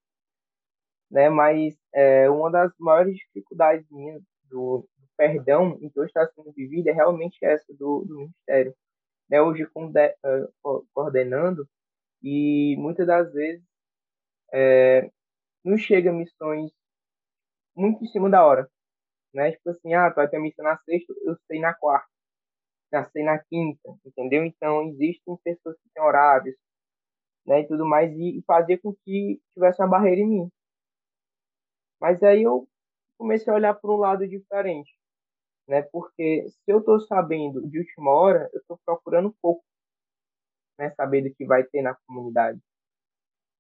Né? 1.09 1.29
Mas 1.29 1.75
é, 1.93 2.29
uma 2.29 2.51
das 2.51 2.71
maiores 2.79 3.15
dificuldades 3.15 3.85
minhas 3.89 4.21
do, 4.49 4.87
do 4.97 5.07
perdão 5.17 5.77
em 5.81 5.89
que 5.89 5.99
eu 5.99 6.05
estou 6.05 6.27
sendo 6.35 6.51
vivida 6.53 6.89
é 6.89 6.93
realmente 6.93 7.37
essa 7.43 7.73
do, 7.73 8.03
do 8.05 8.15
ministério. 8.15 8.75
Né? 9.29 9.41
Hoje, 9.41 9.63
uh, 9.63 10.87
coordenando, 10.93 11.67
e 12.23 12.75
muitas 12.77 13.07
das 13.07 13.31
vezes 13.33 13.63
é, 14.53 15.09
nos 15.63 15.81
chega 15.81 16.11
missões 16.11 16.71
muito 17.75 18.03
em 18.03 18.07
cima 18.07 18.29
da 18.29 18.45
hora. 18.45 18.69
Né? 19.33 19.51
Tipo 19.51 19.69
assim, 19.71 19.93
ah, 19.93 20.09
tu 20.11 20.15
vai 20.15 20.29
ter 20.29 20.39
missão 20.39 20.63
na 20.63 20.77
sexta, 20.79 21.13
eu 21.23 21.35
sei 21.47 21.59
na 21.59 21.73
quarta. 21.73 22.07
Já 22.91 23.03
sei 23.05 23.23
na 23.23 23.37
quinta, 23.39 23.81
entendeu? 24.05 24.45
Então, 24.45 24.87
existem 24.89 25.35
pessoas 25.43 25.75
que 25.77 25.89
têm 25.93 26.03
horários, 26.03 26.55
né, 27.45 27.61
e 27.61 27.67
tudo 27.67 27.85
mais, 27.85 28.11
e, 28.13 28.39
e 28.39 28.43
fazia 28.43 28.79
com 28.79 28.95
que 29.03 29.41
tivesse 29.53 29.81
uma 29.81 29.89
barreira 29.89 30.21
em 30.21 30.27
mim. 30.27 30.51
Mas 31.99 32.21
aí 32.23 32.43
eu 32.43 32.67
comecei 33.17 33.51
a 33.51 33.55
olhar 33.55 33.73
por 33.75 33.91
um 33.91 33.97
lado 33.97 34.27
diferente, 34.27 34.93
né? 35.67 35.81
Porque 35.83 36.47
se 36.49 36.71
eu 36.71 36.79
estou 36.79 36.99
sabendo 37.01 37.67
de 37.67 37.79
última 37.79 38.11
hora, 38.11 38.49
eu 38.53 38.59
estou 38.59 38.79
procurando 38.85 39.35
pouco 39.41 39.63
né, 40.77 40.91
saber 40.91 41.21
do 41.21 41.33
que 41.33 41.45
vai 41.45 41.63
ter 41.63 41.81
na 41.81 41.95
comunidade. 42.07 42.59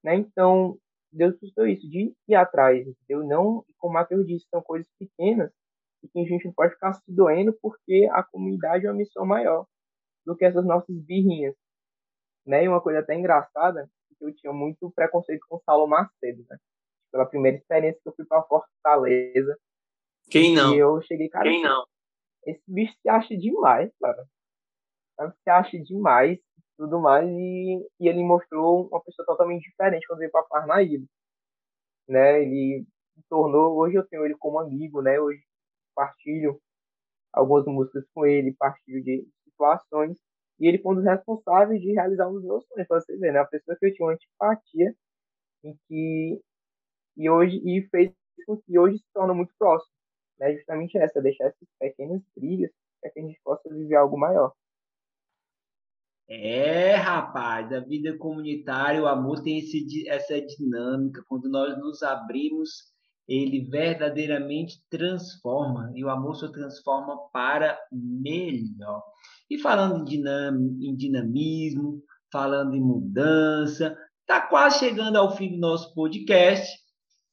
Né? 0.03 0.15
Então, 0.15 0.77
Deus 1.11 1.37
suscitou 1.39 1.65
isso, 1.65 1.89
de 1.89 2.13
ir 2.27 2.35
atrás, 2.35 2.85
entendeu? 2.85 3.25
Não, 3.25 3.65
como 3.77 3.91
o 3.91 3.93
Matheus 3.93 4.27
disse, 4.27 4.45
são 4.49 4.61
coisas 4.61 4.87
pequenas 4.99 5.51
e 6.03 6.07
que 6.07 6.19
a 6.19 6.25
gente 6.25 6.45
não 6.45 6.53
pode 6.53 6.73
ficar 6.73 6.93
se 6.93 7.11
doendo 7.11 7.57
porque 7.61 8.07
a 8.11 8.21
comunidade 8.23 8.85
é 8.85 8.89
uma 8.89 8.97
missão 8.97 9.25
maior 9.25 9.65
do 10.25 10.35
que 10.35 10.45
essas 10.45 10.65
nossas 10.65 10.95
birrinhas. 10.95 11.55
Né? 12.45 12.65
E 12.65 12.67
uma 12.67 12.81
coisa 12.81 12.99
até 12.99 13.15
engraçada, 13.15 13.89
que 14.17 14.25
eu 14.25 14.33
tinha 14.35 14.53
muito 14.53 14.91
preconceito 14.91 15.45
com 15.49 15.55
o 15.57 15.61
Saulo 15.65 15.87
Macedo, 15.87 16.45
né? 16.49 16.57
Pela 17.11 17.25
primeira 17.25 17.57
experiência 17.57 17.99
que 18.01 18.07
eu 18.07 18.15
fui 18.15 18.25
para 18.25 18.43
Fortaleza. 18.43 19.57
Quem 20.29 20.53
não? 20.53 20.73
E 20.73 20.77
eu 20.77 21.01
cheguei, 21.01 21.29
cara, 21.29 21.49
Quem 21.49 21.63
não? 21.63 21.85
esse 22.45 22.63
bicho 22.67 22.93
se 23.01 23.09
acha 23.09 23.35
demais, 23.35 23.91
cara. 23.99 24.25
Se 25.43 25.49
acha 25.49 25.79
demais 25.79 26.39
tudo 26.77 26.99
mais, 26.99 27.27
e, 27.29 27.87
e 27.99 28.07
ele 28.07 28.23
mostrou 28.23 28.87
uma 28.87 29.01
pessoa 29.03 29.25
totalmente 29.25 29.63
diferente 29.63 30.05
quando 30.07 30.19
veio 30.19 30.31
para 30.31 30.43
Parnaíba. 30.43 31.05
Né? 32.07 32.41
Ele 32.43 32.85
tornou, 33.29 33.77
hoje 33.77 33.95
eu 33.95 34.07
tenho 34.07 34.25
ele 34.25 34.35
como 34.37 34.59
amigo, 34.59 35.01
né? 35.01 35.19
Hoje 35.19 35.41
partilho 35.95 36.59
algumas 37.33 37.65
músicas 37.65 38.05
com 38.13 38.25
ele, 38.25 38.53
partilho 38.53 39.03
de 39.03 39.27
situações, 39.45 40.17
e 40.59 40.67
ele 40.67 40.79
foi 40.79 40.93
um 40.93 40.95
dos 40.95 41.05
responsáveis 41.05 41.81
de 41.81 41.91
realizar 41.93 42.27
um 42.29 42.33
dos 42.33 42.43
meus 42.43 42.65
sonhos, 42.67 42.87
para 42.87 43.01
você 43.01 43.17
ver, 43.17 43.33
né? 43.33 43.39
A 43.39 43.45
pessoa 43.45 43.77
que 43.77 43.85
eu 43.85 43.93
tinha 43.93 44.07
uma 44.07 44.13
antipatia, 44.13 44.95
em 45.63 45.77
que, 45.87 46.41
e 47.17 47.29
hoje, 47.29 47.61
e 47.65 47.87
fez 47.89 48.11
com 48.45 48.57
que 48.57 48.77
hoje 48.79 48.97
se 48.99 49.05
torna 49.13 49.33
muito 49.33 49.53
próximo, 49.57 49.91
né? 50.39 50.53
Justamente 50.55 50.97
essa, 50.97 51.21
deixar 51.21 51.45
essas 51.45 51.67
pequenas 51.79 52.21
brigas 52.35 52.71
para 53.01 53.11
que 53.11 53.19
a 53.19 53.23
gente 53.23 53.39
possa 53.43 53.69
viver 53.69 53.95
algo 53.95 54.17
maior. 54.17 54.53
É, 56.27 56.95
rapaz, 56.95 57.71
a 57.71 57.79
vida 57.79 58.17
comunitária, 58.17 59.01
o 59.01 59.07
amor 59.07 59.41
tem 59.43 59.59
esse, 59.59 60.07
essa 60.09 60.41
dinâmica. 60.41 61.23
Quando 61.27 61.47
nós 61.49 61.77
nos 61.77 62.01
abrimos, 62.01 62.69
ele 63.27 63.61
verdadeiramente 63.69 64.83
transforma, 64.89 65.91
e 65.95 66.03
o 66.03 66.09
amor 66.09 66.35
se 66.35 66.51
transforma 66.51 67.29
para 67.31 67.77
melhor. 67.91 69.03
E 69.49 69.57
falando 69.57 70.01
em, 70.01 70.03
dinam, 70.03 70.55
em 70.81 70.95
dinamismo, 70.95 72.03
falando 72.31 72.75
em 72.75 72.81
mudança, 72.81 73.95
está 74.21 74.41
quase 74.41 74.79
chegando 74.79 75.17
ao 75.17 75.35
fim 75.35 75.51
do 75.51 75.57
nosso 75.57 75.93
podcast. 75.93 76.67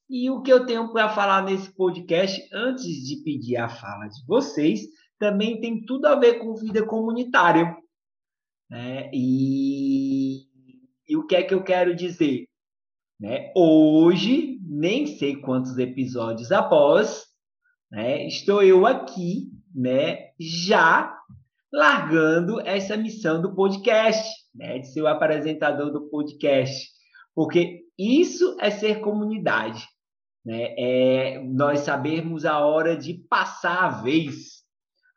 E 0.09 0.29
o 0.31 0.43
que 0.43 0.53
eu 0.53 0.67
tenho 0.67 0.93
para 0.93 1.09
falar 1.09 1.43
nesse 1.45 1.75
podcast, 1.75 2.43
antes 2.53 2.87
de 2.87 3.23
pedir 3.25 3.57
a 3.57 3.69
fala 3.69 4.07
de 4.09 4.25
vocês, 4.27 4.83
também 5.19 5.61
tem 5.61 5.85
tudo 5.87 6.07
a 6.07 6.15
ver 6.17 6.35
com 6.35 6.55
vida 6.55 6.85
comunitária. 6.85 7.75
Né? 8.73 9.11
E, 9.13 10.47
e 11.07 11.15
o 11.15 11.27
que 11.27 11.37
é 11.37 11.43
que 11.43 11.53
eu 11.53 11.63
quero 11.63 11.95
dizer? 11.95 12.47
Né? 13.21 13.53
Hoje, 13.55 14.59
nem 14.67 15.07
sei 15.07 15.37
quantos 15.37 15.77
episódios 15.77 16.51
após, 16.51 17.27
né, 17.91 18.27
estou 18.27 18.63
eu 18.63 18.87
aqui, 18.87 19.51
né, 19.75 20.31
já 20.41 21.15
largando 21.71 22.61
essa 22.63 22.97
missão 22.97 23.43
do 23.43 23.55
podcast, 23.55 24.27
né, 24.55 24.79
de 24.79 24.91
ser 24.91 25.03
o 25.03 25.07
apresentador 25.07 25.93
do 25.93 26.09
podcast, 26.09 26.89
porque 27.35 27.83
isso 27.99 28.57
é 28.59 28.71
ser 28.71 29.01
comunidade, 29.01 29.87
né, 30.43 30.75
é 30.79 31.45
nós 31.45 31.81
sabermos 31.81 32.47
a 32.47 32.59
hora 32.61 32.97
de 32.97 33.23
passar 33.29 33.85
a 33.85 33.89
vez, 34.03 34.52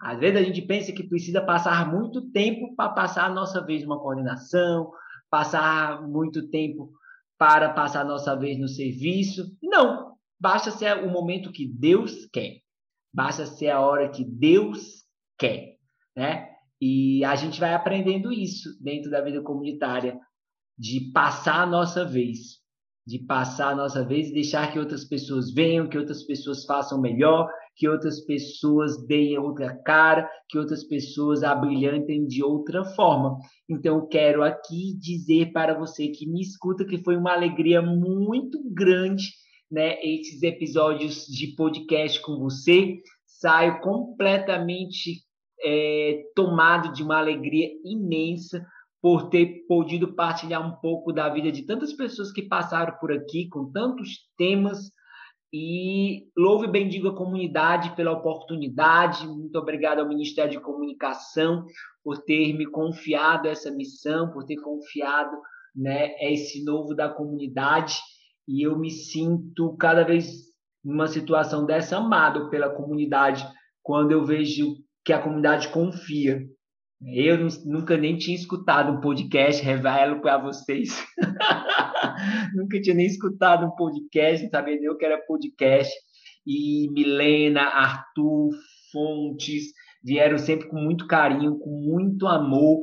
às 0.06 0.20
vezes 0.20 0.40
a 0.40 0.44
gente 0.44 0.62
pensa 0.62 0.92
que 0.92 1.02
precisa 1.02 1.42
passar 1.42 1.92
muito 1.92 2.30
tempo 2.30 2.76
para 2.76 2.90
passar 2.90 3.26
a 3.26 3.34
nossa 3.34 3.66
vez 3.66 3.82
numa 3.82 4.00
coordenação, 4.00 4.92
passar 5.32 6.08
muito 6.08 6.48
tempo 6.50 6.92
para 7.40 7.74
passar 7.74 8.02
a 8.02 8.06
nossa 8.06 8.36
vez 8.36 8.60
no 8.60 8.68
serviço. 8.68 9.58
Não, 9.64 10.14
basta 10.40 10.70
ser 10.70 11.04
o 11.04 11.10
momento 11.10 11.52
que 11.52 11.68
Deus 11.68 12.28
quer. 12.32 12.60
basta 13.12 13.48
ser 13.48 13.70
a 13.70 13.82
hora 13.82 14.08
que 14.08 14.24
Deus 14.24 15.06
quer, 15.40 15.78
né? 16.16 16.50
E 16.80 17.26
a 17.26 17.34
gente 17.34 17.60
vai 17.60 17.74
aprendendo 17.74 18.32
isso 18.32 18.78
dentro 18.80 19.10
da 19.10 19.22
vida 19.22 19.42
comunitária, 19.42 20.20
de 20.78 21.12
passar 21.14 21.64
a 21.64 21.66
nossa 21.66 22.06
vez, 22.06 22.60
de 23.08 23.18
passar 23.26 23.70
a 23.70 23.76
nossa 23.76 24.06
vez 24.06 24.30
e 24.30 24.34
deixar 24.34 24.72
que 24.72 24.78
outras 24.78 25.04
pessoas 25.04 25.52
venham, 25.52 25.90
que 25.90 25.98
outras 25.98 26.22
pessoas 26.24 26.64
façam 26.64 27.02
melhor, 27.02 27.50
que 27.76 27.88
outras 27.88 28.22
pessoas 28.26 29.06
deem 29.06 29.38
outra 29.38 29.76
cara, 29.84 30.30
que 30.50 30.58
outras 30.58 30.84
pessoas 30.84 31.44
abrilhantem 31.44 32.26
de 32.26 32.44
outra 32.44 32.84
forma. 32.84 33.38
Então, 33.70 34.08
quero 34.08 34.44
aqui 34.44 34.98
dizer 35.00 35.52
para 35.52 35.78
você 35.78 36.08
que 36.08 36.28
me 36.28 36.42
escuta 36.42 36.86
que 36.86 37.04
foi 37.04 37.18
uma 37.18 37.34
alegria 37.34 37.82
muito 37.82 38.60
grande, 38.74 39.26
né, 39.70 40.00
esses 40.02 40.42
episódios 40.44 41.26
de 41.26 41.56
podcast 41.56 42.22
com 42.22 42.38
você. 42.38 42.98
Saio 43.26 43.82
completamente 43.82 45.26
é, 45.64 46.24
tomado 46.36 46.94
de 46.94 47.04
uma 47.04 47.18
alegria 47.18 47.70
imensa 47.84 48.66
por 49.02 49.30
ter 49.30 49.66
podido 49.68 50.16
partilhar 50.16 50.66
um 50.66 50.80
pouco 50.80 51.14
da 51.14 51.30
vida 51.30 51.52
de 51.52 51.64
tantas 51.64 51.94
pessoas 51.94 52.32
que 52.32 52.42
passaram 52.42 52.98
por 53.00 53.12
aqui, 53.12 53.48
com 53.50 53.72
tantos 53.72 54.10
temas. 54.38 54.80
E 55.54 56.28
louve 56.38 56.68
e 56.68 56.72
bendiga 56.72 57.10
a 57.10 57.16
comunidade 57.16 57.96
pela 57.96 58.12
oportunidade. 58.12 59.28
Muito 59.28 59.58
obrigado 59.58 60.00
ao 60.00 60.08
Ministério 60.08 60.52
de 60.52 60.60
Comunicação 60.60 61.66
por 62.04 62.18
ter 62.24 62.54
me 62.54 62.66
confiado 62.66 63.48
essa 63.48 63.72
missão, 63.72 64.32
por 64.32 64.46
ter 64.46 64.58
confiado 64.58 65.32
né, 65.76 66.16
esse 66.20 66.64
novo 66.64 66.94
da 66.94 67.10
comunidade. 67.10 68.00
E 68.48 68.66
eu 68.66 68.78
me 68.78 68.92
sinto 68.92 69.76
cada 69.78 70.04
vez 70.04 70.46
numa 70.84 71.08
situação 71.08 71.66
dessa 71.66 71.98
amado 71.98 72.50
pela 72.50 72.70
comunidade, 72.70 73.44
quando 73.82 74.12
eu 74.12 74.24
vejo 74.24 74.76
que 75.04 75.12
a 75.12 75.22
comunidade 75.22 75.70
confia 75.70 76.42
eu 77.02 77.38
nunca 77.66 77.98
nem 77.98 78.18
tinha 78.18 78.36
escutado 78.36 78.92
um 78.92 79.02
podcast, 79.02 79.64
revelo 79.64 80.22
para 80.22 80.38
vocês. 80.38 81.06
nunca 82.56 82.82
tinha 82.82 82.96
nem 82.96 83.06
escutado 83.06 83.66
um 83.66 83.76
podcast, 83.76 84.44
não 84.44 84.50
sabia 84.50 84.80
nem 84.80 84.90
o 84.90 84.98
que 84.98 85.06
era 85.06 85.22
podcast. 85.26 85.94
E 86.48 86.90
Milena, 86.92 87.62
Arthur, 87.62 88.52
Fontes 88.92 89.66
vieram 90.04 90.38
sempre 90.38 90.68
com 90.68 90.78
muito 90.78 91.08
carinho, 91.08 91.58
com 91.58 91.70
muito 91.70 92.28
amor, 92.28 92.80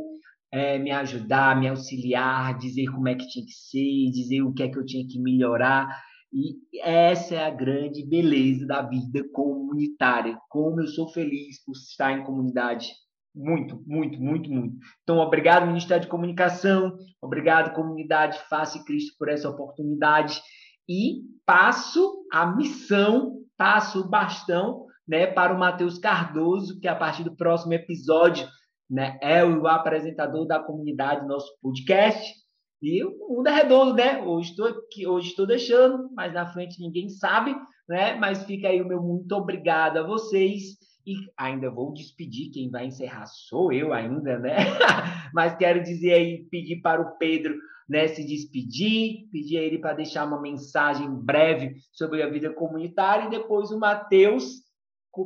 é, 0.53 0.79
me 0.79 0.91
ajudar, 0.91 1.59
me 1.59 1.69
auxiliar, 1.69 2.59
dizer 2.59 2.87
como 2.87 3.09
é 3.09 3.15
que 3.15 3.27
tinha 3.29 3.47
que 3.47 3.53
ser, 3.53 4.11
dizer 4.11 4.43
o 4.43 4.53
que 4.53 4.65
é 4.65 4.69
que 4.69 4.79
eu 4.79 4.85
tinha 4.85 5.07
que 5.07 5.21
melhorar. 5.21 5.89
E 6.33 6.57
essa 6.83 7.35
é 7.35 7.47
a 7.47 7.51
grande 7.51 8.07
beleza 8.07 8.67
da 8.67 8.83
vida 8.83 9.25
comunitária. 9.33 10.37
Como 10.49 10.81
eu 10.81 10.87
sou 10.87 11.09
feliz 11.13 11.65
por 11.65 11.73
estar 11.73 12.13
em 12.13 12.25
comunidade 12.25 12.89
muito, 13.35 13.83
muito, 13.87 14.21
muito, 14.21 14.51
muito. 14.51 14.77
Então, 15.03 15.19
obrigado, 15.19 15.67
Ministério 15.67 16.03
de 16.03 16.11
Comunicação, 16.11 16.97
obrigado, 17.21 17.75
comunidade 17.75 18.39
Face 18.49 18.85
Cristo, 18.85 19.17
por 19.19 19.29
essa 19.29 19.49
oportunidade. 19.49 20.41
E 20.89 21.23
passo 21.47 22.25
a 22.33 22.47
missão, 22.55 23.39
passo 23.57 24.01
o 24.01 24.09
bastão 24.09 24.87
né, 25.07 25.27
para 25.27 25.55
o 25.55 25.59
Matheus 25.59 25.99
Cardoso, 25.99 26.79
que 26.81 26.89
a 26.89 26.95
partir 26.95 27.25
do 27.25 27.35
próximo 27.35 27.73
episódio 27.73 28.47
né, 28.91 29.19
é 29.23 29.45
o 29.45 29.67
apresentador 29.67 30.47
da 30.47 30.61
comunidade, 30.61 31.27
nosso 31.27 31.51
podcast. 31.63 32.35
E 32.83 33.03
o 33.05 33.37
mundo 33.37 33.47
é 33.47 33.53
redondo, 33.53 33.95
né? 33.95 34.21
Hoje 34.23 34.51
estou 34.51 34.67
aqui, 34.67 35.07
hoje 35.07 35.29
estou 35.29 35.47
deixando, 35.47 36.11
mas 36.15 36.35
na 36.35 36.53
frente 36.53 36.81
ninguém 36.81 37.09
sabe, 37.09 37.55
né? 37.89 38.17
Mas 38.17 38.45
fica 38.45 38.69
aí 38.69 38.83
o 38.83 38.89
meu 38.89 39.01
muito 39.01 39.33
obrigado 39.37 39.99
a 39.99 40.03
vocês. 40.07 40.77
E 41.07 41.17
ainda 41.37 41.71
vou 41.71 41.93
despedir, 41.93 42.51
quem 42.53 42.71
vai 42.71 42.87
encerrar 42.87 43.27
sou 43.27 43.73
eu 43.73 43.93
ainda, 43.93 44.39
né? 44.39 44.57
Mas 45.35 45.57
quero 45.57 45.83
dizer 45.83 46.13
aí, 46.13 46.45
pedir 46.51 46.81
para 46.81 47.01
o 47.01 47.17
Pedro 47.19 47.55
né, 47.89 48.09
se 48.09 48.25
despedir, 48.25 49.29
pedir 49.31 49.59
a 49.59 49.63
ele 49.63 49.79
para 49.79 49.95
deixar 49.95 50.27
uma 50.27 50.41
mensagem 50.41 51.09
breve 51.15 51.77
sobre 51.93 52.23
a 52.23 52.29
vida 52.29 52.53
comunitária 52.53 53.27
e 53.27 53.31
depois 53.31 53.71
o 53.71 53.79
Matheus 53.79 54.63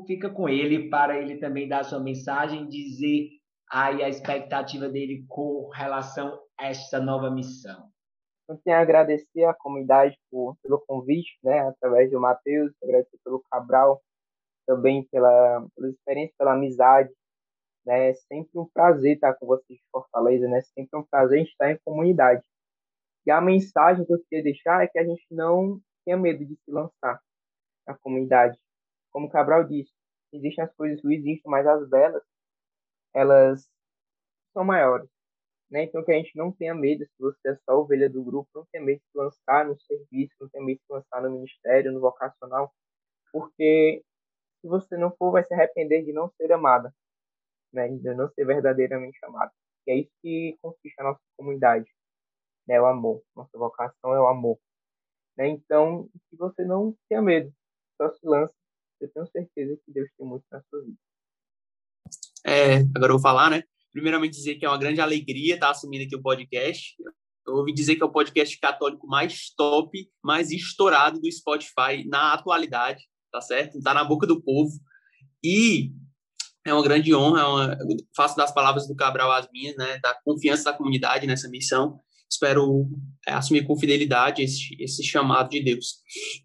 fica 0.07 0.29
com 0.29 0.49
ele 0.49 0.91
para 0.91 1.17
ele 1.17 1.37
também 1.37 1.69
dar 1.69 1.85
sua 1.85 2.01
mensagem, 2.01 2.69
dizer 2.69 3.29
aí 3.71 4.03
a 4.03 4.09
expectativa 4.09 4.89
dele 4.89 5.25
com 5.29 5.69
relação 5.73 6.41
a 6.59 6.67
esta 6.67 6.99
nova 7.01 7.31
missão. 7.31 7.89
Eu 8.49 8.57
tenho 8.65 8.77
a 8.77 8.81
agradecer 8.81 9.45
à 9.45 9.55
comunidade 9.55 10.17
por, 10.31 10.57
pelo 10.63 10.83
convite, 10.87 11.39
né, 11.43 11.61
através 11.61 12.11
do 12.11 12.21
Matheus, 12.21 12.73
agradecer 12.83 13.19
pelo 13.25 13.43
Cabral 13.51 14.01
também 14.67 15.05
pela, 15.11 15.67
pela 15.75 15.91
experiência, 15.91 16.35
pela 16.39 16.53
amizade. 16.55 17.13
Né? 17.85 18.11
É 18.11 18.15
sempre 18.15 18.59
um 18.59 18.67
prazer 18.67 19.15
estar 19.15 19.35
com 19.35 19.47
vocês 19.47 19.79
de 19.79 19.85
Fortaleza, 19.93 20.49
né? 20.49 20.59
É 20.59 20.63
sempre 20.63 20.99
um 20.99 21.05
prazer 21.05 21.45
estar 21.45 21.71
em 21.71 21.79
comunidade. 21.85 22.43
E 23.25 23.31
a 23.31 23.41
mensagem 23.41 24.05
que 24.05 24.13
eu 24.13 24.23
queria 24.29 24.45
deixar 24.45 24.85
é 24.85 24.87
que 24.87 24.99
a 24.99 25.05
gente 25.05 25.27
não 25.31 25.81
tenha 26.05 26.17
medo 26.17 26.45
de 26.45 26.55
se 26.57 26.71
lançar 26.71 27.21
na 27.87 27.97
comunidade. 27.99 28.59
Como 29.11 29.29
Cabral 29.29 29.65
disse, 29.65 29.93
existem 30.33 30.65
as 30.65 30.73
coisas 30.75 31.03
ruins, 31.03 31.21
existem, 31.21 31.51
mas 31.51 31.67
as 31.67 31.89
belas, 31.89 32.23
elas 33.15 33.69
são 34.53 34.65
maiores. 34.65 35.09
Né? 35.71 35.85
Então, 35.85 36.05
que 36.05 36.13
a 36.13 36.17
gente 36.17 36.37
não 36.37 36.53
tenha 36.53 36.75
medo, 36.75 37.05
se 37.05 37.19
você 37.19 37.51
é 37.51 37.57
só 37.65 37.81
ovelha 37.81 38.09
do 38.09 38.23
grupo, 38.23 38.49
não 38.55 38.65
tenha 38.71 38.85
medo 38.85 38.99
de 38.99 39.11
se 39.11 39.19
lançar 39.19 39.67
no 39.67 39.79
serviço, 39.81 40.35
não 40.41 40.49
tenha 40.49 40.65
medo 40.65 40.79
de 40.79 40.87
se 40.87 40.93
lançar 40.93 41.23
no 41.23 41.31
ministério, 41.31 41.93
no 41.93 42.01
vocacional, 42.01 42.73
porque 43.33 44.05
se 44.67 44.69
você 44.69 44.97
não 44.97 45.15
for, 45.17 45.31
vai 45.31 45.45
se 45.45 45.55
arrepender 45.55 46.05
de 46.05 46.13
não 46.13 46.29
ser 46.37 46.53
amada, 46.53 46.93
né? 47.73 47.89
de 47.89 48.15
não 48.15 48.29
ser 48.31 48.45
verdadeiramente 48.45 49.19
amada. 49.25 49.53
E 49.87 49.93
é 49.93 49.99
isso 50.01 50.11
que 50.21 50.59
consiste 50.61 51.01
a 51.01 51.05
nossa 51.05 51.21
comunidade, 51.37 51.89
né? 52.67 52.81
o 52.81 52.87
amor. 52.87 53.23
Nossa 53.37 53.57
vocação 53.57 54.13
é 54.13 54.21
o 54.21 54.27
amor. 54.27 54.59
Né? 55.39 55.49
Então, 55.49 56.09
que 56.29 56.37
você 56.37 56.65
não 56.65 56.97
tenha 57.09 57.23
medo, 57.23 57.53
só 57.97 58.11
se 58.11 58.27
lance. 58.27 58.55
Eu 59.01 59.09
tenho 59.13 59.27
certeza 59.29 59.79
que 59.85 59.93
Deus 59.93 60.11
tem 60.19 60.27
muito 60.27 60.45
na 60.51 60.61
sua 60.63 60.83
vida. 60.83 60.99
É, 62.45 62.79
agora 62.95 63.13
eu 63.13 63.19
vou 63.19 63.21
falar, 63.21 63.51
né? 63.51 63.63
Primeiramente 63.93 64.33
dizer 64.33 64.57
que 64.57 64.65
é 64.65 64.69
uma 64.69 64.79
grande 64.79 65.01
alegria 65.01 65.55
estar 65.55 65.71
assumindo 65.71 66.05
aqui 66.05 66.17
o 66.17 66.23
podcast. 66.23 66.97
Eu 67.47 67.55
ouvi 67.55 67.73
dizer 67.73 67.97
que 67.97 68.03
é 68.03 68.07
o 68.07 68.11
podcast 68.11 68.59
católico 68.59 69.07
mais 69.07 69.51
top, 69.51 70.11
mais 70.23 70.51
estourado 70.51 71.21
do 71.21 71.31
Spotify 71.31 72.05
na 72.07 72.33
atualidade 72.33 73.05
tá 73.37 73.41
certo? 73.43 73.81
Tá 73.83 73.93
na 73.93 74.05
boca 74.05 74.27
do 74.27 74.41
povo. 74.41 74.73
E 75.45 75.93
é 76.65 76.73
uma 76.73 76.83
grande 76.83 77.15
honra, 77.15 77.41
é 77.41 77.45
uma, 77.45 77.79
faço 78.17 78.37
das 78.37 78.53
palavras 78.53 78.89
do 78.89 78.97
Cabral 78.97 79.31
as 79.31 79.49
minhas, 79.53 79.77
né, 79.77 79.99
da 79.99 80.15
confiança 80.25 80.65
da 80.65 80.73
comunidade 80.73 81.27
nessa 81.27 81.49
missão. 81.49 82.01
Espero 82.31 82.89
é, 83.27 83.33
assumir 83.35 83.65
com 83.67 83.79
fidelidade 83.79 84.43
esse, 84.43 84.75
esse 84.81 85.05
chamado 85.05 85.51
de 85.51 85.63
Deus. 85.63 85.99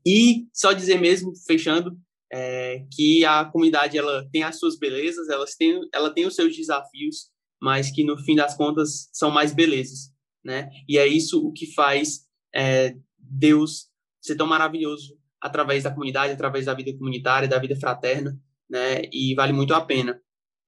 E 0.06 0.46
só 0.54 0.74
dizer 0.74 1.00
mesmo, 1.00 1.32
fechando, 1.48 1.98
é, 2.32 2.86
que 2.94 3.26
a 3.26 3.46
comunidade 3.46 3.98
ela 3.98 4.28
tem 4.32 4.44
as 4.44 4.60
suas 4.60 4.78
belezas, 4.78 5.30
elas 5.30 5.56
têm, 5.56 5.80
ela 5.94 6.14
tem 6.14 6.28
os 6.28 6.36
seus 6.36 6.56
desafios, 6.56 7.30
mas 7.60 7.90
que 7.90 8.04
no 8.04 8.18
fim 8.18 8.36
das 8.36 8.56
contas 8.56 9.10
são 9.12 9.32
mais 9.32 9.54
belezas, 9.54 10.12
né? 10.44 10.70
E 10.88 10.98
é 10.98 11.08
isso 11.08 11.40
o 11.46 11.52
que 11.52 11.74
faz 11.74 12.28
é, 12.54 12.96
Deus 13.18 13.88
ser 14.22 14.36
tão 14.36 14.46
maravilhoso 14.46 15.20
através 15.42 15.84
da 15.84 15.92
comunidade, 15.92 16.34
através 16.34 16.66
da 16.66 16.74
vida 16.74 16.94
comunitária, 16.94 17.48
da 17.48 17.58
vida 17.58 17.76
fraterna, 17.76 18.38
né? 18.70 19.02
E 19.12 19.34
vale 19.36 19.52
muito 19.52 19.74
a 19.74 19.82
pena, 19.82 20.22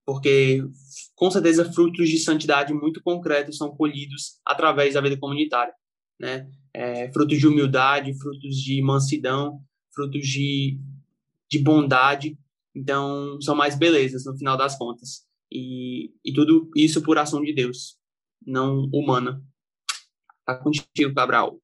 porque 0.05 0.63
com 1.15 1.29
certeza 1.29 1.71
frutos 1.71 2.09
de 2.09 2.17
santidade 2.17 2.73
muito 2.73 3.01
concretos 3.01 3.57
são 3.57 3.75
colhidos 3.75 4.39
através 4.45 4.95
da 4.95 5.01
vida 5.01 5.17
comunitária, 5.17 5.73
né? 6.19 6.49
É, 6.73 7.11
frutos 7.11 7.37
de 7.37 7.47
humildade, 7.47 8.17
frutos 8.17 8.55
de 8.55 8.81
mansidão, 8.81 9.61
frutos 9.93 10.27
de, 10.27 10.79
de 11.49 11.59
bondade, 11.59 12.37
então 12.75 13.39
são 13.41 13.55
mais 13.55 13.77
belezas 13.77 14.25
no 14.25 14.35
final 14.35 14.57
das 14.57 14.75
contas. 14.75 15.27
E, 15.51 16.11
e 16.25 16.33
tudo 16.33 16.71
isso 16.75 17.03
por 17.03 17.19
ação 17.19 17.41
de 17.41 17.53
Deus, 17.53 17.95
não 18.45 18.89
humana. 18.91 19.39
Tá 20.43 20.55
contigo, 20.57 21.13
Cabral. 21.13 21.62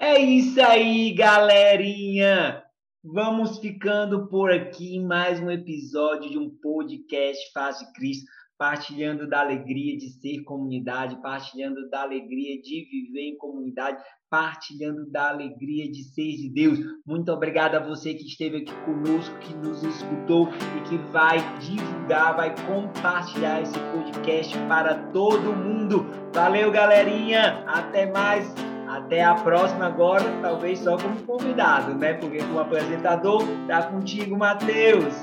É 0.00 0.16
isso 0.16 0.60
aí, 0.62 1.12
galerinha! 1.12 2.62
Vamos 3.02 3.58
ficando 3.58 4.28
por 4.28 4.52
aqui 4.52 4.94
em 4.94 5.04
mais 5.04 5.40
um 5.40 5.50
episódio 5.50 6.30
de 6.30 6.38
um 6.38 6.48
podcast 6.48 7.50
Faz 7.52 7.80
de 7.80 7.92
Cristo, 7.94 8.24
partilhando 8.56 9.28
da 9.28 9.40
alegria 9.40 9.96
de 9.96 10.08
ser 10.10 10.44
comunidade, 10.44 11.20
partilhando 11.20 11.90
da 11.90 12.02
alegria 12.02 12.62
de 12.62 12.88
viver 12.88 13.30
em 13.30 13.38
comunidade, 13.38 14.00
partilhando 14.30 15.10
da 15.10 15.30
alegria 15.30 15.90
de 15.90 16.04
ser 16.04 16.36
de 16.36 16.48
Deus. 16.48 16.78
Muito 17.04 17.32
obrigado 17.32 17.74
a 17.74 17.80
você 17.80 18.14
que 18.14 18.24
esteve 18.24 18.58
aqui 18.58 18.72
conosco, 18.84 19.36
que 19.40 19.52
nos 19.56 19.82
escutou 19.82 20.48
e 20.76 20.88
que 20.88 20.96
vai 21.10 21.38
divulgar, 21.58 22.36
vai 22.36 22.54
compartilhar 22.66 23.62
esse 23.62 23.76
podcast 23.92 24.56
para 24.68 25.10
todo 25.10 25.56
mundo. 25.56 26.06
Valeu, 26.32 26.70
galerinha! 26.70 27.64
Até 27.66 28.06
mais! 28.06 28.67
Até 28.98 29.22
a 29.22 29.34
próxima 29.34 29.86
agora, 29.86 30.24
talvez 30.42 30.80
só 30.80 30.96
como 30.96 31.14
convidado, 31.22 31.94
né? 31.94 32.14
Porque 32.14 32.38
como 32.38 32.58
apresentador, 32.58 33.44
tá 33.68 33.84
contigo, 33.84 34.36
Matheus. 34.36 35.14